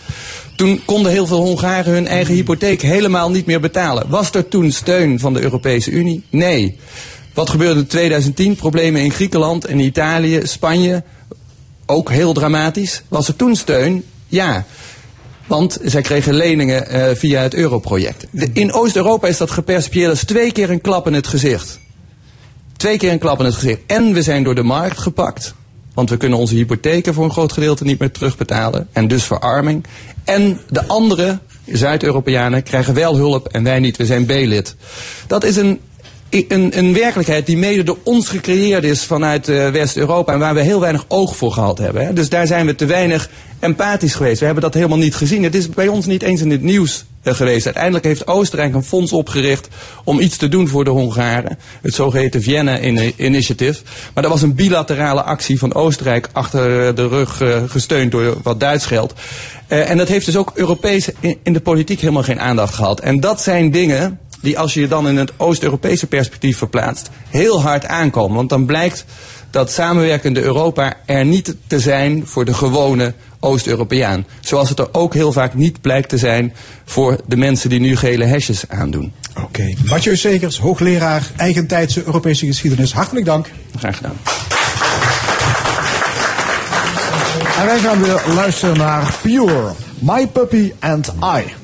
[0.56, 4.10] Toen konden heel veel Hongaren hun eigen hypotheek helemaal niet meer betalen.
[4.10, 6.24] Was er toen steun van de Europese Unie?
[6.30, 6.78] Nee.
[7.34, 8.56] Wat gebeurde in 2010?
[8.56, 11.04] Problemen in Griekenland en Italië, Spanje.
[11.86, 13.02] Ook heel dramatisch.
[13.08, 14.04] Was er toen steun?
[14.28, 14.66] Ja.
[15.48, 18.26] Want zij kregen leningen eh, via het europroject.
[18.54, 21.80] In Oost-Europa is dat gepercipieerd als twee keer een klap in het gezicht.
[22.84, 23.80] Twee keer een klap in het gezicht.
[23.88, 25.54] En we zijn door de markt gepakt.
[25.94, 28.88] Want we kunnen onze hypotheken voor een groot gedeelte niet meer terugbetalen.
[28.92, 29.86] En dus verarming.
[30.24, 33.98] En de andere Zuid-Europeanen krijgen wel hulp en wij niet.
[33.98, 34.76] We zijn B-lid.
[35.28, 35.80] Dat is een,
[36.34, 40.34] een, een werkelijkheid die mede door ons gecreëerd is vanuit eh, West-Europa.
[40.34, 42.16] En waar we heel weinig oog voor gehad hebben.
[42.16, 43.30] Dus daar zijn we te weinig
[43.60, 44.40] empathisch geweest.
[44.40, 45.44] We hebben dat helemaal niet gezien.
[45.44, 47.66] Het is bij ons niet eens in het nieuws eh, geweest.
[47.66, 49.68] Uiteindelijk heeft Oostenrijk een fonds opgericht
[50.04, 51.58] om iets te doen voor de Hongaren.
[51.82, 53.82] Het zogeheten Vienna Ini- Initiative.
[54.14, 58.60] Maar dat was een bilaterale actie van Oostenrijk achter de rug eh, gesteund door wat
[58.60, 59.14] Duits geld.
[59.68, 61.10] Eh, en dat heeft dus ook Europees
[61.44, 63.00] in de politiek helemaal geen aandacht gehad.
[63.00, 67.62] En dat zijn dingen die als je je dan in het Oost-Europese perspectief verplaatst, heel
[67.62, 68.36] hard aankomen.
[68.36, 69.06] Want dan blijkt
[69.50, 74.26] dat samenwerkende Europa er niet te zijn voor de gewone Oost-Europeaan.
[74.40, 76.54] Zoals het er ook heel vaak niet blijkt te zijn
[76.86, 79.14] voor de mensen die nu gele hesjes aandoen.
[79.44, 79.74] Oké.
[79.86, 82.94] Mathieu Segers, hoogleraar eigentijdse Europese geschiedenis.
[82.94, 83.50] Hartelijk dank.
[83.78, 84.18] Graag gedaan.
[87.60, 91.63] En wij gaan weer luisteren naar Pure, My Puppy and I.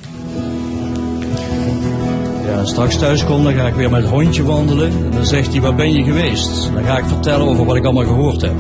[2.64, 4.92] Straks thuis kom, dan ga ik weer met het hondje wandelen.
[4.92, 6.74] En dan zegt hij, waar ben je geweest?
[6.74, 8.54] Dan ga ik vertellen over wat ik allemaal gehoord heb.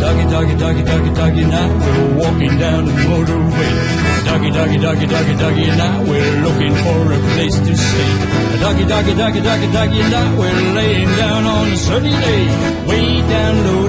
[0.00, 4.08] Doggy, doggy, doggy, doggy, now we're walking down the motorway.
[4.24, 4.50] Doggy,
[5.76, 8.60] now we're looking for a place to stay.
[8.60, 10.00] Doggy, doggy, doggy, doggy, doggy,
[10.38, 10.74] we're
[11.90, 12.42] sunny day.
[12.88, 13.79] Way down, low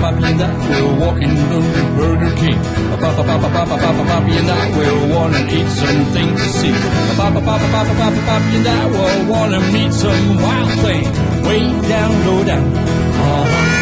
[0.00, 1.58] papa, and I, we're walking to
[1.96, 2.58] Burger King.
[2.90, 6.72] Papa, papa, papa, papa, papa, and I, we'll wanna eat something to see.
[7.16, 11.04] Papa, papa, papa, papa, papa, and I, we'll wanna meet some wild thing.
[11.46, 12.64] Way down, low down.
[12.76, 13.78] Uh-huh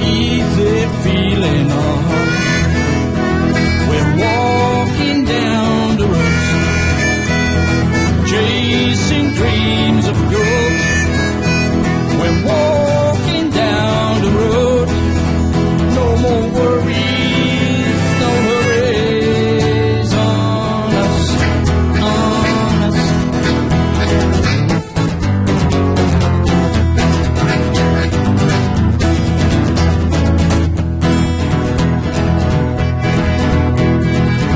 [0.00, 2.04] easy feeling on.
[3.88, 6.44] We're walking down the road,
[8.26, 10.80] chasing dreams of gold.
[12.20, 13.07] We're walking
[14.36, 14.88] road,
[15.98, 21.18] no more worries, no hurries on us,
[22.02, 22.98] on us.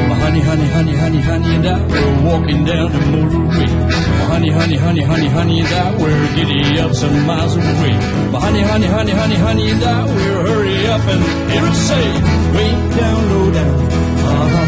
[0.09, 3.41] My honey, honey, honey, honey, honey, and I, we're walking down the motorway.
[4.43, 7.93] Honey, honey, honey, honey, honey, I, we're giddy up some miles away.
[8.32, 12.12] But honey, honey, honey, honey, honey, I, we're hurry up and hear it say,
[12.52, 13.81] way down, low down,
[14.19, 14.66] uh-huh.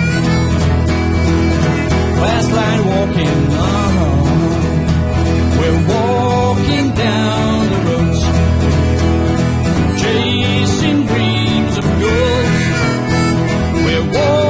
[2.20, 4.14] Fast line walking, uh-huh.
[5.58, 8.22] We're walking down the roads,
[10.00, 12.46] chasing dreams of gold.
[13.84, 14.43] We're walking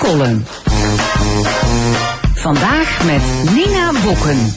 [0.00, 0.44] column.
[2.34, 4.54] Vandaag met Nina Bokken.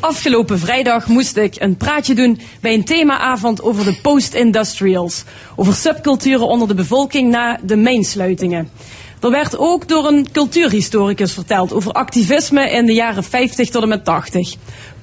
[0.00, 5.24] Afgelopen vrijdag moest ik een praatje doen bij een themaavond over de post-industrials.
[5.56, 8.70] Over subculturen onder de bevolking na de mijnsluitingen.
[9.20, 13.88] Er werd ook door een cultuurhistoricus verteld over activisme in de jaren 50 tot en
[13.88, 14.54] met 80.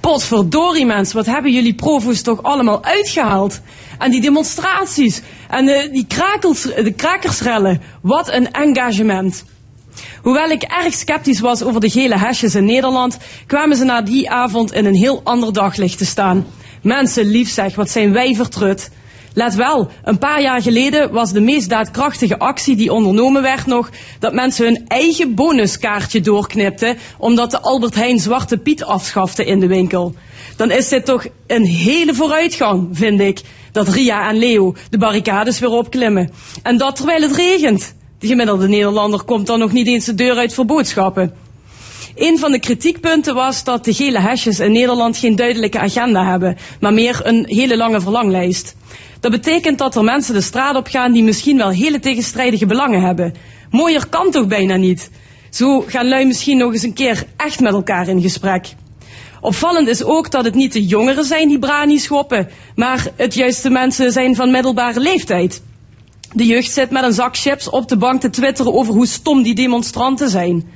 [0.10, 3.62] Potverdorie mensen, wat hebben jullie provo's toch allemaal uitgehaald?
[3.98, 9.44] En die demonstraties en de, die krakels, de krakersrellen, wat een engagement.
[10.22, 13.18] Hoewel ik erg sceptisch was over de gele hesjes in Nederland,
[13.48, 16.46] kwamen ze na die avond in een heel ander daglicht te staan.
[16.82, 18.90] Mensen lief zeg, wat zijn wij vertrut.
[19.34, 23.90] Let wel, een paar jaar geleden was de meest daadkrachtige actie die ondernomen werd nog
[24.20, 29.68] dat mensen hun eigen bonuskaartje doorknipten omdat de Albert Heijn Zwarte Piet afschafte in de
[29.68, 30.16] winkel.
[30.56, 33.42] Dan is dit toch een hele vooruitgang, vind ik,
[33.72, 36.32] dat Ria en Leo de barricades weer opklimmen.
[36.64, 37.96] En dat terwijl het regent.
[38.20, 41.34] De gemiddelde Nederlander komt dan nog niet eens de deur uit voor boodschappen.
[42.16, 46.58] Een van de kritiekpunten was dat de gele hesjes in Nederland geen duidelijke agenda hebben,
[46.80, 48.76] maar meer een hele lange verlanglijst.
[49.20, 53.02] Dat betekent dat er mensen de straat op gaan die misschien wel hele tegenstrijdige belangen
[53.02, 53.34] hebben.
[53.70, 55.10] Mooier kan toch bijna niet.
[55.50, 58.74] Zo gaan lui misschien nog eens een keer echt met elkaar in gesprek.
[59.42, 63.64] Opvallend is ook dat het niet de jongeren zijn die brani schoppen, maar het juist
[63.64, 65.62] de mensen zijn van middelbare leeftijd.
[66.34, 69.44] De jeugd zit met een zak chips op de bank te twitteren over hoe stom
[69.44, 70.70] die demonstranten zijn.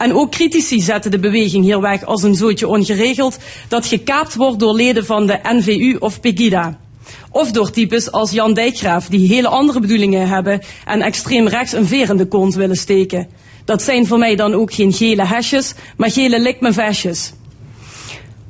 [0.00, 4.58] En ook critici zetten de beweging hier weg als een zootje ongeregeld dat gekaapt wordt
[4.58, 6.78] door leden van de NVU of Pegida.
[7.30, 11.86] Of door types als Jan Dijkgraaf die hele andere bedoelingen hebben en extreem rechts een
[11.86, 13.28] veer in de kont willen steken.
[13.64, 17.32] Dat zijn voor mij dan ook geen gele hesjes, maar gele likmevesjes.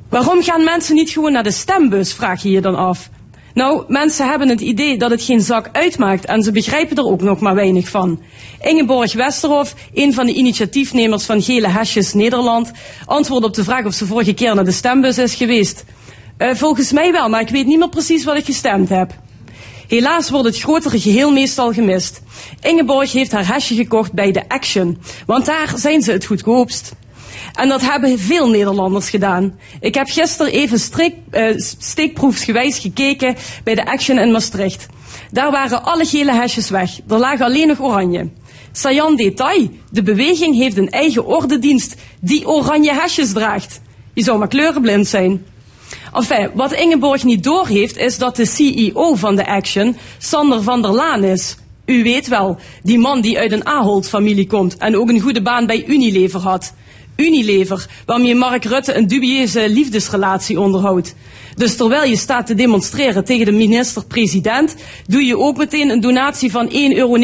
[0.09, 3.09] Waarom gaan mensen niet gewoon naar de stembus, vraag je je dan af.
[3.53, 7.21] Nou, mensen hebben het idee dat het geen zak uitmaakt en ze begrijpen er ook
[7.21, 8.21] nog maar weinig van.
[8.61, 12.71] Ingeborg Westerhof, een van de initiatiefnemers van Gele Hesjes Nederland,
[13.05, 15.85] antwoordde op de vraag of ze vorige keer naar de stembus is geweest.
[16.37, 19.13] Uh, volgens mij wel, maar ik weet niet meer precies wat ik gestemd heb.
[19.87, 22.21] Helaas wordt het grotere geheel meestal gemist.
[22.61, 26.91] Ingeborg heeft haar hesje gekocht bij de Action, want daar zijn ze het goedkoopst.
[27.53, 29.59] En dat hebben veel Nederlanders gedaan.
[29.79, 34.85] Ik heb gisteren even streek, uh, steekproefsgewijs gekeken bij de Action in Maastricht.
[35.31, 36.99] Daar waren alle gele hesjes weg.
[37.07, 38.29] Er lagen alleen nog oranje.
[38.71, 43.81] Sajan detail, de beweging heeft een eigen ordendienst die oranje hesjes draagt.
[44.13, 45.45] Je zou maar kleurenblind zijn.
[46.13, 50.91] Enfin, wat Ingeborg niet doorheeft is dat de CEO van de Action Sander van der
[50.91, 51.57] Laan is.
[51.85, 55.65] U weet wel, die man die uit een Ahold-familie komt en ook een goede baan
[55.65, 56.73] bij Unilever had.
[57.21, 61.15] Unilever, waarmee Mark Rutte een dubieuze liefdesrelatie onderhoudt.
[61.55, 64.75] Dus terwijl je staat te demonstreren tegen de minister-president,
[65.07, 67.17] doe je ook meteen een donatie van 1,39 euro,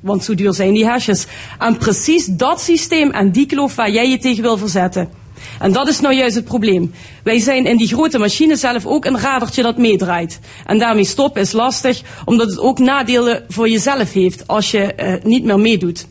[0.00, 1.26] want zo duur zijn die hesjes,
[1.58, 5.22] aan precies dat systeem en die kloof waar jij je tegen wil verzetten.
[5.58, 6.92] En dat is nou juist het probleem.
[7.22, 10.40] Wij zijn in die grote machine zelf ook een radertje dat meedraait.
[10.66, 15.14] En daarmee stoppen is lastig, omdat het ook nadelen voor jezelf heeft als je uh,
[15.22, 16.06] niet meer meedoet.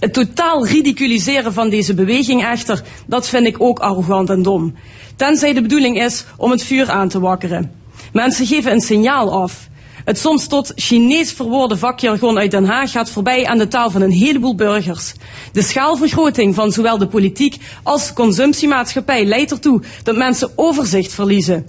[0.00, 4.74] Het totaal ridiculiseren van deze beweging echter, dat vind ik ook arrogant en dom.
[5.16, 7.72] Tenzij de bedoeling is om het vuur aan te wakkeren.
[8.12, 9.68] Mensen geven een signaal af.
[10.04, 14.02] Het soms tot Chinees verwoorde vakjargon uit Den Haag gaat voorbij aan de taal van
[14.02, 15.12] een heleboel burgers.
[15.52, 21.66] De schaalvergroting van zowel de politiek als de consumptiemaatschappij leidt ertoe dat mensen overzicht verliezen.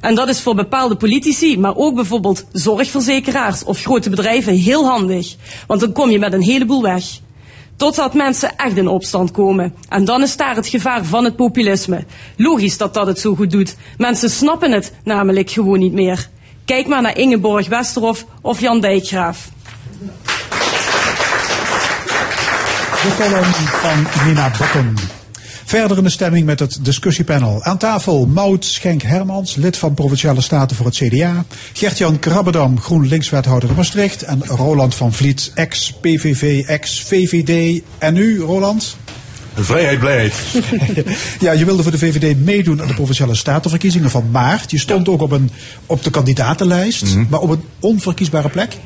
[0.00, 5.34] En dat is voor bepaalde politici, maar ook bijvoorbeeld zorgverzekeraars of grote bedrijven heel handig.
[5.66, 7.04] Want dan kom je met een heleboel weg.
[7.76, 9.74] Totdat mensen echt in opstand komen.
[9.88, 12.04] En dan is daar het gevaar van het populisme.
[12.36, 13.76] Logisch dat dat het zo goed doet.
[13.96, 16.28] Mensen snappen het namelijk gewoon niet meer.
[16.64, 19.48] Kijk maar naar Ingeborg Westerhof of Jan Dijkgraaf.
[23.02, 24.94] De column van Nina Bokken.
[25.68, 27.62] Verder in de stemming met het discussiepanel.
[27.64, 31.44] Aan tafel Maud Schenk-Hermans, lid van Provinciale Staten voor het CDA.
[31.72, 34.22] Gert-Jan Krabbedam, GroenLinks-wethouder in Maastricht.
[34.22, 37.82] En Roland van Vliet, ex-PVV, ex-VVD.
[37.98, 38.96] En nu, Roland?
[39.54, 40.34] Vrijheid, blijheid.
[41.40, 44.70] ja, je wilde voor de VVD meedoen aan de Provinciale Statenverkiezingen van maart.
[44.70, 45.50] Je stond ook op, een,
[45.86, 47.24] op de kandidatenlijst, Mhm.
[47.28, 48.76] maar op een onverkiesbare plek.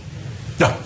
[0.56, 0.76] Ja.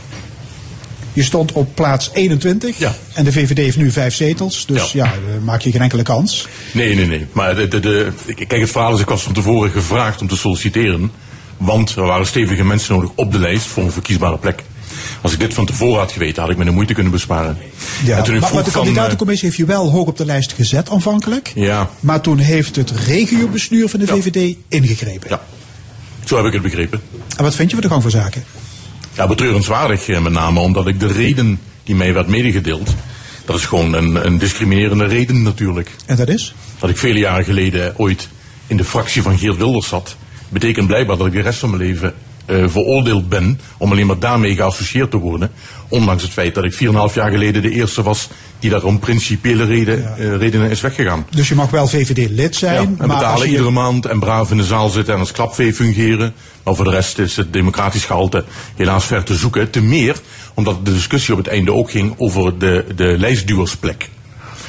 [1.14, 2.94] Je stond op plaats 21 Ja.
[3.12, 4.66] en de VVD heeft nu vijf zetels.
[4.66, 5.12] Dus ja,
[5.44, 6.46] maak je geen enkele kans.
[6.72, 7.26] Nee, nee, nee.
[7.32, 8.12] Maar de, de, de,
[8.46, 11.10] kijk, het verhaal is, ik was van tevoren gevraagd om te solliciteren.
[11.56, 14.62] Want er waren stevige mensen nodig op de lijst voor een verkiesbare plek.
[15.20, 17.58] Als ik dit van tevoren had geweten, had ik me de moeite kunnen besparen.
[18.04, 21.52] Ja, maar, de van, eh, kandidatencommissie heeft je wel hoog op de lijst gezet aanvankelijk.
[21.54, 25.28] ja, Maar toen heeft het regiobestuur van de VVD ingegrepen.
[25.30, 25.40] Ja.
[26.24, 27.00] zo heb ik het begrepen.
[27.36, 28.44] En wat vind je van de gang van zaken?
[29.16, 32.94] Ja, betreurenswaardig eh, met name omdat ik de reden die mij werd medegedeeld...
[33.44, 35.90] dat is gewoon een, een discriminerende reden natuurlijk.
[36.06, 36.54] En dat is?
[36.78, 38.28] Dat ik vele jaren geleden ooit
[38.66, 40.16] in de fractie van Geert Wilders zat...
[40.48, 42.14] betekent blijkbaar dat ik de rest van mijn leven
[42.46, 45.50] eh, veroordeeld ben om alleen maar daarmee geassocieerd te worden.
[45.88, 46.78] Ondanks het feit dat ik 4,5
[47.14, 48.28] jaar geleden de eerste was
[48.64, 51.26] die daar om principiële reden, eh, redenen is weggegaan.
[51.30, 53.50] Dus je mag wel VVD-lid zijn, Ja, en maar als betalen je...
[53.50, 56.34] iedere maand en braaf in de zaal zitten en als klapvee fungeren.
[56.62, 58.44] Maar voor de rest is het democratisch gehalte
[58.76, 59.70] helaas ver te zoeken.
[59.70, 60.16] Te meer
[60.54, 64.08] omdat de discussie op het einde ook ging over de, de lijstduwersplek.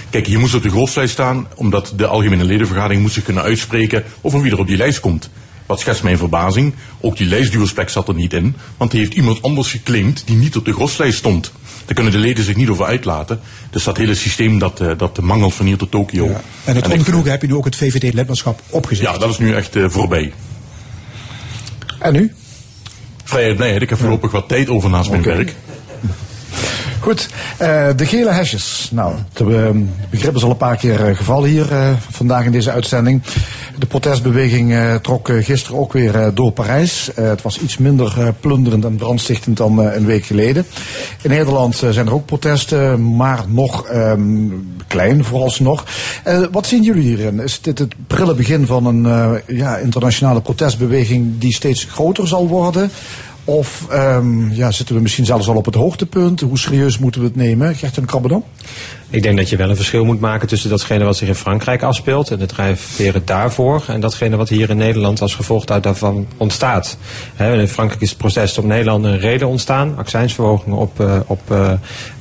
[0.09, 4.03] Kijk, je moest op de groflijst staan omdat de algemene ledenvergadering moest zich kunnen uitspreken
[4.21, 5.29] over wie er op die lijst komt.
[5.65, 6.73] Wat schetst mijn verbazing.
[7.01, 10.55] Ook die lijstduwersplek zat er niet in, want die heeft iemand anders geclaimd die niet
[10.55, 11.51] op de groflijst stond.
[11.85, 13.39] Daar kunnen de leden zich niet over uitlaten.
[13.69, 16.35] Dus dat hele systeem dat, eh, dat mangelt van hier tot Tokio.
[16.63, 19.05] En het ongenoegen heb je nu ook het VVD-lidmaatschap opgezet.
[19.05, 20.33] Ja, dat is nu echt eh, voorbij.
[21.99, 22.33] En nu?
[23.23, 23.81] Vrijheid, blijheid.
[23.81, 25.55] Ik heb voorlopig wat tijd over naast mijn werk.
[27.05, 28.89] Goed, eh, de gele hesjes.
[28.91, 29.69] Nou, het eh,
[30.09, 31.65] begrip is al een paar keer eh, gevallen hier
[32.09, 33.21] vandaag in deze uitzending.
[33.79, 37.09] De protestbeweging trok gisteren ook weer door Parijs.
[37.15, 40.65] Het was iets minder plunderend en brandstichtend dan een week geleden.
[41.21, 44.21] In Nederland zijn er ook protesten, maar nog ehm,
[44.87, 45.85] klein vooralsnog.
[46.51, 47.39] Wat zien jullie hierin?
[47.39, 52.91] Is dit het prille begin van een ja, internationale protestbeweging die steeds groter zal worden?
[53.45, 56.41] Of ehm, ja, zitten we misschien zelfs al op het hoogtepunt?
[56.41, 57.75] Hoe serieus moeten we het nemen?
[57.75, 58.43] Gert en Krabbedam?
[59.15, 61.83] Ik denk dat je wel een verschil moet maken tussen datgene wat zich in Frankrijk
[61.83, 66.27] afspeelt en de drijfveren daarvoor en datgene wat hier in Nederland als gevolg daar- daarvan
[66.37, 66.97] ontstaat.
[67.37, 71.71] In Frankrijk is het proces op Nederland een reden ontstaan, accijnsverhogingen op, eh, op eh,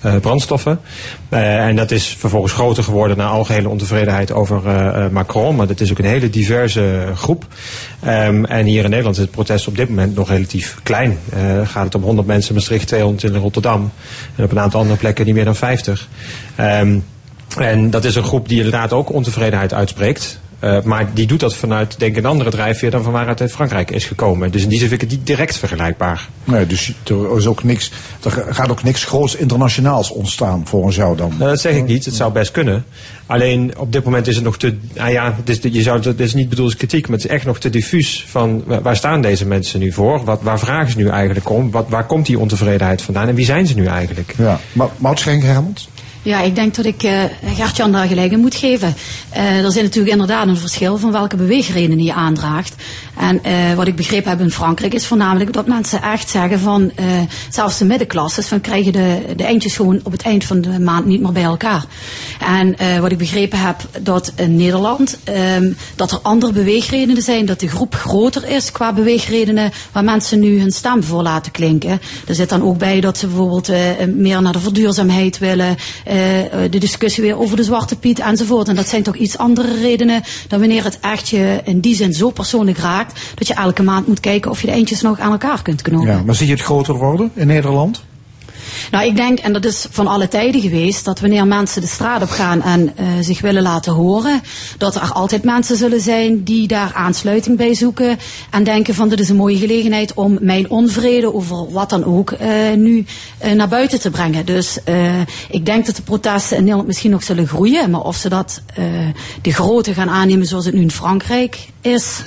[0.00, 0.80] eh, brandstoffen.
[1.28, 4.62] En dat is vervolgens groter geworden naar algehele ontevredenheid over
[5.12, 7.46] Macron, maar dat is ook een hele diverse groep.
[8.00, 11.18] Ehm, en hier in Nederland is het protest op dit moment nog relatief klein.
[11.64, 13.92] Gaat het om 100 mensen in Maastricht, 200 in Rotterdam
[14.36, 16.08] en op een aantal andere plekken niet meer dan 50.
[16.56, 16.98] Ehm,
[17.58, 20.42] en dat is een groep die inderdaad ook ontevredenheid uitspreekt.
[20.58, 23.52] Eh, maar die doet dat vanuit, denk ik, een andere drijfveer dan van waaruit uit
[23.52, 24.50] Frankrijk is gekomen.
[24.50, 26.28] Dus in die zin vind ik het niet direct vergelijkbaar.
[26.44, 27.90] Nee, dus er, is ook niks,
[28.22, 31.28] er gaat ook niks groots internationaals ontstaan volgens jou dan?
[31.38, 32.04] Nou, dat zeg ik niet.
[32.04, 32.84] Het zou best kunnen.
[33.26, 34.76] Alleen op dit moment is het nog te.
[34.94, 37.30] Nou ja, het is, je zou, het is niet bedoeld als kritiek, maar het is
[37.32, 38.24] echt nog te diffuus.
[38.28, 40.24] Van wa- waar staan deze mensen nu voor?
[40.24, 41.70] Wat, waar vragen ze nu eigenlijk om?
[41.70, 43.28] Wat, waar komt die ontevredenheid vandaan?
[43.28, 44.34] En wie zijn ze nu eigenlijk?
[44.38, 45.88] Ja, maar Maud Schenk, Hermans?
[46.24, 47.22] Ja, ik denk dat ik eh
[47.54, 48.94] Gert-Jan daar gelijk in moet geven.
[49.30, 52.74] Eh er zit natuurlijk inderdaad een verschil van welke beweegredenen je aandraagt.
[53.18, 56.92] En eh, wat ik begrepen heb in Frankrijk is voornamelijk dat mensen echt zeggen van,
[57.50, 61.06] zelfs de middenklasses, van krijgen de, de eindjes gewoon op het eind van de maand
[61.06, 61.84] niet meer bij elkaar.
[62.40, 67.60] En wat ik begrepen heb, dat in Nederland, ehm, dat er andere beweegredenen zijn, dat
[67.60, 72.00] de groep groter is qua beweegredenen waar mensen nu hun stem voor laten klinken.
[72.26, 73.68] Er zit dan ook bij dat ze bijvoorbeeld
[74.14, 75.76] meer naar de verduurzaamheid willen,
[76.70, 78.68] de discussie weer over de Zwarte Piet enzovoort.
[78.68, 82.12] En dat zijn toch iets andere redenen dan wanneer het echt je in die zin
[82.12, 85.32] zo persoonlijk raakt, dat je elke maand moet kijken of je de eindjes nog aan
[85.32, 86.08] elkaar kunt knopen.
[86.08, 88.02] Ja, maar zie je het groter worden in Nederland?
[88.90, 92.22] Nou, ik denk, en dat is van alle tijden geweest, dat wanneer mensen de straat
[92.22, 94.40] op gaan en eh, zich willen laten horen,
[94.78, 98.18] dat er altijd mensen zullen zijn die daar aansluiting bij zoeken
[98.50, 102.30] en denken van dit is een mooie gelegenheid om mijn onvrede over wat dan ook
[102.30, 103.04] eh, nu
[103.38, 104.46] eh, naar buiten te brengen.
[104.46, 104.78] Dus
[105.48, 108.62] ik denk dat de protesten in Nederland misschien nog zullen groeien, maar of ze dat
[109.42, 112.22] de grootte gaan aannemen zoals het nu in Frankrijk is,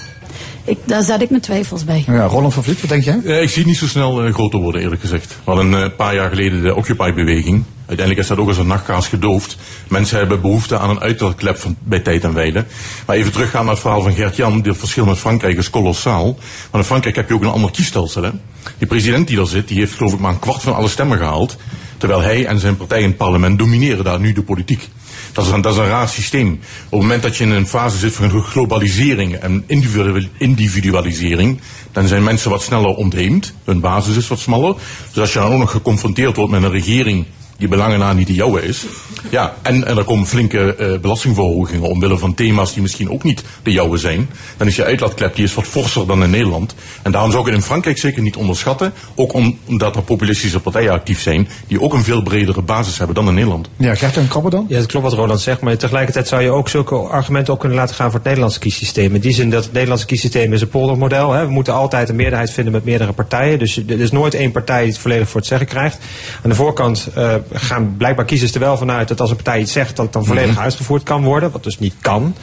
[0.68, 2.04] ik, daar zet ik mijn twijfels bij.
[2.08, 3.22] Ja, Roland van Vliet, wat denk jij?
[3.26, 5.28] Eh, ik zie het niet zo snel eh, groter worden, eerlijk gezegd.
[5.28, 7.64] We hadden eh, een paar jaar geleden de Occupy-beweging.
[7.78, 9.58] Uiteindelijk is dat ook als een nachtkaas gedoofd.
[9.88, 12.66] Mensen hebben behoefte aan een uiterklep van, bij tijd en wijle.
[13.06, 14.64] Maar even teruggaan naar het verhaal van Gert-Jan.
[14.64, 16.38] Het verschil met Frankrijk is kolossaal.
[16.72, 18.24] Maar in Frankrijk heb je ook een ander kiesstelsel.
[18.24, 18.30] Hè?
[18.78, 21.18] Die president die daar zit, die heeft geloof ik maar een kwart van alle stemmen
[21.18, 21.58] gehaald.
[21.98, 24.90] Terwijl hij en zijn partij in het parlement domineren daar nu de politiek.
[25.38, 26.52] Dat is, een, raar systeem.
[26.52, 31.60] Op het moment dat je in een fase zit van globalisering en individu- individualisering,
[31.92, 33.54] dan zijn mensen wat sneller ontheemd.
[33.64, 34.76] Hun basis is wat smaller.
[35.12, 37.26] Dus als je dan ook nog geconfronteerd wordt met een regering
[37.58, 38.86] die belangen na niet de jouwe is.
[39.30, 43.44] Ja, en, en er komen flinke eh, belastingverhogingen omwille van thema's die misschien ook niet
[43.64, 44.30] de jouwe zijn.
[44.58, 46.76] Dan is je uitlaatklep die is wat forser dan in Nederland.
[47.02, 48.94] En daarom zou ik het in Frankrijk zeker niet onderschatten.
[49.16, 53.16] Ook om- omdat er populistische partijen actief zijn die ook een veel bredere basis hebben
[53.16, 53.70] dan in Nederland.
[53.78, 54.66] Ja, Gert en Krabbe dan?
[54.70, 57.78] Ja, dat klopt wat Roland zegt, maar tegelijkertijd zou je ook zulke argumenten ook kunnen
[57.78, 59.16] laten gaan voor het Nederlandse kiessysteem.
[59.16, 61.32] In die zin dat het Nederlandse kiessysteem is een poldermodel.
[61.32, 61.46] Hè.
[61.46, 63.60] We moeten altijd een meerderheid vinden met meerdere partijen.
[63.60, 65.98] Dus er is nooit één partij die het volledig voor het zeggen krijgt.
[66.44, 69.72] Aan de voorkant eh, gaan blijkbaar kiezers er wel vanuit dat als een partij iets
[69.72, 70.60] zegt, dat het dan volledig Mhm.
[70.60, 71.52] uitgevoerd kan worden.
[71.52, 72.36] Wat dus niet kan.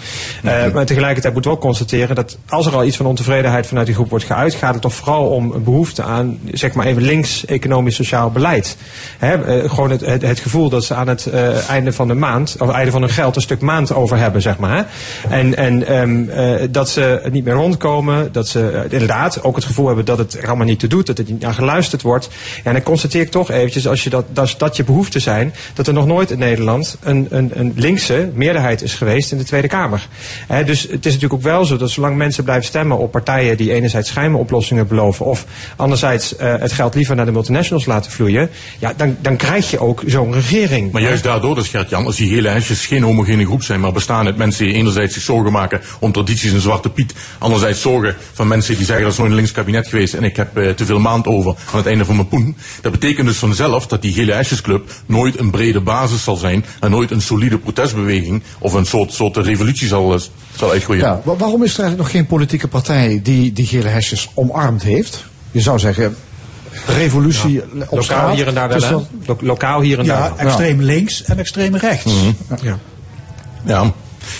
[0.42, 3.86] Eh, maar tegelijkertijd moeten we ook constateren dat als er al iets van ontevredenheid vanuit
[3.86, 7.02] die groep wordt geuit, gaat het toch vooral om een behoefte aan, zeg maar even
[7.02, 8.76] links economisch sociaal beleid.
[9.18, 12.14] Hè, eh, gewoon het, het, het gevoel dat ze aan het eh, einde van de
[12.14, 14.86] maand, of einde van hun geld, een stuk maand over hebben, zeg maar.
[15.28, 19.64] En, en ehm, eh, dat ze het niet meer rondkomen, dat ze inderdaad ook het
[19.64, 22.28] gevoel hebben dat het er allemaal niet toe doet, dat er niet naar geluisterd wordt.
[22.56, 25.54] Ja, en dan constateer ik toch eventjes, als je dat, dat, dat je behoeften zijn,
[25.74, 29.44] dat er nog nooit in Nederland een, een, een linkse meerderheid is geweest in de
[29.44, 30.08] Tweede Kamer.
[30.66, 33.72] Dus het is natuurlijk ook wel zo dat zolang mensen blijven stemmen op partijen die
[33.72, 35.46] enerzijds schijnoplossingen beloven, of
[35.76, 39.78] anderzijds eh, het geld liever naar de multinationals laten vloeien, ja, dan, dan krijg je
[39.80, 40.92] ook zo'n regering.
[40.92, 44.26] Maar juist daardoor, dus Gert-Jan, als die hele hesjes geen homogene groep zijn, maar bestaan
[44.26, 48.48] uit mensen die enerzijds zich zorgen maken om tradities en zwarte piet, anderzijds zorgen van
[48.48, 50.84] mensen die zeggen dat is nooit een links kabinet geweest en ik heb eh, te
[50.84, 52.56] veel maand over aan het einde van mijn poen.
[52.80, 56.90] Dat betekent dus vanzelf dat die gele hesjesclub nooit een brede basis zal zijn en
[56.90, 60.20] nooit een solide protestbeweging of een soort, soort revolutie zal, eh,
[60.56, 61.04] zal uitgroeien.
[61.04, 64.82] Ja, wa- waarom is er eigenlijk nog geen politieke partij die die gele hesjes omarmd
[64.82, 65.24] heeft?
[65.50, 66.16] Je zou zeggen,
[66.86, 68.34] revolutie op Lokaal straat.
[68.34, 68.94] hier en daar wel, Dus hè?
[68.94, 72.12] dat- Lo- lokaal hier en daar Ja, extreem links en extreem rechts.
[72.62, 72.78] Ja.
[73.66, 73.92] Ja,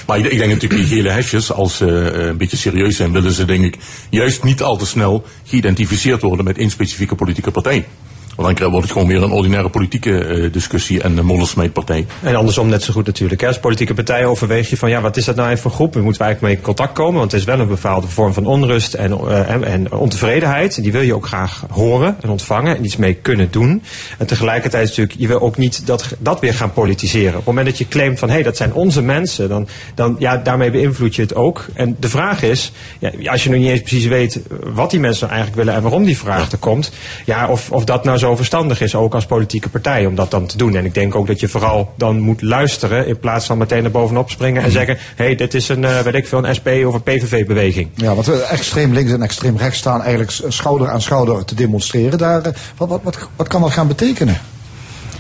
[0.06, 3.12] maar ik, ik denk natuurlijk die gele hesjes, als ze eh, een beetje serieus zijn,
[3.12, 3.76] willen ze denk ik
[4.10, 7.86] juist niet al te snel geïdentificeerd worden met één specifieke politieke partij.
[8.36, 12.06] Want dan wordt het gewoon weer een ordinaire politieke eh, discussie en een moddersmeetpartij.
[12.22, 13.40] En andersom net zo goed natuurlijk.
[13.40, 13.46] Hè.
[13.46, 15.94] Als politieke partij overweeg je van ja, wat is dat nou even voor groep?
[15.94, 18.46] We moeten eigenlijk mee in contact komen, want het is wel een bepaalde vorm van
[18.46, 20.76] onrust en, eh, en, en ontevredenheid.
[20.76, 23.82] En die wil je ook graag horen en ontvangen en iets mee kunnen doen.
[24.18, 27.30] En tegelijkertijd natuurlijk, je wil ook niet dat, dat weer gaan politiseren.
[27.30, 30.16] Op het moment dat je claimt van hé, hey, dat zijn onze mensen, dan, dan
[30.18, 31.66] ja, daarmee beïnvloed je het ook.
[31.74, 34.40] En de vraag is, ja, als je nog niet eens precies weet
[34.74, 36.90] wat die mensen nou eigenlijk willen en waarom die vraag er komt,
[37.24, 40.46] ja, of, of dat nou zo verstandig is, ook als politieke partij, om dat dan
[40.46, 40.76] te doen.
[40.76, 43.90] En ik denk ook dat je vooral dan moet luisteren in plaats van meteen er
[43.90, 46.68] bovenop springen en zeggen, hé, hey, dit is een, eh, weet ik veel, een SP
[46.86, 47.88] of een PVV-beweging.
[47.94, 52.18] Ja, want eh, extreem links en extreem rechts staan eigenlijk schouder aan schouder te demonstreren.
[52.18, 54.40] Daar, eh, wat, wat, wat, wat kan dat gaan betekenen?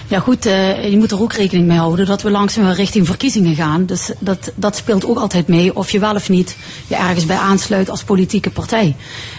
[0.08, 3.54] Ja goed, eh, je moet er ook rekening mee houden dat we langzaam richting verkiezingen
[3.54, 3.86] gaan.
[3.86, 6.56] Dus dat, dat speelt ook altijd mee of je wel of niet
[6.86, 8.96] je ergens bij aansluit als politieke partij.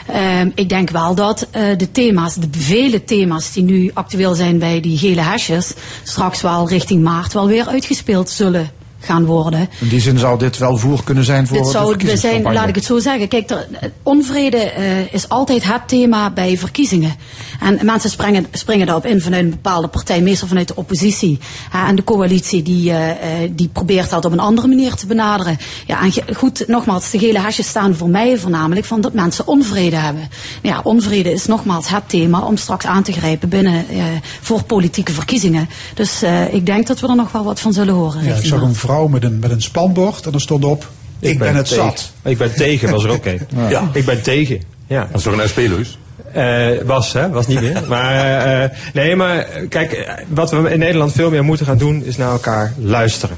[0.07, 4.59] Ehm, ik denk wel dat eh, de thema's, de vele thema's die nu actueel zijn
[4.59, 5.73] bij die gele hesjes,
[6.03, 9.69] straks wel richting maart wel weer uitgespeeld zullen gaan worden.
[9.79, 12.59] In die zin zou dit wel voer kunnen zijn voor Dit de zou zijn, verkiezingscampagne.
[12.59, 13.27] laat ik het zo zeggen.
[13.27, 13.67] Kijk, er,
[14.03, 17.15] onvrede eh, is altijd het thema bij verkiezingen.
[17.59, 21.39] En mensen springen, springen daarop in vanuit een bepaalde partij, meestal vanuit de oppositie.
[21.69, 25.05] Hè, en de coalitie die, eh, eh, die probeert dat op een andere manier te
[25.05, 25.57] benaderen.
[25.85, 29.95] Ja, en goed, nogmaals, de gele hesjes staan voor mij voornamelijk van dat mensen onvrede
[29.95, 30.29] hebben.
[30.61, 34.03] Nou ja, onvrede is nogmaals het thema om straks aan te grijpen binnen eh,
[34.41, 35.69] voor politieke verkiezingen.
[35.93, 38.23] Dus eh, ik denk dat we er nog wel wat van zullen horen.
[38.23, 38.71] Ja, ik richting zag maart.
[38.71, 40.89] een vrouw met een, met een spanbord en er stond op,
[41.19, 41.83] ik, ben, het tegen.
[41.83, 42.11] zat.
[42.23, 43.39] Ik ben tegen, was er ook een.
[43.69, 43.89] Ja.
[43.93, 44.61] Ik ben tegen.
[44.87, 45.07] Ja.
[45.11, 45.97] Dat is toch een SP-leus?
[46.31, 47.29] Eh, was, hè?
[47.29, 47.83] Was niet meer.
[47.87, 52.03] maar eh, eh, nee, maar kijk, wat we in Nederland veel meer moeten gaan doen,
[52.03, 53.37] is naar elkaar luisteren.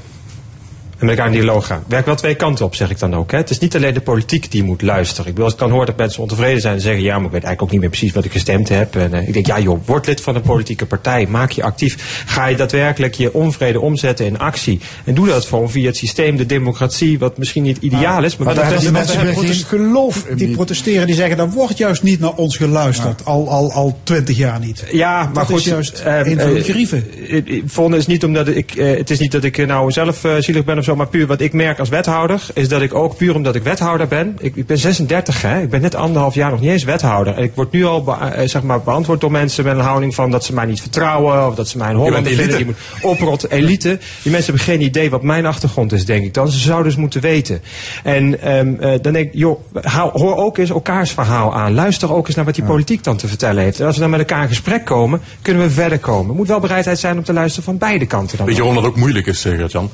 [0.98, 1.84] En met elkaar in dialoog gaan.
[1.88, 3.30] Werk wel twee kanten op, zeg ik dan ook.
[3.30, 3.36] Hè.
[3.36, 5.22] Het is niet alleen de politiek die moet luisteren.
[5.26, 7.02] Ik bedoel, als ik dan hoor dat mensen ontevreden zijn en zeggen...
[7.02, 8.96] ja, maar ik weet eigenlijk ook niet meer precies wat ik gestemd heb.
[8.96, 11.26] En eh, ik denk, ja joh, word lid van een politieke partij.
[11.26, 12.22] Maak je actief.
[12.26, 14.80] Ga je daadwerkelijk je onvrede omzetten in actie.
[15.04, 17.18] En doe dat gewoon via het systeem, de democratie...
[17.18, 19.54] wat misschien niet ideaal is, maar, Maar daar het hebben die mensen hebben.
[19.54, 20.36] geloof in.
[20.36, 23.24] Die die- protesteren, die zeggen, er wordt juist niet naar ons geluisterd.
[23.24, 24.84] Al, al, al twintig jaar niet.
[24.92, 25.58] Ja, maar Dat goed.
[25.58, 27.04] is juist eh, een van de eh, grieven.
[27.66, 30.84] Volgende is niet omdat ik, het is niet dat ik nou zelf zielig ben of
[30.88, 33.62] zo, maar puur wat ik merk als wethouder, is dat ik ook puur omdat ik
[33.62, 36.84] wethouder ben, ik, ik ben 36 hè, ik ben net anderhalf jaar nog niet eens
[36.84, 37.34] wethouder.
[37.36, 40.14] En ik word nu al bea- eh, zeg maar beantwoord door mensen met een houding
[40.14, 42.76] van dat ze mij niet vertrouwen, of dat ze mij een Hollander vinden, die moet
[43.02, 43.98] oprot, elite.
[44.22, 46.48] Die mensen hebben geen idee wat mijn achtergrond is, denk ik dan.
[46.48, 47.60] Ze zouden dus moeten weten.
[48.04, 51.74] En ehm, eh, dan denk ik, joh, hou- hoor ook eens elkaars verhaal aan.
[51.74, 53.80] Luister ook eens naar wat die politiek dan te vertellen heeft.
[53.80, 56.30] En als we dan met elkaar in gesprek komen, kunnen we verder komen.
[56.30, 58.36] Er moet wel bereidheid zijn om te luisteren van beide kanten.
[58.36, 59.90] Dan Weet je waarom dat ook moeilijk is, eh, Gert-Jan?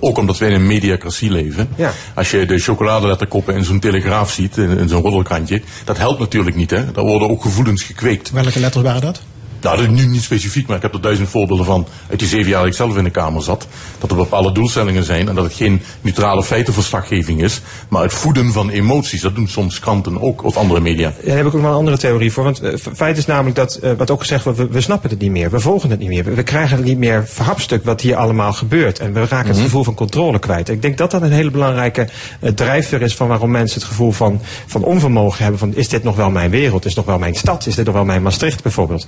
[0.00, 1.68] Ook omdat wij in een mediacratie leven.
[1.76, 1.92] Ja.
[2.14, 6.56] Als je de chocoladeletterkoppen in zo'n telegraaf ziet, in, in zo'n roddelkrantje, dat helpt natuurlijk
[6.56, 6.70] niet.
[6.70, 6.92] Hè?
[6.92, 8.30] Daar worden ook gevoelens gekweekt.
[8.30, 9.22] Welke letters waren dat?
[9.62, 12.28] Nou, dat is nu niet specifiek, maar ik heb er duizend voorbeelden van uit die
[12.28, 13.66] zeven jaar dat ik zelf in de Kamer zat.
[13.98, 18.52] Dat er bepaalde doelstellingen zijn en dat het geen neutrale feitenverslaggeving is, maar het voeden
[18.52, 19.20] van emoties.
[19.20, 21.12] Dat doen soms kranten ook, of andere media.
[21.24, 22.44] Daar heb ik ook wel een andere theorie voor.
[22.44, 25.10] Want eh, f- feit is namelijk dat, eh, wat ook gezegd wordt, we, we snappen
[25.10, 25.50] het niet meer.
[25.50, 26.24] We volgen het niet meer.
[26.34, 28.98] We, krijgen het niet meer verhapstuk wat hier allemaal gebeurt.
[28.98, 30.68] En we raken het gevoel van controle kwijt.
[30.68, 32.08] Ik denk dat dat een hele belangrijke
[32.40, 35.58] eh, drijfveer is van waarom mensen het gevoel van, van onvermogen hebben.
[35.60, 36.84] Van is dit nog wel mijn wereld?
[36.84, 37.66] Is dit nog wel mijn stad?
[37.66, 39.06] Is dit nog wel mijn Maastricht bijvoorbeeld?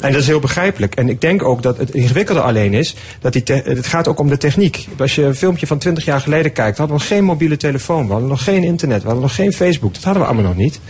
[0.00, 0.94] En dat is heel begrijpelijk.
[0.94, 4.28] En ik denk ook dat het ingewikkelde alleen is, dat die het gaat ook om
[4.28, 4.88] de techniek.
[4.98, 8.06] Als je een filmpje van 20 jaar geleden kijkt, hadden we nog geen mobiele telefoon,
[8.06, 9.94] we hadden nog geen internet, we hadden nog geen Facebook.
[9.94, 10.80] Dat hadden we allemaal nog niet.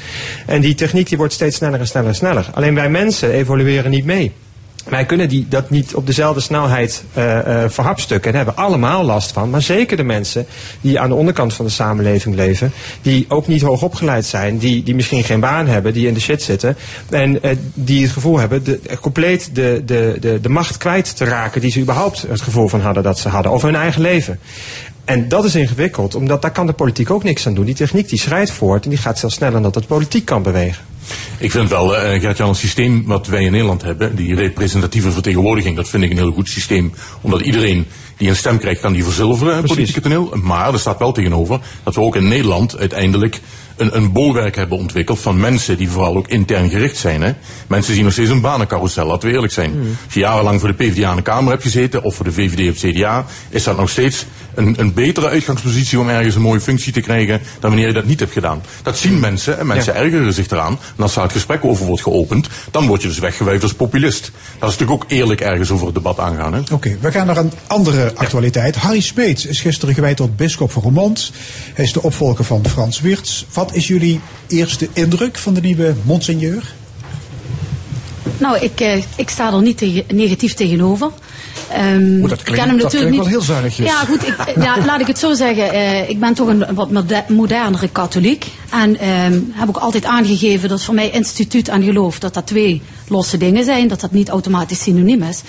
[0.47, 2.51] En die techniek die wordt steeds sneller en sneller en sneller.
[2.55, 4.33] Alleen wij mensen evolueren niet mee.
[4.89, 9.33] Wij kunnen die, dat niet op dezelfde snelheid eh, eh, verhapstukken en hebben allemaal last
[9.33, 9.51] van.
[9.51, 10.47] Maar zeker de mensen
[10.81, 12.73] die aan de onderkant van de samenleving leven,
[13.03, 16.21] die ook niet hoog opgeleid zijn, die, die misschien geen baan hebben, die in de
[16.21, 16.77] shit zitten.
[17.11, 21.25] En eh, die het gevoel hebben de, compleet de, de, de, de macht kwijt te
[21.25, 24.39] raken die ze überhaupt het gevoel van hadden dat ze hadden over hun eigen leven.
[25.05, 27.65] En dat is ingewikkeld, omdat daar kan de politiek ook niks aan doen.
[27.65, 30.43] Die techniek die schrijdt voort en die gaat zelfs sneller dan dat de politiek kan
[30.43, 30.92] bewegen.
[31.39, 35.77] Ik vind wel, eh Gert-Jan, een systeem wat wij in Nederland hebben, die representatieve vertegenwoordiging,
[35.77, 36.93] dat vind ik een heel goed systeem.
[37.21, 40.35] Omdat iedereen die een stem krijgt, kan die verzilveren, het politieke toneel.
[40.43, 43.41] Maar er staat wel tegenover dat we ook in Nederland uiteindelijk
[43.77, 47.23] een, een bolwerk hebben ontwikkeld van mensen die vooral ook intern gericht zijn.
[47.23, 47.33] Hè?
[47.67, 49.73] Mensen zien nog steeds een banencarousel, laten we eerlijk zijn.
[50.05, 52.71] Als je jarenlang voor de PvdA in de Kamer hebt gezeten, of voor de VVD
[52.71, 56.93] of CDA, is dat nog steeds een, een betere uitgangspositie om ergens een mooie functie
[56.93, 58.63] te krijgen dan wanneer je dat niet hebt gedaan.
[58.83, 60.79] Dat zien mensen en mensen ergeren zich eraan.
[60.97, 64.31] En als daar het gesprek over wordt geopend, dan word je dus weggewuifd als populist.
[64.59, 66.55] Dat is natuurlijk ook eerlijk ergens over het debat aangaan.
[66.55, 66.61] Hè?
[66.73, 68.77] Oké, we gaan naar een andere actualiteit.
[68.77, 71.33] Harry Smeets is gisteren gewijd tot bisschop van Roermond.
[71.75, 73.45] Hij is de opvolger van Frans Wirtz.
[73.53, 76.75] Wat is jullie eerste indruk van de nieuwe monseigneur?
[78.39, 81.11] Nou, ik, eh, ik sta er niet tegen, negatief tegenover.
[81.71, 83.21] Ehm, Oeh, dat ik klinkt- ken hem dat natuurlijk niet.
[83.21, 83.87] wel heel zuinigjes.
[83.87, 84.27] Ja, goed.
[84.27, 85.73] Ik, eh, ja, laat ik het zo zeggen.
[85.73, 88.47] eh, ik ben toch een wat mode- modernere katholiek.
[88.71, 92.83] En ehm, heb ook altijd aangegeven dat voor mij instituut en geloof dat dat twee
[93.09, 93.89] losse dingen zijn.
[93.89, 95.41] Dat dat niet automatisch synoniem is.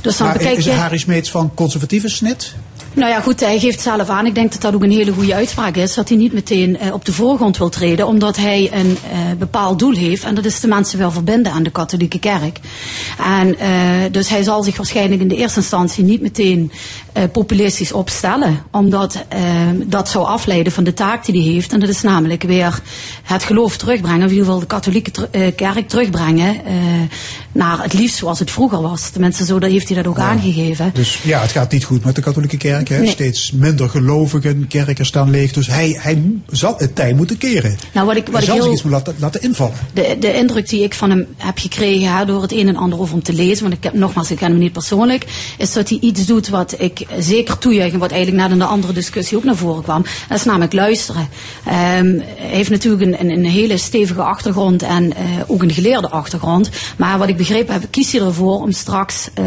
[0.00, 0.70] Dus dan Maar bekijk is je.
[0.72, 2.54] Harry Smeets van conservatieve snit?
[2.94, 4.26] Nou ja, goed, hij geeft zelf aan.
[4.26, 5.94] Ik denk dat dat ook een hele goede uitspraak is.
[5.94, 8.06] Dat hij niet meteen eh, op de voorgrond wil treden.
[8.06, 10.24] Omdat hij een eh, bepaald doel heeft.
[10.24, 12.58] En dat is de mensen wel verbinden aan de katholieke kerk.
[13.38, 13.70] En eh,
[14.10, 16.72] dus hij zal zich waarschijnlijk in de eerste instantie niet meteen
[17.32, 18.62] populistisch opstellen.
[18.70, 19.24] Omdat
[19.86, 21.72] dat zou afleiden van de taak die hij heeft.
[21.72, 22.80] En dat is namelijk weer
[23.22, 24.24] het geloof terugbrengen.
[24.24, 25.10] Of in ieder geval de katholieke
[25.56, 26.56] kerk terugbrengen.
[27.52, 29.08] naar het liefst zoals het vroeger was.
[29.08, 30.90] Tenminste, zo dat heeft hij dat ook aangegeven.
[30.94, 32.83] Dus ja, het gaat niet goed met de katholieke kerk.
[32.88, 32.98] Hè?
[32.98, 33.10] Nee.
[33.10, 35.52] Steeds minder gelovigen, kerken staan leeg.
[35.52, 37.76] Dus hij, hij zal het tij moeten keren.
[37.92, 38.74] Nou, wat ik, wat hij ik zal zich heel...
[38.74, 39.74] iets laten, laten invallen.
[39.92, 43.00] De, de indruk die ik van hem heb gekregen hè, door het een en ander
[43.00, 45.26] over hem te lezen, want ik heb nogmaals, ik ken hem niet persoonlijk,
[45.58, 48.92] is dat hij iets doet wat ik zeker toejuich en wat eigenlijk in de andere
[48.92, 50.04] discussie ook naar voren kwam.
[50.28, 51.28] Dat is namelijk luisteren.
[51.64, 56.10] Ehm, hij heeft natuurlijk een, een, een hele stevige achtergrond en eh, ook een geleerde
[56.10, 56.70] achtergrond.
[56.96, 59.44] Maar wat ik begrepen heb, kiest hij ervoor om straks eh,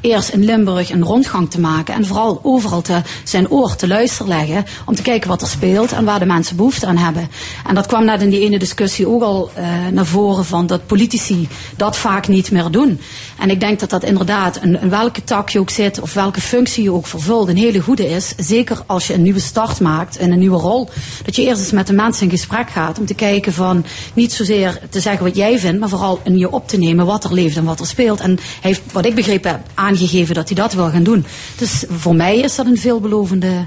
[0.00, 2.79] eerst in Limburg een rondgang te maken en vooral overal
[3.24, 6.56] zijn oor te luisteren leggen om te kijken wat er speelt en waar de mensen
[6.56, 7.28] behoefte aan hebben.
[7.66, 10.86] En dat kwam net in die ene discussie ook al eh, naar voren van dat
[10.86, 13.00] politici dat vaak niet meer doen.
[13.38, 16.40] En ik denk dat dat inderdaad, in, in welke tak je ook zit of welke
[16.40, 18.34] functie je ook vervult, een hele goede is.
[18.36, 20.88] Zeker als je een nieuwe start maakt in een nieuwe rol.
[21.24, 23.84] Dat je eerst eens met de mensen in gesprek gaat om te kijken van
[24.14, 27.24] niet zozeer te zeggen wat jij vindt, maar vooral in je op te nemen wat
[27.24, 28.20] er leeft en wat er speelt.
[28.20, 31.26] En hij heeft, wat ik begrepen heb, aangegeven dat hij dat wil gaan doen.
[31.56, 33.66] Dus voor mij is dat een veelbelovende,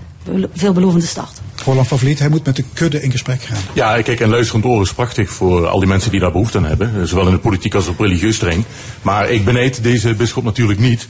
[0.53, 1.41] veelbelovende start.
[1.65, 3.57] Roland van Vliet, hij moet met de kudde in gesprek gaan.
[3.73, 6.65] Ja, kijk, en luisterend oor is prachtig voor al die mensen die daar behoefte aan
[6.65, 6.93] hebben.
[6.95, 8.65] eh, Zowel in de politiek als op religieus terrein.
[9.01, 11.07] Maar ik benijd deze bisschop natuurlijk niet.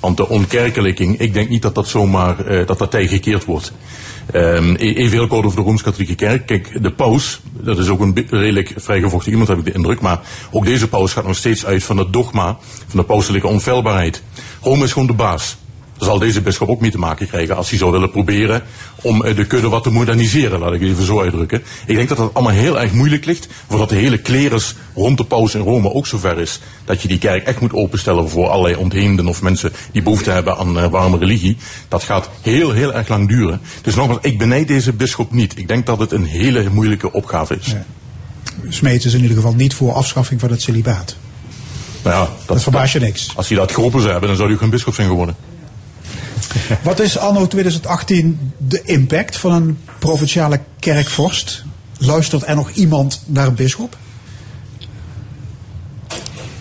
[0.00, 3.72] Want de onkerkelijking, ik denk niet dat dat zomaar, eh, dat dat tijgekeerd wordt.
[4.32, 6.46] Ehm, e- even heel kort over de Rooms-Katholieke Kerk.
[6.46, 10.00] Kijk, de paus, dat is ook een redelijk vrijgevochten iemand, heb ik de indruk.
[10.00, 10.20] Maar
[10.50, 12.56] ook deze paus gaat nog steeds uit van het dogma
[12.86, 14.22] van de pauselijke onfeilbaarheid.
[14.62, 15.56] Rome is gewoon de baas.
[15.98, 18.62] Zal deze bisschop ook mee te maken krijgen als hij zou willen proberen
[19.02, 21.62] om eh, de kudde wat te moderniseren, laat ik het even zo uitdrukken.
[21.86, 25.24] Ik denk dat dat allemaal heel erg moeilijk ligt, voordat de hele klerus rond de
[25.24, 28.76] paus in Rome ook zover is dat je die kerk echt moet openstellen voor allerlei
[28.76, 31.56] ontheemden of mensen die behoefte hebben aan eh, warme religie.
[31.88, 33.60] Dat gaat heel, heel erg lang duren.
[33.82, 35.58] Dus nogmaals, ik benijd deze bisschop niet.
[35.58, 37.74] Ik denk dat het een hele moeilijke opgave is.
[38.68, 41.16] Smeets is in ieder geval niet voor afschaffing van het celibaat.
[42.02, 43.32] Nou ja, dat, verbaast je niks.
[43.36, 45.36] Als hij dat geroepen zou hebben, dan zou hij ook geen bisschop zijn geworden.
[46.82, 51.64] Wat is anno 2018 de impact van een provinciale kerkvorst?
[51.98, 53.96] Luistert er nog iemand naar een bisschop?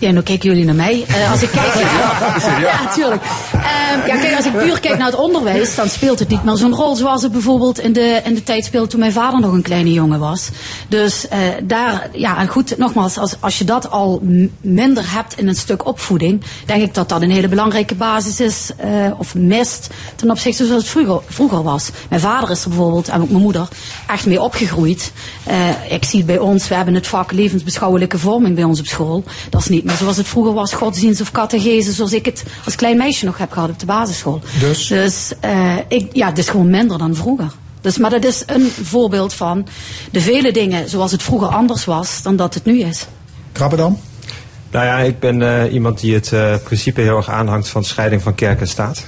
[0.05, 1.05] Ja, nu kijken jullie naar mij.
[1.07, 3.21] Eh, als ik kijk, ja, ja, natuurlijk.
[3.53, 6.55] Ehm, ja, kijk, als ik puur kijk naar het onderwijs, dan speelt het niet meer
[6.55, 9.51] zo'n rol zoals het bijvoorbeeld in de, in de tijd speelde toen mijn vader nog
[9.51, 10.49] een kleine jongen was.
[10.87, 14.21] Dus eh, daar, ja, en goed, nogmaals, als, als je dat al
[14.61, 18.71] minder hebt in een stuk opvoeding, denk ik dat dat een hele belangrijke basis is,
[18.77, 21.89] eh, of mist, ten opzichte zoals het vroeger, vroeger was.
[22.09, 23.67] Mijn vader is er bijvoorbeeld, en ook mijn moeder,
[24.07, 25.11] echt mee opgegroeid.
[25.89, 29.23] Ik zie het bij ons, we hebben het vak levensbeschouwelijke vorming bij ons op school.
[29.49, 29.93] Dat is niet meer.
[29.97, 33.51] Zoals het vroeger was, godsdienst of catechese, zoals ik het als klein meisje nog heb
[33.51, 34.41] gehad op de basisschool.
[34.59, 34.87] Dus?
[34.87, 37.51] Dus eh, ik, ja, het is gewoon minder dan vroeger.
[37.81, 39.67] Dus, maar dat is een voorbeeld van
[40.11, 43.05] de vele dingen zoals het vroeger anders was dan dat het nu is.
[43.51, 43.99] Krabbedam?
[44.71, 48.21] Nou ja, ik ben eh, iemand die het eh, principe heel erg aanhangt van scheiding
[48.21, 49.05] van kerk en staat.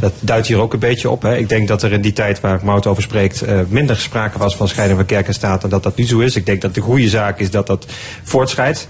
[0.00, 1.22] Dat duidt hier ook een beetje op.
[1.22, 1.36] Hè.
[1.36, 4.56] Ik denk dat er in die tijd waar Mout over spreekt eh, minder sprake was
[4.56, 6.36] van scheiding van kerk en staat dan dat dat nu zo is.
[6.36, 7.86] Ik denk dat de goede zaak is dat dat
[8.22, 8.88] voortschrijdt.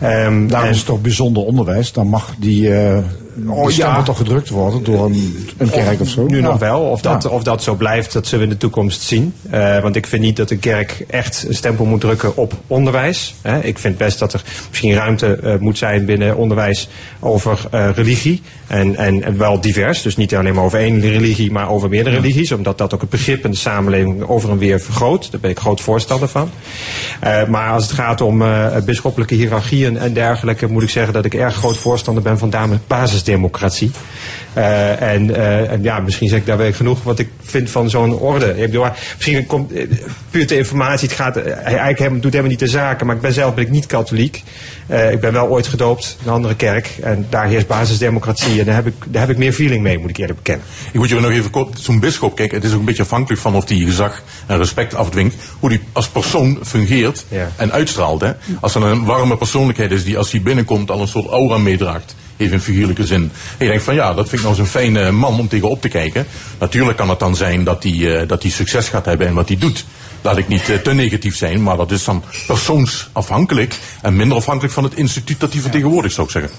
[0.00, 1.92] Ehm, Daarom en- is het toch bijzonder onderwijs.
[1.92, 2.98] Dan mag die, eh
[3.46, 4.02] Oh, stempel ja.
[4.02, 6.26] toch gedrukt worden door een, een kerk of zo.
[6.26, 6.42] Nu Ja.
[6.42, 6.80] nog wel.
[6.80, 7.28] Of dat, Ja.
[7.28, 9.34] of dat zo blijft, dat zullen we in de toekomst zien.
[9.50, 13.34] Eh, want ik vind niet dat de kerk echt een stempel moet drukken op onderwijs.
[13.42, 13.60] Hè.
[13.60, 16.88] Ik vind best dat er misschien ruimte eh, moet zijn binnen onderwijs
[17.20, 17.60] over
[17.94, 18.42] religie.
[18.66, 20.02] En, en, en wel divers.
[20.02, 22.52] Dus niet alleen maar over één religie, maar over meerdere religies.
[22.52, 25.30] Omdat dat ook het begrip in de samenleving over en weer vergroot.
[25.30, 26.50] Daar ben ik groot voorstander van.
[27.48, 28.42] Maar als het gaat om
[28.84, 32.50] bisschoppelijke hiërarchieën en dergelijke, moet ik zeggen dat ik erg groot voorstander ben van
[32.86, 33.90] basisdemocratie.
[34.52, 37.90] Eh, en, eh, en ja, misschien zeg ik daar wel genoeg wat ik vind van
[37.90, 38.62] zo'n orde.
[38.62, 38.72] Ik
[39.16, 39.86] misschien komt eh,
[40.30, 43.32] puur de informatie, het gaat eigenlijk helemaal, doet helemaal niet de zaken, maar ik ben
[43.32, 44.42] zelf ben ik niet katholiek.
[44.88, 48.64] Eh, ik ben wel ooit gedoopt in een andere kerk en daar heerst basisdemocratie en
[48.64, 50.66] daar heb ik, daar heb ik meer feeling mee, moet ik eerlijk bekennen.
[50.92, 53.40] Ik moet je nog even kort, zo'n bischop, kijk, het is ook een beetje afhankelijk
[53.40, 57.24] van of die gezag en respect afdwingt, hoe die als persoon fungeert
[57.56, 58.20] en uitstraalt.
[58.20, 58.32] Hè.
[58.60, 62.14] Als er een warme persoonlijkheid is die als hij binnenkomt al een soort aura meedraagt,
[62.36, 63.30] even in figuurlijke zin.
[63.58, 65.88] En je denkt van ja, dat vind ik nou zo'n fijne man om tegenop te
[65.88, 66.26] kijken.
[66.58, 69.48] Natuurlijk kan het dan zijn dat hij, eh, dat hij succes gaat hebben in wat
[69.48, 69.84] hij doet.
[70.20, 74.74] Laat ik niet eh, te negatief zijn, maar dat is dan persoonsafhankelijk en minder afhankelijk
[74.74, 76.50] van het instituut dat hij vertegenwoordigt, zou ik zeggen.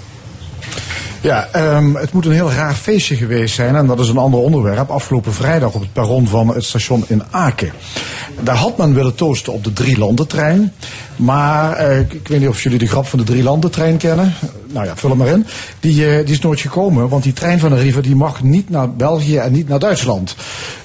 [1.21, 3.75] Ja, ehm, het moet een heel raar feestje geweest zijn.
[3.75, 4.89] En dat is een ander onderwerp.
[4.89, 7.71] Afgelopen vrijdag op het perron van het station in Aken.
[8.41, 10.73] Daar had men willen toosten op de Drielandentrein.
[11.15, 14.33] Maar eh, ik, weet niet of jullie de grap van de Drielandentrein kennen.
[14.67, 15.45] Nou ja, vul hem maar in.
[15.79, 17.09] Die, eh, die is nooit gekomen.
[17.09, 20.35] Want die trein van de Riva die mag niet naar België en niet naar Duitsland.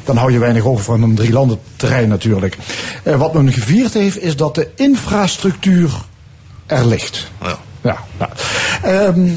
[0.05, 2.56] Dan hou je weinig over van een Drielandentrein natuurlijk.
[3.02, 5.90] Eh, wat men gevierd heeft is dat de infrastructuur
[6.66, 7.31] er ligt.
[7.43, 7.98] Ja.
[8.19, 8.28] Ja.
[8.82, 9.28] Ehm,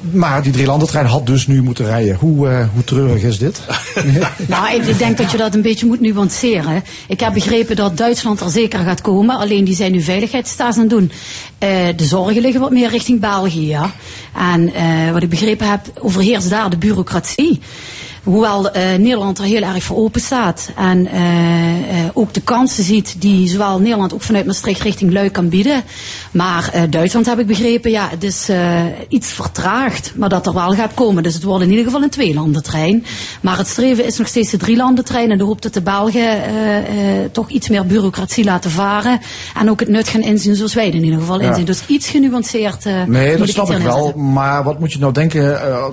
[0.00, 2.16] maar die drielandentrein had dus nu moeten rijden.
[2.16, 3.60] Hoe, eh, hoe treurig is dit?
[4.46, 6.84] Nou, ik, denk dat je dat een beetje moet nuanceren.
[7.08, 9.36] Ik heb begrepen dat Duitsland er zeker gaat komen.
[9.36, 11.10] Alleen die zijn nu veiligheidstaats aan het doen.
[11.58, 13.66] Eh, de zorgen liggen wat meer richting België.
[13.66, 13.92] Ja.
[14.52, 17.60] En eh, wat ik begrepen heb, overheerst daar de bureaucratie.
[18.28, 20.70] Hoewel eh, Nederland er heel erg voor open staat.
[20.76, 25.32] En eh, eh, ook de kansen ziet die zowel Nederland ook vanuit Maastricht richting Luik
[25.32, 25.82] kan bieden.
[26.30, 28.50] Maar Duitsland heb ik begrepen, ja, het is
[29.08, 30.12] iets vertraagd.
[30.16, 31.22] Maar dat er wel gaat komen.
[31.22, 33.04] Dus het wordt in ieder geval een tweelandentrein.
[33.40, 35.30] Maar het streven is nog steeds de drielandentrein.
[35.30, 36.40] En de hoop dat de Belgen
[37.32, 39.20] toch iets meer bureaucratie laten varen.
[39.58, 41.48] En ook het nut gaan inzien zoals wij het in ieder geval Ja.
[41.48, 41.64] inzien.
[41.64, 42.84] Dus iets genuanceerd.
[43.06, 44.12] Nee, dat snap ik wel.
[44.12, 45.42] Maar wat moet je nou denken?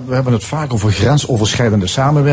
[0.06, 2.25] we hebben het vaak over grensoverschrijdende samenwerking.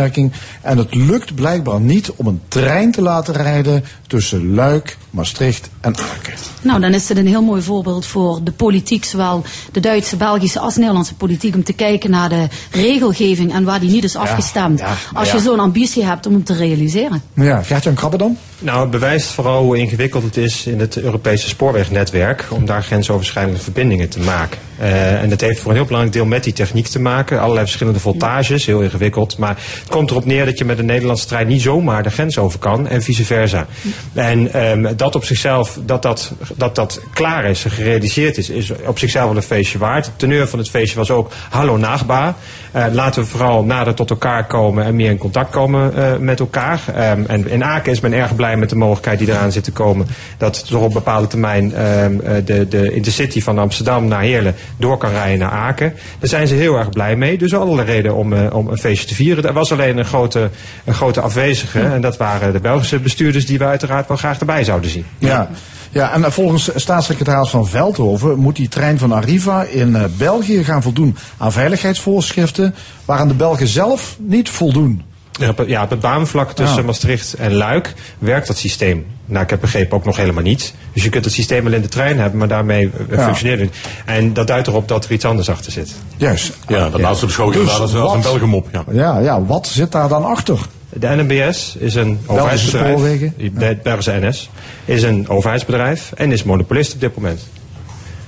[0.61, 5.95] En het lukt blijkbaar niet om een trein te laten rijden tussen Luik, Maastricht en
[5.97, 6.33] Aken.
[6.61, 10.59] Nou, dan is het een heel mooi voorbeeld voor de politiek, zowel de Duitse, Belgische
[10.59, 14.79] als Nederlandse politiek, om te kijken naar de regelgeving en waar die niet is afgestemd.
[14.79, 15.35] ja, als ja.
[15.35, 17.21] je zo'n ambitie hebt om hem te realiseren.
[17.33, 18.37] Ja, Gert-Jan Krabbe dan?
[18.59, 23.59] Nou, het bewijst vooral hoe ingewikkeld het is in het Europese spoorwegnetwerk om daar grensoverschrijdende
[23.59, 24.59] verbindingen te maken.
[24.77, 27.39] Eh, en dat heeft voor een heel belangrijk deel met die techniek te maken.
[27.39, 29.37] Allerlei verschillende voltages, heel ingewikkeld.
[29.37, 32.37] Maar het komt erop neer dat je met een Nederlandse trein niet zomaar de grens
[32.37, 33.67] over kan en vice versa.
[34.13, 38.99] En ehm, dat op zichzelf, dat dat, dat dat klaar is, gerealiseerd is, is op
[38.99, 40.05] zichzelf wel een feestje waard.
[40.05, 42.35] Het teneur van het feestje was ook hallo nachtbaar.
[42.73, 46.39] Eh, laten we vooral nader tot elkaar komen en meer in contact komen eh, met
[46.39, 46.81] elkaar.
[46.95, 49.71] Ehm, en in Aken is men erg blij met de mogelijkheid die eraan zit te
[49.71, 50.07] komen.
[50.37, 54.55] Dat toch op een bepaalde termijn ehm, eh, de, de intercity van Amsterdam naar Heerlen
[54.77, 55.93] door kan rijden naar Aken.
[56.19, 57.37] Daar zijn ze heel erg blij mee.
[57.37, 59.43] Dus allerlei reden om, om een feestje te vieren.
[59.43, 60.49] Er was alleen een grote,
[60.83, 61.79] een grote afwezige.
[61.79, 65.05] En dat waren de Belgische bestuurders die we uiteraard wel graag erbij zouden zien.
[65.17, 65.49] Ja.
[65.93, 70.63] Ja, en eh, volgens staatssecretaris van Veldhoven moet die trein van Arriva in eh, België
[70.63, 72.75] gaan voldoen aan veiligheidsvoorschriften
[73.05, 75.01] waaraan de Belgen zelf niet voldoen.
[75.39, 76.83] Ja, op, het- ja, op het baanvlak tussen Ja.
[76.85, 79.05] Maastricht en Luik werkt dat systeem.
[79.25, 80.73] Nou, ik heb begrepen ook nog helemaal niet.
[80.93, 83.23] Dus je kunt het systeem wel in de trein hebben, maar daarmee eh, Ja.
[83.23, 83.77] functioneert het niet.
[84.05, 85.91] En dat duidt erop dat er iets anders achter zit.
[86.17, 86.53] Juist.
[86.67, 88.67] Ja, dat laatste beschouw je Dus als, als een Belgemop.
[88.71, 88.83] Ja.
[88.91, 90.59] Ja, ja, wat zit daar dan achter?
[90.89, 92.87] De NMBS is een overheidsbedrijf.
[92.91, 93.33] Spoorwegen.
[93.37, 94.49] De Belgische NS
[94.85, 97.47] is een overheidsbedrijf en is monopolist op dit moment.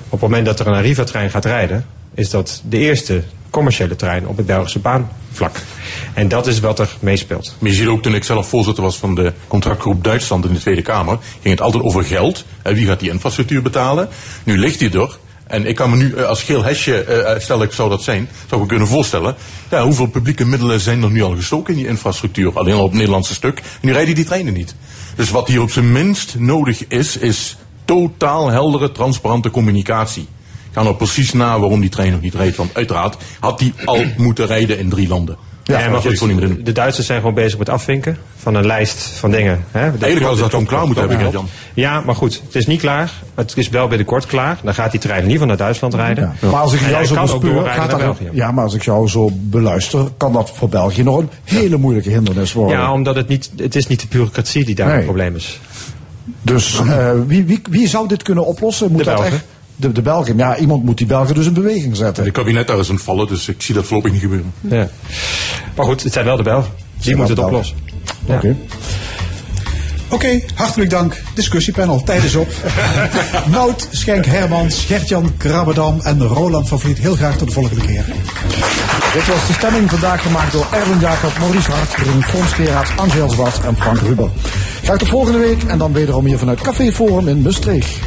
[0.06, 4.28] Op het moment dat er een Arriva-trein gaat rijden, is dat de eerste commerciële trein
[4.28, 5.56] op het Belgische baanvlak.
[6.14, 7.56] En dat is wat er meespeelt.
[7.60, 10.60] Maar je ziet ook toen ik zelf voorzitter was van de contractgroep Duitsland in de
[10.60, 12.46] Tweede Kamer, ging het altijd over geld.
[12.62, 14.08] En wie gaat die infrastructuur betalen?
[14.44, 15.18] Nu ligt die er.
[15.48, 18.30] En ik kan me nu eh, als geel hesje, eh, stel ik zou dat zijn,
[18.48, 19.36] zou ik me kunnen voorstellen.
[19.70, 22.52] Ja, hoeveel publieke middelen zijn er nu al gestoken in die infrastructuur?
[22.54, 23.58] Alleen al op het Nederlandse stuk.
[23.58, 24.76] En nu rijden die treinen niet.
[25.16, 30.28] Dus wat hier op zijn minst nodig is, is totaal heldere, transparante communicatie.
[30.72, 32.56] Ga nou precies na waarom die trein nog niet reed.
[32.56, 35.38] Want uiteraard had die al moeten rijden in drie landen.
[35.68, 38.98] Ja, maar niet meer goed, de Duitsers zijn gewoon bezig met afvinken van een lijst
[39.04, 39.66] van dingen.
[39.72, 39.80] Hè?
[39.80, 41.48] Eigenlijk hadden ze dat gewoon klaar moeten hebben, Gert-Jan.
[41.74, 43.12] Ja, maar goed, het is niet klaar.
[43.36, 44.58] Het is wel binnenkort klaar.
[44.64, 46.34] Dan gaat die trein in ieder geval naar Duitsland rijden.
[46.40, 48.30] Maar als ik jou zo bespeur, gaat dat, België.
[48.32, 52.10] ja, maar als ik jou zo beluister, kan dat voor België nog een hele moeilijke
[52.10, 52.78] hindernis worden.
[52.78, 54.96] Ja, omdat het niet, het is niet de bureaucratie die daar Nee.
[54.96, 55.60] het probleem is.
[56.42, 58.88] Dus eh, wie, wie, wie zou dit kunnen oplossen?
[58.92, 59.34] Moet De dat Belgen.
[59.36, 59.46] echt?
[59.76, 60.38] De, de Belgen.
[60.38, 62.24] Ja, iemand moet die Belgen dus in beweging zetten.
[62.24, 64.54] Het kabinet daar is aan het vallen, dus ik zie dat voorlopig niet gebeuren.
[64.62, 64.90] Ja.
[65.76, 66.72] Maar goed, het zijn wel de Belgen.
[67.00, 67.78] Die moeten het de oplossen.
[68.26, 68.56] Oké.
[70.10, 71.22] Oké, hartelijk dank.
[71.34, 72.50] Discussiepanel, tijd is op.
[73.52, 76.98] Nout, Schenk Hermans, Gertjan Krabbedam en Roland van Vliet.
[76.98, 78.06] Heel graag tot de volgende keer.
[79.14, 83.30] Dit was de stemming vandaag gemaakt door Erwin Jacob, Maurice Hart, Jeroen Fons Gerards, Angel
[83.30, 84.30] Zwart en Frank Ruber.
[84.86, 88.00] Graag tot volgende week en dan wederom hier vanuit Café Forum in Maastricht.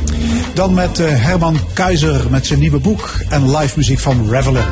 [0.55, 4.65] Dan met eh, Herman Keizer met zijn nieuwe boek en live muziek van Revelin.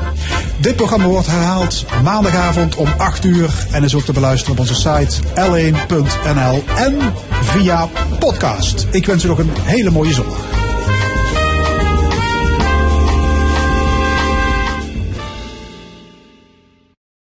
[0.61, 4.75] Dit programma wordt herhaald maandagavond om 8 uur en is ook te beluisteren op onze
[4.75, 6.99] site l1.nl en
[7.43, 7.89] via
[8.19, 8.87] podcast.
[8.91, 10.66] Ik wens u nog een hele mooie zondag.